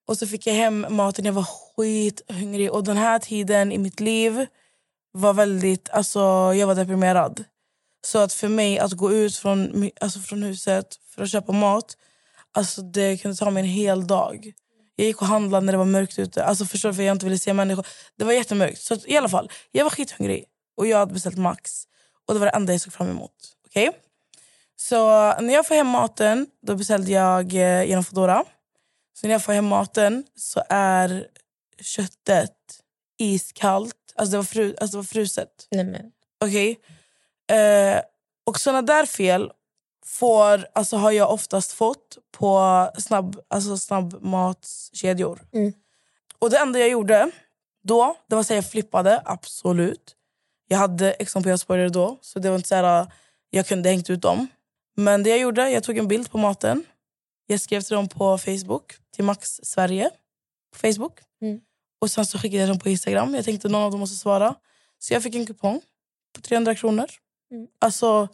Och 0.07 0.17
så 0.17 0.27
fick 0.27 0.47
jag 0.47 0.53
hem 0.53 0.85
maten. 0.89 1.25
Jag 1.25 1.33
var 1.33 1.43
skithungrig. 1.43 2.71
Och 2.71 2.83
den 2.83 2.97
här 2.97 3.19
tiden 3.19 3.71
i 3.71 3.77
mitt 3.77 3.99
liv 3.99 4.45
var 5.11 5.33
väldigt... 5.33 5.89
Alltså, 5.89 6.19
jag 6.53 6.67
var 6.67 6.75
deprimerad. 6.75 7.43
Så 8.05 8.19
att 8.19 8.33
för 8.33 8.47
mig 8.47 8.79
att 8.79 8.91
gå 8.91 9.11
ut 9.11 9.35
från, 9.35 9.89
alltså 10.01 10.19
från 10.19 10.43
huset 10.43 10.99
för 11.15 11.23
att 11.23 11.31
köpa 11.31 11.51
mat 11.51 11.95
alltså 12.55 12.81
det 12.81 13.17
kunde 13.17 13.37
ta 13.37 13.49
mig 13.49 13.63
en 13.63 13.69
hel 13.69 14.07
dag. 14.07 14.53
Jag 14.95 15.07
gick 15.07 15.21
och 15.21 15.27
handlade 15.27 15.65
när 15.65 15.73
det 15.73 15.77
var 15.77 15.85
mörkt 15.85 16.19
ute. 16.19 16.43
Alltså 16.43 16.65
förstår 16.65 16.89
du, 16.89 16.95
för 16.95 17.03
jag 17.03 17.15
inte 17.15 17.25
ville 17.25 17.37
se 17.37 17.53
människor. 17.53 17.87
Det 18.17 18.25
var 18.25 18.33
jättemörkt. 18.33 18.81
Så 18.81 18.97
i 19.05 19.17
alla 19.17 19.29
fall, 19.29 19.51
jag 19.71 19.83
var 19.83 19.89
skithungrig 19.89 20.45
och 20.77 20.87
jag 20.87 20.97
hade 20.97 21.13
beställt 21.13 21.37
Max. 21.37 21.71
Och 22.27 22.33
det 22.33 22.39
var 22.39 22.47
det 22.47 22.51
enda 22.51 22.73
jag 22.73 22.81
såg 22.81 22.93
fram 22.93 23.09
emot. 23.09 23.31
Okej? 23.67 23.91
Så 24.75 24.97
när 25.41 25.53
jag 25.53 25.67
får 25.67 25.75
hem 25.75 25.87
maten, 25.87 26.47
då 26.61 26.75
beställde 26.75 27.11
jag 27.11 27.53
eh, 27.53 27.83
genom 27.83 28.03
Foodora. 28.03 28.43
Så 29.13 29.27
när 29.27 29.33
jag 29.33 29.43
får 29.43 29.53
hem 29.53 29.65
maten 29.65 30.23
så 30.35 30.63
är 30.69 31.27
köttet 31.81 32.51
iskallt. 33.17 33.95
Alltså 34.15 34.31
det 34.31 34.37
var, 34.37 34.43
fru, 34.43 34.75
alltså 34.81 34.97
det 34.97 34.97
var 34.97 35.03
fruset. 35.03 35.67
Okej? 36.39 36.79
Eh, 37.51 38.01
och 38.45 38.59
såna 38.59 38.81
där 38.81 39.05
fel 39.05 39.51
får, 40.05 40.67
alltså, 40.73 40.97
har 40.97 41.11
jag 41.11 41.31
oftast 41.31 41.71
fått 41.71 42.17
på 42.31 42.89
snabb, 42.97 43.39
alltså, 43.47 43.77
snabbmatskedjor. 43.77 45.41
Mm. 45.53 45.73
Och 46.39 46.49
det 46.49 46.57
enda 46.57 46.79
jag 46.79 46.89
gjorde 46.89 47.31
då, 47.83 48.17
det 48.27 48.35
var 48.35 48.41
att 48.41 48.49
jag 48.49 48.69
flippade, 48.69 49.21
absolut. 49.25 50.15
Jag 50.67 50.77
hade 50.77 51.11
Ex 51.13 51.35
on 51.35 51.43
P-spoilare 51.43 51.89
då, 51.89 52.17
så 52.21 52.39
det 52.39 52.49
var 52.49 52.55
inte 52.55 52.67
så 52.67 52.75
här, 52.75 53.07
jag 53.49 53.67
kunde 53.67 53.89
hängt 53.89 54.09
ut 54.09 54.21
dem. 54.21 54.47
Men 54.95 55.23
det 55.23 55.29
jag 55.29 55.39
gjorde, 55.39 55.69
jag 55.69 55.83
tog 55.83 55.97
en 55.97 56.07
bild 56.07 56.31
på 56.31 56.37
maten. 56.37 56.85
Jag 57.47 57.61
skrev 57.61 57.81
till 57.81 57.95
dem 57.95 58.07
på 58.07 58.37
Facebook, 58.37 58.93
till 59.15 59.23
Max 59.23 59.59
Sverige. 59.63 60.09
På 60.71 60.79
Facebook. 60.79 61.19
Mm. 61.41 61.59
Och 61.99 62.11
sen 62.11 62.25
så 62.25 62.37
skickade 62.37 62.59
jag 62.59 62.69
dem 62.69 62.79
på 62.79 62.89
Instagram. 62.89 63.35
Jag 63.35 63.45
tänkte 63.45 63.69
någon 63.69 63.81
av 63.81 63.91
dem 63.91 63.99
måste 63.99 64.15
svara. 64.15 64.55
Så 64.99 65.13
jag 65.13 65.23
fick 65.23 65.35
en 65.35 65.45
kupong 65.45 65.81
på 66.35 66.41
300 66.41 66.75
kronor. 66.75 67.05
Mm. 67.51 67.67
Alltså, 67.79 68.27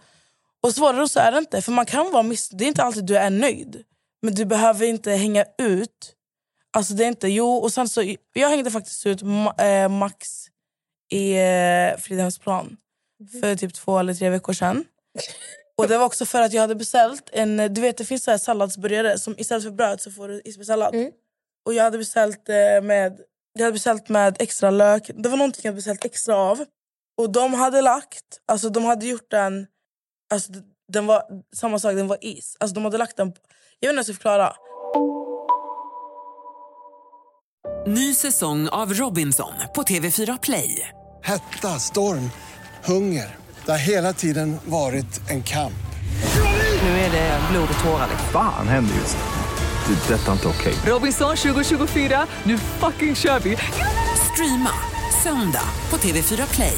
och 0.63 0.75
svårare 0.75 1.09
så 1.09 1.19
är 1.19 1.31
det 1.31 1.37
inte. 1.37 1.61
För 1.61 1.71
man 1.71 1.85
kan 1.85 2.11
vara 2.11 2.23
miss... 2.23 2.49
Det 2.49 2.63
är 2.63 2.67
inte 2.67 2.83
alltid 2.83 3.05
du 3.05 3.17
är 3.17 3.29
nöjd. 3.29 3.83
Men 4.21 4.35
du 4.35 4.45
behöver 4.45 4.85
inte 4.85 5.11
hänga 5.11 5.45
ut. 5.57 6.15
Alltså 6.73 6.93
det 6.93 7.03
är 7.03 7.07
inte... 7.07 7.27
Jo, 7.27 7.53
och 7.55 7.73
sen 7.73 7.89
så... 7.89 8.15
Jag 8.33 8.49
hängde 8.49 8.71
faktiskt 8.71 9.05
ut 9.05 9.21
Ma- 9.21 9.83
eh, 9.83 9.89
Max 9.89 10.47
i 11.11 11.33
eh, 11.33 11.97
Fridhemsplan. 11.99 12.77
för 13.41 13.55
typ 13.55 13.73
två 13.73 13.99
eller 13.99 14.13
tre 14.13 14.29
veckor 14.29 14.53
sedan. 14.53 14.85
Och 15.77 15.87
det 15.87 15.97
var 15.97 16.05
också 16.05 16.25
för 16.25 16.41
att 16.41 16.53
jag 16.53 16.61
hade 16.61 16.75
beställt 16.75 17.29
en, 17.33 17.57
du 17.73 17.81
vet 17.81 17.97
det 17.97 18.05
finns 18.05 18.23
så 18.23 18.31
här 18.31 18.37
salladsburgare 18.37 19.19
som 19.19 19.35
istället 19.37 19.63
för 19.63 19.71
bröd 19.71 20.01
så 20.01 20.11
får 20.11 20.27
du 20.27 20.41
isbergssallad. 20.45 20.95
Och 21.65 21.73
jag 21.73 21.83
hade 21.83 21.97
beställt 21.97 22.49
eh, 22.49 22.81
med 22.83 23.19
jag 23.53 23.63
hade 23.63 23.73
beställt 23.73 24.09
med 24.09 24.35
extra 24.41 24.71
lök. 24.71 25.11
Det 25.15 25.29
var 25.29 25.37
någonting 25.37 25.61
jag 25.63 25.69
hade 25.71 25.75
beställt 25.75 26.05
extra 26.05 26.35
av. 26.35 26.65
Och 27.17 27.29
de 27.31 27.53
hade 27.53 27.81
lagt, 27.81 28.25
alltså 28.45 28.69
de 28.69 28.85
hade 28.85 29.05
gjort 29.05 29.31
den, 29.31 29.67
alltså 30.31 30.51
den 30.93 31.05
var 31.05 31.23
samma 31.55 31.79
sak, 31.79 31.93
den 31.95 32.07
var 32.07 32.17
is. 32.21 32.57
Alltså 32.59 32.75
de 32.75 32.83
hade 32.83 32.97
lagt 32.97 33.17
den, 33.17 33.31
på- 33.31 33.39
jag 33.79 33.89
vet 33.89 33.93
inte 33.93 33.93
hur 33.93 33.97
jag 33.97 34.05
ska 34.05 34.13
förklara. 34.13 34.53
Ny 37.87 38.13
säsong 38.13 38.67
av 38.69 38.93
Robinson 38.93 39.53
på 39.75 39.83
TV4 39.83 40.39
Play. 40.43 40.87
Hetta, 41.23 41.67
storm, 41.79 42.31
hunger. 42.85 43.35
Det 43.65 43.71
har 43.71 43.77
hela 43.79 44.13
tiden 44.13 44.57
varit 44.65 45.29
en 45.29 45.43
kamp. 45.43 45.73
Nu 46.83 46.89
är 46.89 47.11
det 47.11 47.39
blod 47.51 47.69
och 47.77 47.83
tårar. 47.83 48.07
Fan 48.33 48.67
händer 48.67 48.95
just 48.95 49.17
nu. 49.17 49.93
Det. 49.95 50.13
är 50.13 50.17
Detta 50.17 50.27
är 50.27 50.33
inte 50.33 50.47
okej. 50.47 50.73
Robinson 50.85 51.35
2024, 51.35 52.27
nu 52.43 52.57
fucking 52.57 53.15
kör 53.15 53.39
vi! 53.39 53.57
Streama 54.33 54.69
söndag 55.23 55.63
på 55.89 55.97
TV4 55.97 56.53
Play. 56.55 56.77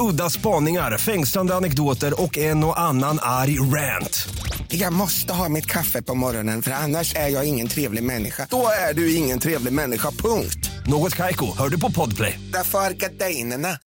Udda 0.00 0.30
spaningar, 0.30 0.98
fängslande 0.98 1.54
anekdoter 1.54 2.22
och 2.22 2.38
en 2.38 2.64
och 2.64 2.80
annan 2.80 3.18
arg 3.22 3.60
rant. 3.60 4.28
Jag 4.68 4.92
måste 4.92 5.32
ha 5.32 5.48
mitt 5.48 5.66
kaffe 5.66 6.02
på 6.02 6.14
morgonen 6.14 6.62
för 6.62 6.70
annars 6.70 7.14
är 7.14 7.28
jag 7.28 7.48
ingen 7.48 7.68
trevlig 7.68 8.02
människa. 8.02 8.46
Då 8.50 8.66
är 8.90 8.94
du 8.94 9.14
ingen 9.14 9.38
trevlig 9.38 9.72
människa, 9.72 10.10
punkt. 10.10 10.70
Något 10.86 11.16
Kaiko, 11.16 11.46
hör 11.58 11.68
du 11.68 11.80
på 11.80 11.92
Podplay. 11.92 12.40
Därför 12.52 12.78
är 12.78 12.90
gardinerna. 12.90 13.78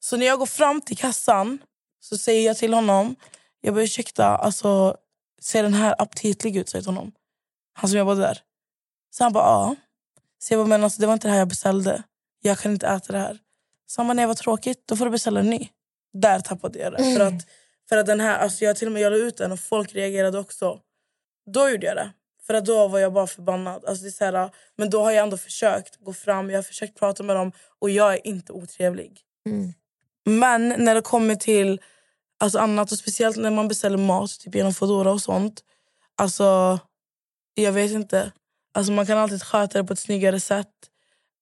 Så 0.00 0.16
när 0.16 0.26
jag 0.26 0.38
går 0.38 0.46
fram 0.46 0.80
till 0.80 0.96
kassan 0.96 1.58
så 2.00 2.18
säger 2.18 2.46
jag 2.46 2.56
till 2.56 2.74
honom, 2.74 3.16
jag 3.60 3.74
bara 3.74 3.84
ursäkta, 3.84 4.26
alltså, 4.26 4.96
ser 5.42 5.62
den 5.62 5.74
här 5.74 5.94
aptitlig 5.98 6.56
ut? 6.56 6.68
Säger 6.68 6.82
till 6.82 6.94
honom. 6.94 7.12
Han 7.74 7.90
som 7.90 7.98
jobbade 7.98 8.20
där. 8.20 8.38
Så 9.10 9.24
han 9.24 9.32
bara 9.32 9.44
ja. 9.44 9.76
Så 10.42 10.54
jag 10.54 10.60
bara, 10.60 10.68
men 10.68 10.84
alltså, 10.84 11.00
det 11.00 11.06
var 11.06 11.14
inte 11.14 11.28
det 11.28 11.32
här 11.32 11.38
jag 11.38 11.48
beställde. 11.48 12.02
Jag 12.42 12.58
kan 12.58 12.72
inte 12.72 12.86
äta 12.86 13.12
det 13.12 13.18
här. 13.18 13.38
Så 13.90 14.00
han 14.00 14.06
bara, 14.06 14.14
nej 14.14 14.26
vad 14.26 14.36
tråkigt, 14.36 14.82
då 14.86 14.96
får 14.96 15.04
du 15.04 15.10
beställa 15.10 15.40
en 15.40 15.50
ny. 15.50 15.68
Där 16.12 16.40
tappade 16.40 16.78
jag 16.78 16.92
det. 16.92 17.14
För 17.14 17.20
att, 17.20 17.46
för 17.88 17.96
att 17.96 18.06
den 18.06 18.20
här, 18.20 18.38
alltså, 18.38 18.64
jag 18.64 18.76
till 18.76 18.88
och 18.88 18.92
med 18.92 19.02
jag 19.02 19.10
la 19.10 19.16
ut 19.16 19.36
den 19.36 19.52
och 19.52 19.60
folk 19.60 19.94
reagerade 19.94 20.38
också. 20.38 20.80
Då 21.46 21.70
gjorde 21.70 21.86
jag 21.86 21.96
det. 21.96 22.12
För 22.46 22.54
att 22.54 22.64
då 22.64 22.88
var 22.88 22.98
jag 22.98 23.12
bara 23.12 23.26
förbannad. 23.26 23.84
Alltså, 23.84 24.04
det 24.04 24.20
är 24.20 24.32
här, 24.32 24.50
men 24.76 24.90
då 24.90 25.02
har 25.02 25.10
jag 25.10 25.22
ändå 25.22 25.36
försökt 25.36 25.96
gå 25.96 26.12
fram, 26.12 26.50
jag 26.50 26.58
har 26.58 26.62
försökt 26.62 26.98
prata 26.98 27.22
med 27.22 27.36
dem 27.36 27.52
och 27.78 27.90
jag 27.90 28.14
är 28.14 28.26
inte 28.26 28.52
otrevlig. 28.52 29.20
Men 30.24 30.68
när 30.68 30.94
det 30.94 31.02
kommer 31.02 31.34
till 31.34 31.80
alltså 32.38 32.58
annat, 32.58 32.92
och 32.92 32.98
speciellt 32.98 33.36
när 33.36 33.50
man 33.50 33.68
beställer 33.68 33.98
mat 33.98 34.40
typ 34.40 34.54
genom 34.54 34.74
Foodora 34.74 35.12
och 35.12 35.22
sånt. 35.22 35.64
Alltså, 36.16 36.78
jag 37.54 37.72
vet 37.72 37.90
inte. 37.90 38.32
Alltså 38.74 38.92
man 38.92 39.06
kan 39.06 39.18
alltid 39.18 39.42
sköta 39.42 39.78
det 39.78 39.84
på 39.84 39.92
ett 39.92 39.98
snyggare 39.98 40.40
sätt 40.40 40.74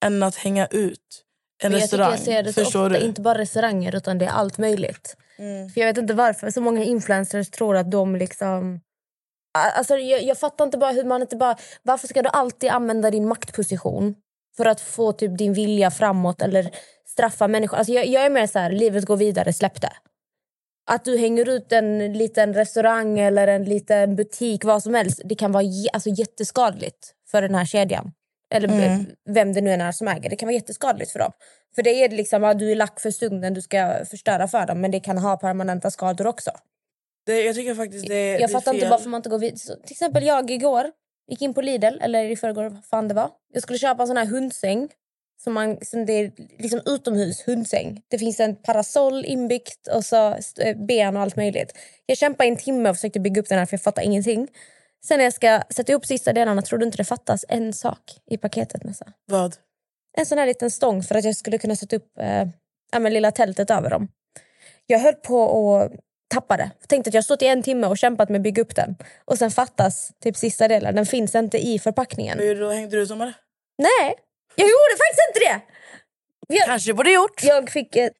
än 0.05 0.23
att 0.23 0.37
hänga 0.37 0.67
ut 0.67 1.25
en 1.63 1.73
Men 1.73 1.81
jag 1.81 1.91
tycker 1.91 2.03
restaurang. 2.03 2.11
jag 2.11 2.21
ser 2.21 2.43
det 2.43 2.53
så 2.53 2.65
Förstår 2.65 2.87
ofta, 2.87 2.99
du? 2.99 3.05
inte 3.07 3.21
bara 3.21 3.39
restauranger 3.39 3.97
utan 3.97 4.19
det 4.19 4.25
är 4.25 4.31
allt 4.31 4.59
möjligt. 4.59 5.17
Mm. 5.39 5.69
För 5.71 5.81
Jag 5.81 5.89
vet 5.89 5.99
inte 5.99 6.15
varför 6.15 6.51
så 6.51 6.61
många 6.61 6.85
influencers 6.85 7.51
tror 7.51 7.77
att 7.77 7.91
de 7.91 8.17
liksom... 8.17 8.81
Alltså, 9.77 9.97
jag, 9.97 10.23
jag 10.23 10.39
fattar 10.39 10.65
inte 10.65 10.79
bara 10.79 10.93
hur 10.93 11.05
man 11.05 11.21
inte 11.23 11.37
bara... 11.37 11.57
Varför 11.83 12.09
ska 12.09 12.23
du 12.23 12.29
alltid 12.29 12.71
använda 12.71 13.11
din 13.11 13.29
maktposition 13.29 14.15
för 14.57 14.65
att 14.67 14.81
få 14.81 15.13
typ 15.13 15.39
din 15.39 15.53
vilja 15.53 15.91
framåt 15.91 16.43
eller 16.43 16.71
straffa 17.07 17.49
människor? 17.49 17.77
Alltså, 17.77 17.93
jag, 17.93 18.07
jag 18.07 18.27
är 18.27 18.31
mer 18.31 18.47
så 18.47 18.59
här, 18.59 18.71
livet 18.71 19.05
går 19.05 19.17
vidare, 19.17 19.53
släpp 19.53 19.81
det. 19.81 19.93
Att 20.91 21.05
du 21.05 21.19
hänger 21.19 21.49
ut 21.49 21.73
en 21.73 22.13
liten 22.13 22.55
restaurang 22.55 23.19
eller 23.19 23.49
en 23.49 23.65
liten 23.65 24.17
butik, 24.17 24.65
vad 24.65 24.83
som 24.83 24.95
helst, 24.95 25.21
det 25.25 25.35
kan 25.35 25.53
vara 25.53 25.65
alltså, 25.93 26.11
jätteskadligt 26.11 27.15
för 27.31 27.43
den 27.43 27.55
här 27.55 27.65
kedjan. 27.65 28.13
Eller 28.55 28.69
Mm. 28.69 29.07
vem 29.31 29.53
det 29.53 29.61
nu 29.61 29.71
är 29.71 29.93
som 29.93 30.09
äger. 30.09 30.31
Det 30.31 30.37
kan 30.37 30.47
vara 30.47 30.55
jätteskadligt 30.55 31.11
för 31.13 31.19
dem. 31.19 31.33
För 31.75 31.83
det 31.83 31.91
är 32.05 32.09
liksom 32.09 32.45
att 32.45 32.59
du 32.59 32.71
är 32.73 32.77
lack 32.77 33.01
för 33.01 33.11
stunden, 33.11 33.55
du 33.55 33.63
ska 33.63 34.05
förstöra 34.11 34.49
för 34.49 34.67
dem. 34.67 34.81
Men 34.81 34.91
det 34.91 35.01
kan 35.01 35.19
ha 35.19 35.37
permanenta 35.37 35.91
skador 35.91 36.27
också. 36.27 36.51
Det, 37.27 37.43
jag 37.45 37.55
tycker 37.55 37.75
faktiskt 37.75 38.09
det, 38.09 38.15
det 38.15 38.33
jag 38.33 38.43
är 38.43 38.49
fattar 38.49 38.73
fel. 38.73 38.75
inte 38.81 38.91
varför 38.91 39.09
man 39.09 39.19
inte 39.19 39.29
går 39.29 39.39
vidare. 39.39 39.59
Så, 39.59 39.75
Till 39.75 39.93
exempel 39.93 40.25
jag 40.27 40.51
igår 40.51 40.91
gick 41.31 41.43
in 41.43 41.55
på 41.55 41.61
Lidl, 41.61 41.99
eller 42.01 42.25
i 42.25 42.37
förrgår, 42.37 42.65
vad 42.65 42.85
fan 42.85 43.09
det 43.09 43.15
var. 43.15 43.31
Jag 43.53 43.63
skulle 43.63 43.79
köpa 43.79 44.03
en 44.03 44.07
sån 44.07 44.17
här 44.17 44.27
hundsäng. 44.27 44.89
Som 45.45 45.53
man, 45.53 45.79
som 45.85 46.07
det 46.07 46.13
är 46.13 46.33
liksom 46.59 46.81
utomhus 46.87 47.49
hundsäng. 47.49 48.03
Det 48.09 48.19
finns 48.19 48.41
en 48.41 48.57
parasoll 48.57 49.25
inbyggt 49.25 49.87
och 49.87 50.05
så 50.05 50.33
st- 50.35 50.75
ben 50.75 51.17
och 51.17 51.23
allt 51.23 51.37
möjligt. 51.37 51.73
Jag 52.07 52.19
kämpade 52.19 52.47
i 52.47 52.51
en 52.51 52.57
timme 52.57 52.91
och 52.91 52.97
försökte 52.97 53.21
bygga 53.21 53.41
upp 53.41 53.49
den 53.49 53.59
här 53.59 53.67
för 53.67 53.75
jag 53.75 53.83
fattar 53.83 54.03
ingenting. 54.03 54.49
Sen 55.05 55.19
när 55.19 55.25
jag 55.25 55.33
ska 55.33 55.63
sätta 55.71 55.93
ihop 55.93 56.07
sista 56.07 56.33
delarna 56.33 56.63
tror 56.63 56.79
du 56.79 56.87
inte 56.87 56.97
det 56.97 57.05
fattas 57.05 57.45
en 57.49 57.73
sak 57.73 58.01
i 58.31 58.39
paketet 58.39 58.85
Nessa? 58.85 59.13
Vad? 59.27 59.57
En 60.17 60.27
sån 60.27 60.39
här 60.39 60.47
liten 60.47 60.71
stång 60.71 61.03
för 61.03 61.15
att 61.15 61.25
jag 61.25 61.37
skulle 61.37 61.59
kunna 61.59 61.77
sätta 61.77 61.97
upp 61.97 62.19
eh, 62.21 62.49
ja, 62.93 62.99
men 62.99 63.13
lilla 63.13 63.31
tältet 63.31 63.71
över 63.71 63.91
dem. 63.91 64.09
Jag 64.87 64.99
höll 64.99 65.15
på 65.15 65.77
att 65.77 65.93
tappa 66.35 66.57
det. 66.57 66.71
Jag 66.81 66.89
tänkte 66.89 67.09
att 67.09 67.15
jag 67.15 67.25
stått 67.25 67.43
i 67.43 67.47
en 67.47 67.63
timme 67.63 67.87
och 67.87 67.99
kämpat 67.99 68.29
med 68.29 68.39
att 68.39 68.43
bygga 68.43 68.63
upp 68.63 68.75
den. 68.77 68.97
Och 69.25 69.39
sen 69.39 69.51
fattas 69.51 70.11
typ 70.23 70.37
sista 70.37 70.69
delen. 70.69 70.95
Den 70.95 71.07
finns 71.07 71.35
inte 71.35 71.59
i 71.59 71.79
förpackningen. 71.79 72.39
Du 72.39 72.55
då? 72.55 72.71
Hängde 72.71 72.97
du 72.97 73.05
dem 73.05 73.21
eller? 73.21 73.35
Nej, 73.79 74.15
jag 74.55 74.65
gjorde 74.65 74.97
faktiskt 74.99 75.21
inte 75.29 75.41
det! 75.41 75.61
Jag, 76.57 76.67
Kanske 76.67 76.95
borde 76.95 77.13
gjort. 77.13 77.45
jag 77.45 77.71
fick 77.71 77.97
eh, 77.97 78.11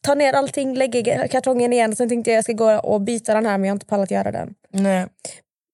ta 0.00 0.14
ner 0.14 0.32
allting, 0.32 0.74
lägga 0.74 1.24
i 1.24 1.28
kartongen 1.28 1.72
igen. 1.72 1.96
Sen 1.96 2.08
tänkte 2.08 2.30
jag 2.30 2.36
jag 2.36 2.44
ska 2.44 2.52
gå 2.52 2.78
och 2.78 3.00
byta 3.00 3.34
den 3.34 3.46
här 3.46 3.58
men 3.58 3.64
jag 3.64 3.72
har 3.72 3.76
inte 3.76 3.86
pallat 3.86 4.10
göra 4.10 4.32
den. 4.32 4.54
Nej. 4.70 5.06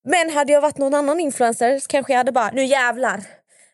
Men 0.05 0.31
hade 0.31 0.53
jag 0.53 0.61
varit 0.61 0.79
någon 0.79 0.95
annan 0.95 1.21
influencer 1.21 1.79
så 1.79 1.87
kanske 1.89 2.13
jag 2.13 2.19
hade 2.19 2.33
bara, 2.33 2.51
nu 2.51 2.65
jävlar. 2.65 3.25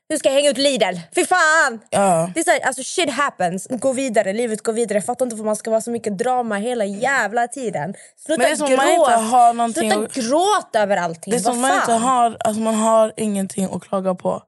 Nu 0.09 0.19
ska 0.19 0.29
jag 0.29 0.35
hänga 0.37 0.51
ut 0.51 0.59
Lidl. 0.59 0.95
Fy 1.15 1.25
fan! 1.27 1.81
Ja. 1.91 2.31
Det 2.35 2.41
är 2.41 2.45
så 2.45 2.51
här, 2.51 2.61
alltså 2.61 2.83
shit 2.85 3.11
happens. 3.11 3.67
Gå 3.71 3.93
vidare, 3.93 4.33
livet 4.33 4.63
går 4.63 4.73
vidare. 4.73 4.97
Jag 4.97 5.05
fattar 5.05 5.27
inte 5.27 5.37
varför 5.37 5.47
man 5.47 5.57
ska 5.57 5.71
vara 5.71 5.81
så 5.81 5.91
mycket 5.91 6.19
drama 6.19 6.57
hela 6.57 6.85
jävla 6.85 7.49
tiden. 7.49 7.95
Sluta 8.17 8.39
Men 8.43 8.47
det 8.47 8.53
är 8.53 8.57
som 8.57 8.65
att 8.67 8.77
man 8.77 8.89
inte 8.89 9.11
har 9.37 9.53
någonting 9.55 9.91
Sluta 9.91 10.05
att- 10.05 10.15
gråta 10.15 10.81
över 10.83 10.97
allting. 10.97 11.31
Det 11.31 11.37
är 11.37 11.41
som 11.41 11.61
man 11.61 11.77
inte 11.81 11.93
har, 11.93 12.37
alltså 12.41 12.63
man 12.63 12.75
har 12.75 13.13
ingenting 13.17 13.65
att 13.65 13.83
klaga 13.83 14.15
på. 14.15 14.43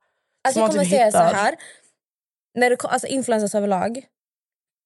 Alltså 0.44 0.60
jag 0.60 0.70
kommer 0.70 0.84
typ 0.84 0.92
säga 0.92 1.12
så 1.12 1.18
hittar. 1.18 1.34
här. 1.34 1.54
När 2.54 2.76
ko- 2.76 2.88
alltså 2.88 3.06
influencers 3.06 3.54
överlag. 3.54 4.04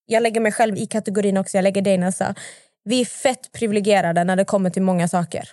Jag 0.06 0.22
lägger 0.22 0.40
mig 0.40 0.52
själv 0.52 0.76
i 0.76 0.87
kategorin 0.87 1.37
också. 1.37 1.56
Jag 1.59 1.62
lägger 1.62 1.82
dig 1.82 1.98
Nessa. 1.98 2.35
Vi 2.85 3.00
är 3.00 3.04
fett 3.04 3.52
privilegierade 3.52 4.24
när 4.24 4.37
det 4.37 4.44
kommer 4.44 4.70
till 4.70 4.82
många 4.82 5.09
saker. 5.09 5.48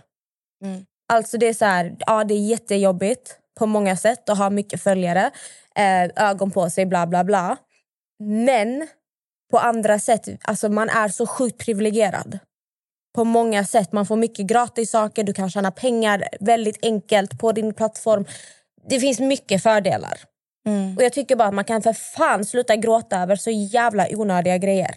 Mm. 0.63 0.85
Alltså 1.13 1.37
det 1.37 1.47
är 1.47 1.53
så 1.53 1.65
här, 1.65 1.95
ja 1.99 2.23
det 2.23 2.33
är 2.33 2.39
jättejobbigt 2.39 3.37
på 3.59 3.65
många 3.65 3.97
sätt 3.97 4.29
att 4.29 4.37
ha 4.37 4.49
mycket 4.49 4.81
följare, 4.81 5.31
eh, 5.75 6.29
ögon 6.29 6.51
på 6.51 6.69
sig, 6.69 6.85
bla 6.85 7.07
bla 7.07 7.23
bla. 7.23 7.57
Men 8.19 8.87
på 9.51 9.59
andra 9.59 9.99
sätt, 9.99 10.27
alltså 10.43 10.69
man 10.69 10.89
är 10.89 11.07
så 11.07 11.27
sjukt 11.27 11.57
privilegierad. 11.57 12.39
På 13.15 13.23
många 13.23 13.65
sätt. 13.65 13.91
Man 13.91 14.05
får 14.05 14.15
mycket 14.15 14.45
gratis 14.45 14.91
saker, 14.91 15.23
du 15.23 15.33
kan 15.33 15.49
tjäna 15.49 15.71
pengar 15.71 16.27
väldigt 16.39 16.85
enkelt 16.85 17.39
på 17.39 17.51
din 17.51 17.73
plattform. 17.73 18.25
Det 18.89 18.99
finns 18.99 19.19
mycket 19.19 19.63
fördelar. 19.63 20.19
Mm. 20.67 20.97
Och 20.97 21.03
jag 21.03 21.13
tycker 21.13 21.35
bara 21.35 21.47
att 21.47 21.53
man 21.53 21.65
kan 21.65 21.81
för 21.81 21.93
fan 21.93 22.45
sluta 22.45 22.75
gråta 22.75 23.21
över 23.21 23.35
så 23.35 23.49
jävla 23.49 24.07
onödiga 24.11 24.57
grejer. 24.57 24.95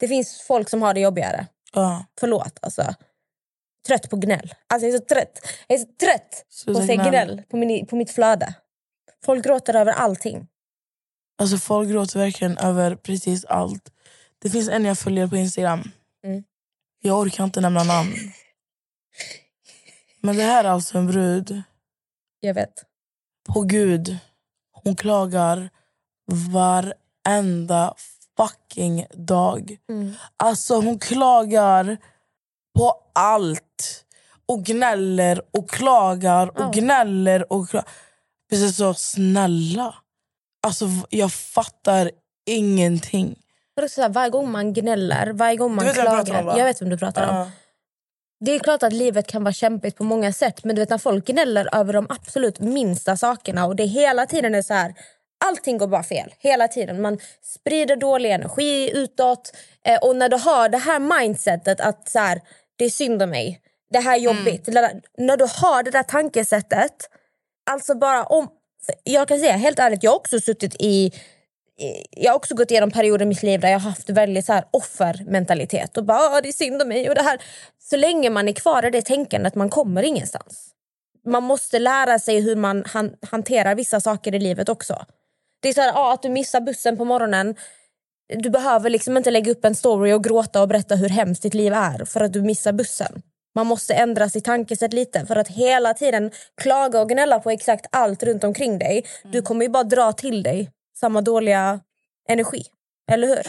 Det 0.00 0.08
finns 0.08 0.40
folk 0.40 0.68
som 0.68 0.82
har 0.82 0.94
det 0.94 1.00
jobbigare. 1.00 1.46
Ja. 1.72 2.04
Förlåt 2.20 2.58
alltså. 2.62 2.94
Trött 3.88 4.10
på 4.10 4.16
gnäll. 4.16 4.54
Alltså 4.66 4.86
jag 4.86 4.94
är 4.94 4.98
så 4.98 5.04
trött. 5.04 5.38
Jag 5.66 5.80
är 5.80 5.84
så 5.84 5.92
trött 6.00 6.44
på 6.66 6.78
att 6.78 6.86
se 6.86 6.94
gnäll. 6.94 7.10
gnäll 7.10 7.42
på, 7.50 7.56
min, 7.56 7.86
på 7.86 7.96
mitt 7.96 8.10
flöde. 8.10 8.54
Folk 9.24 9.44
gråter 9.44 9.76
över 9.76 9.92
allting. 9.92 10.48
Alltså 11.38 11.58
folk 11.58 11.90
gråter 11.90 12.18
verkligen 12.18 12.58
över 12.58 12.96
precis 12.96 13.44
allt. 13.44 13.92
Det 14.38 14.50
finns 14.50 14.68
en 14.68 14.84
jag 14.84 14.98
följer 14.98 15.26
på 15.26 15.36
Instagram. 15.36 15.90
Mm. 16.24 16.44
Jag 17.02 17.18
orkar 17.18 17.44
inte 17.44 17.60
nämna 17.60 17.82
namn. 17.82 18.14
Men 20.20 20.36
det 20.36 20.42
här 20.42 20.64
är 20.64 20.68
alltså 20.68 20.98
en 20.98 21.06
brud. 21.06 21.62
Jag 22.40 22.54
vet. 22.54 22.84
På 23.48 23.60
Gud. 23.60 24.18
Hon 24.72 24.96
klagar 24.96 25.70
varenda 26.26 27.94
fucking 28.36 29.06
dag. 29.10 29.78
Mm. 29.88 30.12
Alltså 30.36 30.74
hon 30.74 30.98
klagar 30.98 31.98
på 32.78 32.94
allt. 33.12 34.04
Och 34.46 34.64
gnäller 34.64 35.42
och 35.50 35.70
klagar 35.70 36.46
och 36.46 36.60
Ja. 36.60 36.70
gnäller 36.74 37.52
och 37.52 37.68
klagar. 37.68 37.88
Precis 38.50 38.76
så 38.76 38.94
snälla. 38.94 39.94
Alltså 40.66 40.86
jag 41.10 41.32
fattar 41.32 42.10
ingenting. 42.46 43.36
Här, 43.96 44.08
varje 44.08 44.30
gång 44.30 44.50
man 44.50 44.72
gnäller, 44.72 45.32
varje 45.32 45.56
gång 45.56 45.74
man 45.74 45.84
vem 45.84 45.94
jag 45.96 46.26
klagar. 46.26 46.52
om, 46.52 46.58
jag 46.58 46.64
vet 46.64 46.82
vem 46.82 46.88
du 46.88 46.98
pratar 46.98 47.28
om. 47.28 47.36
Ja. 47.36 47.50
Det 48.40 48.52
är 48.52 48.58
klart 48.58 48.82
att 48.82 48.92
livet 48.92 49.26
kan 49.26 49.44
vara 49.44 49.52
kämpigt 49.52 49.96
på 49.96 50.04
många 50.04 50.32
sätt 50.32 50.64
men 50.64 50.76
du 50.76 50.82
vet 50.82 50.90
när 50.90 50.98
folk 50.98 51.26
gnäller 51.26 51.74
över 51.74 51.92
de 51.92 52.06
absolut 52.08 52.60
minsta 52.60 53.16
sakerna 53.16 53.66
och 53.66 53.76
det 53.76 53.84
hela 53.84 54.26
tiden 54.26 54.54
är 54.54 54.62
så 54.62 54.74
här 54.74 54.94
allting 55.44 55.78
går 55.78 55.86
bara 55.86 56.02
fel 56.02 56.34
hela 56.38 56.68
tiden. 56.68 57.00
Man 57.00 57.18
sprider 57.42 57.96
dålig 57.96 58.30
energi 58.30 58.90
utåt 58.94 59.52
eh, 59.84 59.98
och 59.98 60.16
när 60.16 60.28
du 60.28 60.36
har 60.36 60.68
det 60.68 60.78
här 60.78 60.98
mindsetet 60.98 61.80
att 61.80 62.08
så 62.08 62.18
här, 62.18 62.40
det 62.78 62.84
är 62.84 62.90
synd 62.90 63.22
om 63.22 63.30
mig, 63.30 63.60
det 63.90 63.98
här 63.98 64.14
är 64.16 64.20
jobbigt. 64.20 64.64
Det 64.64 64.70
där- 64.72 65.00
När 65.18 65.36
du 65.36 65.44
har 65.44 65.82
det 65.82 65.90
där 65.90 66.02
tankesättet, 66.02 67.10
alltså 67.70 67.94
bara 67.94 68.24
om... 68.24 68.48
Jag 69.04 69.28
kan 69.28 69.38
säga 69.38 69.52
helt 69.52 69.78
ärligt, 69.78 70.02
jag 70.02 70.10
har 70.10 70.16
också 70.16 70.40
suttit 70.40 70.76
i 70.78 71.12
jag 72.10 72.30
har 72.32 72.36
också 72.36 72.54
gått 72.54 72.70
igenom 72.70 72.90
perioder 72.90 73.24
i 73.24 73.28
mitt 73.28 73.42
liv 73.42 73.60
där 73.60 73.68
jag 73.68 73.78
har 73.78 73.90
haft 73.90 74.10
väldigt 74.10 74.46
så 74.46 74.52
här 74.52 74.64
offermentalitet. 74.70 75.96
Och 75.96 76.04
bara, 76.04 76.18
"Åh, 76.18 76.38
det 76.42 76.48
är 76.48 76.52
synd 76.52 76.82
om 76.82 76.88
mig. 76.88 77.08
Och 77.08 77.14
det 77.14 77.22
här. 77.22 77.42
Så 77.78 77.96
länge 77.96 78.30
man 78.30 78.48
är 78.48 78.52
kvar 78.52 78.86
i 78.86 78.90
det 78.90 79.02
tänkandet, 79.02 79.54
man 79.54 79.70
kommer 79.70 80.02
ingenstans. 80.02 80.68
Man 81.26 81.42
måste 81.42 81.78
lära 81.78 82.18
sig 82.18 82.40
hur 82.40 82.56
man 82.56 82.84
han, 82.86 83.14
hanterar 83.30 83.74
vissa 83.74 84.00
saker 84.00 84.34
i 84.34 84.38
livet 84.38 84.68
också. 84.68 85.06
Det 85.62 85.68
är 85.68 85.72
så 85.72 85.80
här, 85.80 85.92
ja, 85.92 86.12
att 86.14 86.22
du 86.22 86.28
missar 86.28 86.60
bussen 86.60 86.96
på 86.96 87.04
morgonen. 87.04 87.56
Du 88.28 88.50
behöver 88.50 88.90
liksom 88.90 89.16
inte 89.16 89.30
lägga 89.30 89.52
upp 89.52 89.64
en 89.64 89.74
story 89.74 90.12
och 90.12 90.24
gråta 90.24 90.62
och 90.62 90.68
berätta 90.68 90.94
hur 90.94 91.08
hemskt 91.08 91.42
ditt 91.42 91.54
liv 91.54 91.72
är 91.72 92.04
för 92.04 92.20
att 92.20 92.32
du 92.32 92.42
missar 92.42 92.72
bussen. 92.72 93.22
Man 93.54 93.66
måste 93.66 93.94
ändra 93.94 94.28
sitt 94.28 94.44
tankesätt 94.44 94.92
lite 94.92 95.26
för 95.26 95.36
att 95.36 95.48
hela 95.48 95.94
tiden 95.94 96.30
klaga 96.60 97.00
och 97.00 97.08
gnälla 97.08 97.40
på 97.40 97.50
exakt 97.50 97.86
allt 97.92 98.22
runt 98.22 98.44
omkring 98.44 98.78
dig. 98.78 99.06
Du 99.32 99.42
kommer 99.42 99.64
ju 99.64 99.68
bara 99.68 99.84
dra 99.84 100.12
till 100.12 100.42
dig 100.42 100.70
samma 100.96 101.20
dåliga 101.20 101.80
energi. 102.28 102.62
Eller 103.10 103.28
hur? 103.28 103.42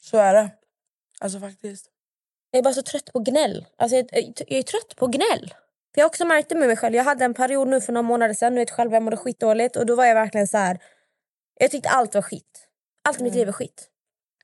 Så 0.00 0.18
är 0.18 0.34
det. 0.34 0.50
Alltså 1.20 1.40
faktiskt. 1.40 1.90
Jag 2.50 2.58
är 2.58 2.62
bara 2.62 2.74
så 2.74 2.82
trött 2.82 3.12
på 3.12 3.18
gnäll. 3.18 3.66
Alltså, 3.76 3.96
jag, 3.96 4.06
jag 4.12 4.58
är 4.58 4.62
trött 4.62 4.96
på 4.96 5.06
gnäll. 5.06 5.54
För 5.94 6.00
jag 6.00 6.04
har 6.04 6.08
också 6.08 6.24
märkt 6.24 6.48
det 6.48 6.54
med 6.54 6.68
mig 6.68 6.76
själv. 6.76 6.94
Jag 6.94 7.04
hade 7.04 7.24
en 7.24 7.34
period 7.34 7.68
nu 7.68 7.80
för 7.80 7.92
några 7.92 8.02
månader 8.02 8.34
sedan. 8.34 8.54
Nu 8.54 8.60
vet 8.60 8.70
själv 8.70 8.92
jag 8.92 9.02
mådde 9.02 9.16
skitdåligt. 9.16 9.76
Och 9.76 9.86
då 9.86 9.94
var 9.94 10.04
jag 10.04 10.14
verkligen 10.14 10.48
så 10.48 10.58
här. 10.58 10.78
Jag 11.60 11.70
tyckte 11.70 11.88
allt 11.88 12.14
var 12.14 12.22
skit. 12.22 12.63
Allt 13.08 13.20
i 13.20 13.22
mitt 13.22 13.34
liv 13.34 13.48
är 13.48 13.52
skit. 13.52 13.88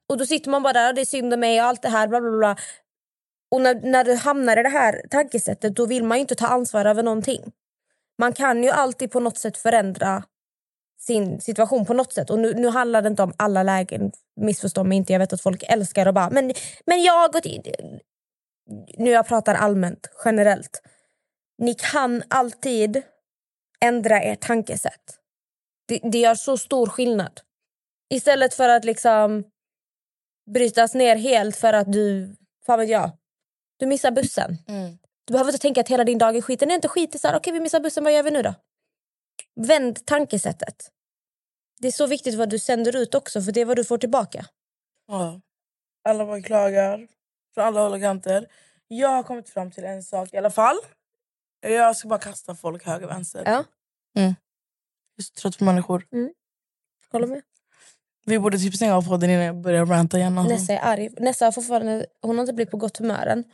Och 0.08 0.18
då 0.18 0.26
sitter 0.26 0.50
man 0.50 0.62
bara 0.62 0.72
där 0.72 0.88
och 0.88 0.94
det 0.94 1.00
är 1.00 1.04
synd 1.04 1.34
om 1.34 1.40
mig 1.40 1.61
och 1.61 1.66
allt 1.66 1.82
det 1.82 1.88
här. 1.88 2.08
Bla 2.08 2.20
bla 2.20 2.30
bla. 2.30 2.56
Och 3.50 3.61
när, 3.61 3.74
när 3.74 4.04
du 4.04 4.14
hamnar 4.14 4.56
i 4.56 4.62
det 4.62 4.68
här 4.68 5.02
tankesättet 5.11 5.76
då 5.76 5.86
vill 5.86 6.04
man 6.04 6.18
ju 6.18 6.20
inte 6.20 6.34
ta 6.34 6.46
ansvar 6.46 6.84
över 6.84 7.02
någonting. 7.02 7.52
Man 8.18 8.32
kan 8.32 8.62
ju 8.64 8.70
alltid 8.70 9.11
på 9.11 9.20
något 9.20 9.38
sätt 9.38 9.56
förändra 9.56 10.22
sin 11.00 11.40
situation 11.40 11.86
på 11.86 11.94
något 11.94 12.12
sätt. 12.12 12.30
Och 12.30 12.38
nu, 12.38 12.54
nu 12.54 12.68
handlar 12.68 13.02
det 13.02 13.08
inte 13.08 13.22
om 13.22 13.32
alla 13.36 13.62
lägen. 13.62 14.12
Missförstå 14.40 14.84
mig 14.84 14.98
inte. 14.98 15.12
Jag 15.12 15.20
vet 15.20 15.32
att 15.32 15.40
folk 15.40 15.62
älskar 15.62 16.06
och 16.06 16.14
bara 16.14 16.30
men, 16.30 16.52
men 16.86 17.02
jag 17.02 17.46
in. 17.46 17.62
Nu 18.98 19.11
jag 19.11 19.26
pratar 19.26 19.54
allmänt, 19.54 20.06
generellt. 20.24 20.82
Ni 21.58 21.74
kan 21.74 22.22
alltid 22.28 23.02
ändra 23.80 24.20
ert 24.20 24.40
tankesätt. 24.40 25.18
Det, 25.88 26.00
det 26.02 26.18
gör 26.18 26.34
så 26.34 26.58
stor 26.58 26.86
skillnad. 26.86 27.40
Istället 28.11 28.54
för 28.54 28.68
att 28.68 28.84
liksom 28.84 29.44
brytas 30.50 30.94
ner 30.94 31.16
helt 31.16 31.56
för 31.56 31.72
att 31.72 31.92
du, 31.92 32.36
fan 32.66 32.78
vet 32.78 32.88
jag, 32.88 33.11
du 33.76 33.86
missar 33.86 34.11
bussen. 34.11 34.56
Du 35.24 35.32
behöver 35.32 35.50
inte 35.52 35.62
tänka 35.62 35.80
att 35.80 35.88
hela 35.88 36.04
din 36.04 36.18
dag 36.18 36.36
är 36.36 36.40
skit. 36.40 36.61
Den 36.61 36.70
är 36.70 36.74
inte 36.74 36.88
skit. 36.88 37.12
Det 37.12 37.16
är 37.16 37.20
så 37.20 37.28
här, 37.28 37.36
okej 37.36 37.52
vi 37.52 37.61
missar 37.61 37.80
bussen, 37.80 38.04
vad 38.04 38.12
gör 38.12 38.22
vi 38.22 38.30
nu 38.30 38.42
då? 38.42 38.54
Vänd 39.61 40.06
tankesättet. 40.06 40.90
Det 41.78 41.88
är 41.88 41.92
så 41.92 42.06
viktigt 42.06 42.34
vad 42.34 42.50
du 42.50 42.58
sänder 42.58 42.96
ut 42.96 43.14
också, 43.14 43.42
för 43.42 43.52
det 43.52 43.61
är 43.61 43.64
vad 43.64 43.76
du 43.76 43.84
får 43.84 43.98
tillbaka. 43.98 44.46
Ja. 45.06 45.40
Alla 46.04 46.26
bara 46.26 46.42
klagar 46.42 47.08
från 47.54 47.64
alla 47.64 47.80
håll 47.80 47.92
och 47.92 48.00
kanter. 48.00 48.46
Jag 48.88 49.08
har 49.08 49.22
kommit 49.22 49.48
fram 49.48 49.70
till 49.70 49.84
en 49.84 50.02
sak 50.02 50.34
i 50.34 50.36
alla 50.36 50.50
fall. 50.50 50.76
Jag 51.61 51.96
ska 51.96 52.08
bara 52.08 52.18
kasta 52.18 52.54
folk 52.54 52.84
höger 52.84 53.06
och 53.06 53.12
vänster. 53.12 53.42
Ja. 53.46 53.64
Mm. 54.16 54.34
Jag 55.16 55.18
är 55.18 55.22
så 55.22 55.34
trött 55.34 55.58
på 55.58 55.64
människor. 55.64 56.06
Håller 57.12 57.26
med. 57.26 57.42
Vi 58.26 58.38
borde 58.38 58.58
typ 58.58 58.74
stänga 58.74 58.96
av 58.96 59.08
podden 59.08 59.30
innan 59.30 59.44
jag 59.44 59.56
börjar 59.56 59.86
ranta 59.86 60.18
igen. 60.18 60.38
Alltså. 60.38 60.54
Nessa 60.54 60.72
är 60.72 60.80
arg. 60.92 61.10
Nessa 61.18 61.44
har 61.44 61.52
fortfarande, 61.52 62.06
hon 62.22 62.36
har 62.36 62.42
inte 62.42 62.52
blivit 62.52 62.70
på 62.70 62.76
gott 62.76 62.96
humör 62.96 63.26
än. 63.26 63.44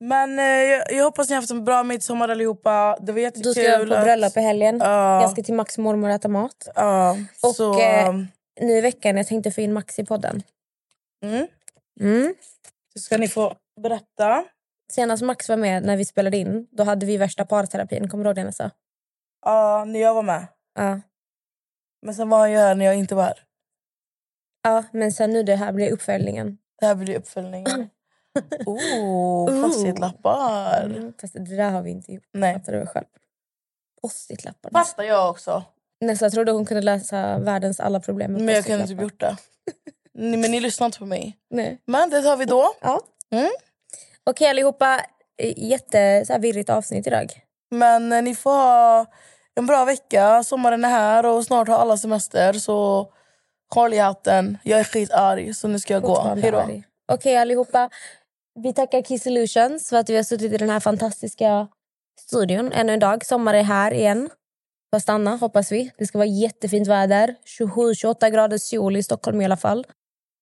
Men 0.00 0.38
eh, 0.38 0.44
jag, 0.44 0.92
jag 0.92 1.04
hoppas 1.04 1.28
ni 1.28 1.34
har 1.34 1.42
haft 1.42 1.50
en 1.50 1.64
bra 1.64 1.82
midsommar 1.82 2.28
allihopa. 2.28 2.98
Det 3.00 3.12
var 3.12 3.20
jättekul. 3.20 3.54
Du 3.54 3.62
ska 3.62 3.78
på 3.78 3.84
bröllop 3.84 4.36
i 4.36 4.40
helgen. 4.40 4.78
Ja. 4.78 5.22
Jag 5.22 5.30
ska 5.30 5.42
till 5.42 5.54
Max 5.54 5.78
mormor 5.78 6.08
och 6.08 6.14
äta 6.14 6.28
mat. 6.28 6.68
Ja, 6.74 7.16
Och 7.42 7.54
så, 7.54 7.80
eh, 7.80 8.14
nu 8.60 8.72
i 8.78 8.80
veckan 8.80 9.16
jag 9.16 9.26
tänkte 9.26 9.50
få 9.50 9.60
in 9.60 9.72
Max 9.72 9.98
i 9.98 10.04
podden. 10.04 10.42
Mm. 11.24 11.46
Mm. 12.00 12.34
Så 12.92 13.00
ska 13.00 13.18
ni 13.18 13.28
få 13.28 13.54
berätta. 13.80 14.44
Senast 14.92 15.22
Max 15.22 15.48
var 15.48 15.56
med 15.56 15.82
när 15.82 15.96
vi 15.96 16.04
spelade 16.04 16.36
in, 16.36 16.66
då 16.70 16.84
hade 16.84 17.06
vi 17.06 17.16
värsta 17.16 17.44
parterapin. 17.44 18.08
Kommer 18.08 18.24
du 18.24 18.28
ihåg 18.30 18.36
det 18.36 18.44
Nessa? 18.44 18.70
Ja, 19.46 19.84
när 19.86 20.00
jag 20.00 20.14
var 20.14 20.22
med. 20.22 20.46
Ja. 20.74 21.00
Men 22.06 22.14
sen 22.14 22.28
var 22.28 22.38
han 22.38 22.52
ju 22.52 22.58
här 22.58 22.74
när 22.74 22.84
jag 22.84 22.94
inte 22.94 23.14
var 23.14 23.22
här. 23.24 23.44
Ja, 24.62 24.84
men 24.92 25.12
sen 25.12 25.30
nu 25.30 25.42
det 25.42 25.56
här 25.56 25.72
blir 25.72 25.92
uppföljningen. 25.92 26.58
Det 26.80 26.86
här 26.86 26.94
blir 26.94 27.16
uppföljningen. 27.18 27.88
Oh, 28.66 29.62
post-it-lappar. 29.62 30.82
Mm, 30.84 31.12
fast 31.20 31.34
det 31.34 31.56
där 31.56 31.70
har 31.70 31.82
vi 31.82 31.90
inte 31.90 32.12
gjort. 32.12 32.28
Nej. 32.32 32.54
Fattar 32.54 32.72
du 32.72 32.86
själv? 32.86 33.04
Post-it-lappar. 34.02 34.70
Fattar 34.70 35.02
jag 35.04 35.30
också. 35.30 35.62
Nästa 36.00 36.30
trodde 36.30 36.52
hon 36.52 36.66
kunde 36.66 36.82
lösa 36.82 37.38
världens 37.38 37.80
alla 37.80 38.00
problem 38.00 38.32
med 38.32 38.42
Men 38.42 38.54
jag 38.54 38.64
kunde 38.64 38.86
typ 38.86 39.00
gjort 39.02 39.20
det. 39.20 39.36
Ni- 40.14 40.36
Men 40.36 40.50
ni 40.50 40.60
lyssnar 40.60 40.86
inte 40.86 40.98
på 40.98 41.06
mig. 41.06 41.38
Nej. 41.50 41.78
Men 41.86 42.10
det 42.10 42.22
tar 42.22 42.36
vi 42.36 42.44
då. 42.44 42.72
Ja. 42.80 43.00
Mm. 43.30 43.50
Okej 44.24 44.48
allihopa, 44.50 45.00
Eh, 45.42 45.52
jätte 45.68 46.24
så 46.26 46.32
här, 46.32 46.40
virrigt 46.40 46.70
avsnitt 46.70 47.06
idag. 47.06 47.32
Men 47.70 48.12
eh, 48.12 48.22
ni 48.22 48.34
får 48.34 48.50
ha 48.50 49.06
en 49.54 49.66
bra 49.66 49.84
vecka. 49.84 50.44
Sommaren 50.44 50.84
är 50.84 50.88
här 50.88 51.26
och 51.26 51.44
snart 51.44 51.68
har 51.68 51.78
alla 51.78 51.96
semester. 51.96 52.52
Så 52.52 53.08
håll 53.74 53.94
i 53.94 53.98
hatten. 53.98 54.58
Jag 54.62 54.80
är 54.80 54.84
skitarg 54.84 55.54
så 55.54 55.68
nu 55.68 55.78
ska 55.78 55.94
jag 55.94 56.02
gå. 56.02 56.20
Hej 56.20 56.50
då. 56.50 56.82
Okej 57.12 57.36
allihopa, 57.36 57.90
vi 58.62 58.72
tackar 58.72 59.02
Kiss 59.02 59.26
Illusions 59.26 59.88
för 59.88 59.96
att 59.96 60.10
vi 60.10 60.16
har 60.16 60.22
suttit 60.22 60.52
i 60.52 60.56
den 60.56 60.70
här 60.70 60.80
fantastiska 60.80 61.68
studion 62.20 62.72
ännu 62.72 62.92
en 62.92 63.00
dag. 63.00 63.26
Sommar 63.26 63.54
är 63.54 63.62
här 63.62 63.94
igen. 63.94 64.30
Får 64.94 65.00
stanna 65.00 65.36
hoppas 65.36 65.72
vi. 65.72 65.90
Det 65.98 66.06
ska 66.06 66.18
vara 66.18 66.28
jättefint 66.28 66.88
väder. 66.88 67.34
27-28 67.60 68.30
grader 68.30 68.58
sol 68.58 68.96
i 68.96 69.02
Stockholm 69.02 69.40
i 69.40 69.44
alla 69.44 69.56
fall. 69.56 69.86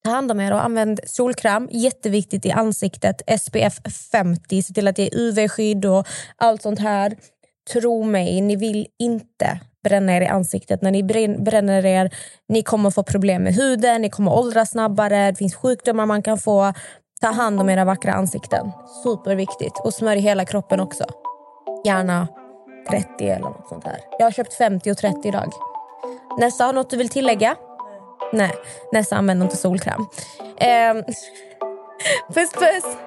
Ta 0.05 0.11
hand 0.11 0.31
om 0.31 0.41
er 0.41 0.53
och 0.53 0.65
använd 0.65 1.01
solkräm. 1.07 1.69
Jätteviktigt 1.73 2.47
i 2.47 2.51
ansiktet. 2.51 3.23
SPF 3.41 3.81
50. 4.13 4.63
Se 4.63 4.75
till 4.75 4.89
att 4.89 4.97
det 4.97 5.03
är 5.03 5.19
UV-skydd 5.19 5.85
och 5.85 6.07
allt 6.37 6.63
sånt 6.63 6.79
här. 6.79 7.17
Tro 7.73 8.03
mig, 8.03 8.41
ni 8.41 8.57
vill 8.57 8.87
inte 8.99 9.61
bränna 9.86 10.16
er 10.18 10.22
i 10.22 10.28
ansiktet. 10.28 10.82
När 10.82 10.92
ni 10.92 11.04
brän- 11.04 11.44
bränner 11.44 11.86
er, 11.86 12.10
ni 12.50 12.64
kommer 12.64 12.90
få 12.90 13.04
problem 13.04 13.44
med 13.44 13.54
huden, 13.54 14.02
ni 14.02 14.10
kommer 14.10 14.34
åldras 14.34 14.70
snabbare, 14.70 15.32
det 15.32 15.38
finns 15.38 15.56
sjukdomar 15.56 16.06
man 16.06 16.24
kan 16.24 16.38
få. 16.38 16.74
Ta 17.22 17.28
hand 17.28 17.62
om 17.62 17.70
era 17.70 17.86
vackra 17.86 18.14
ansikten. 18.14 18.72
Superviktigt. 19.04 19.80
Och 19.84 19.94
smörj 19.94 20.20
hela 20.20 20.46
kroppen 20.46 20.80
också. 20.80 21.06
Gärna 21.86 22.28
30 22.90 23.30
eller 23.30 23.40
något 23.40 23.68
sånt 23.70 23.84
här. 23.86 23.98
Jag 24.20 24.26
har 24.26 24.32
köpt 24.32 24.54
50 24.54 24.92
och 24.92 24.98
30 24.98 25.28
idag. 25.28 25.52
Nästa, 26.40 26.64
har 26.64 26.74
något 26.74 26.90
du 26.90 26.98
vill 26.98 27.10
tillägga? 27.10 27.56
Nej, 28.34 28.52
nästa 28.92 29.16
använder 29.16 29.46
inte 29.46 29.58
solkräm. 29.58 30.06
Ehm, 30.58 31.04
puss 32.34 32.52
puss! 32.54 32.98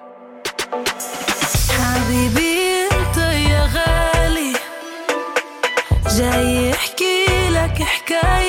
حبيبي 1.70 2.88
انت 2.92 3.16
يا 3.50 3.62
غالي 3.74 4.52
جاي 6.16 6.57
Girl, 8.05 8.48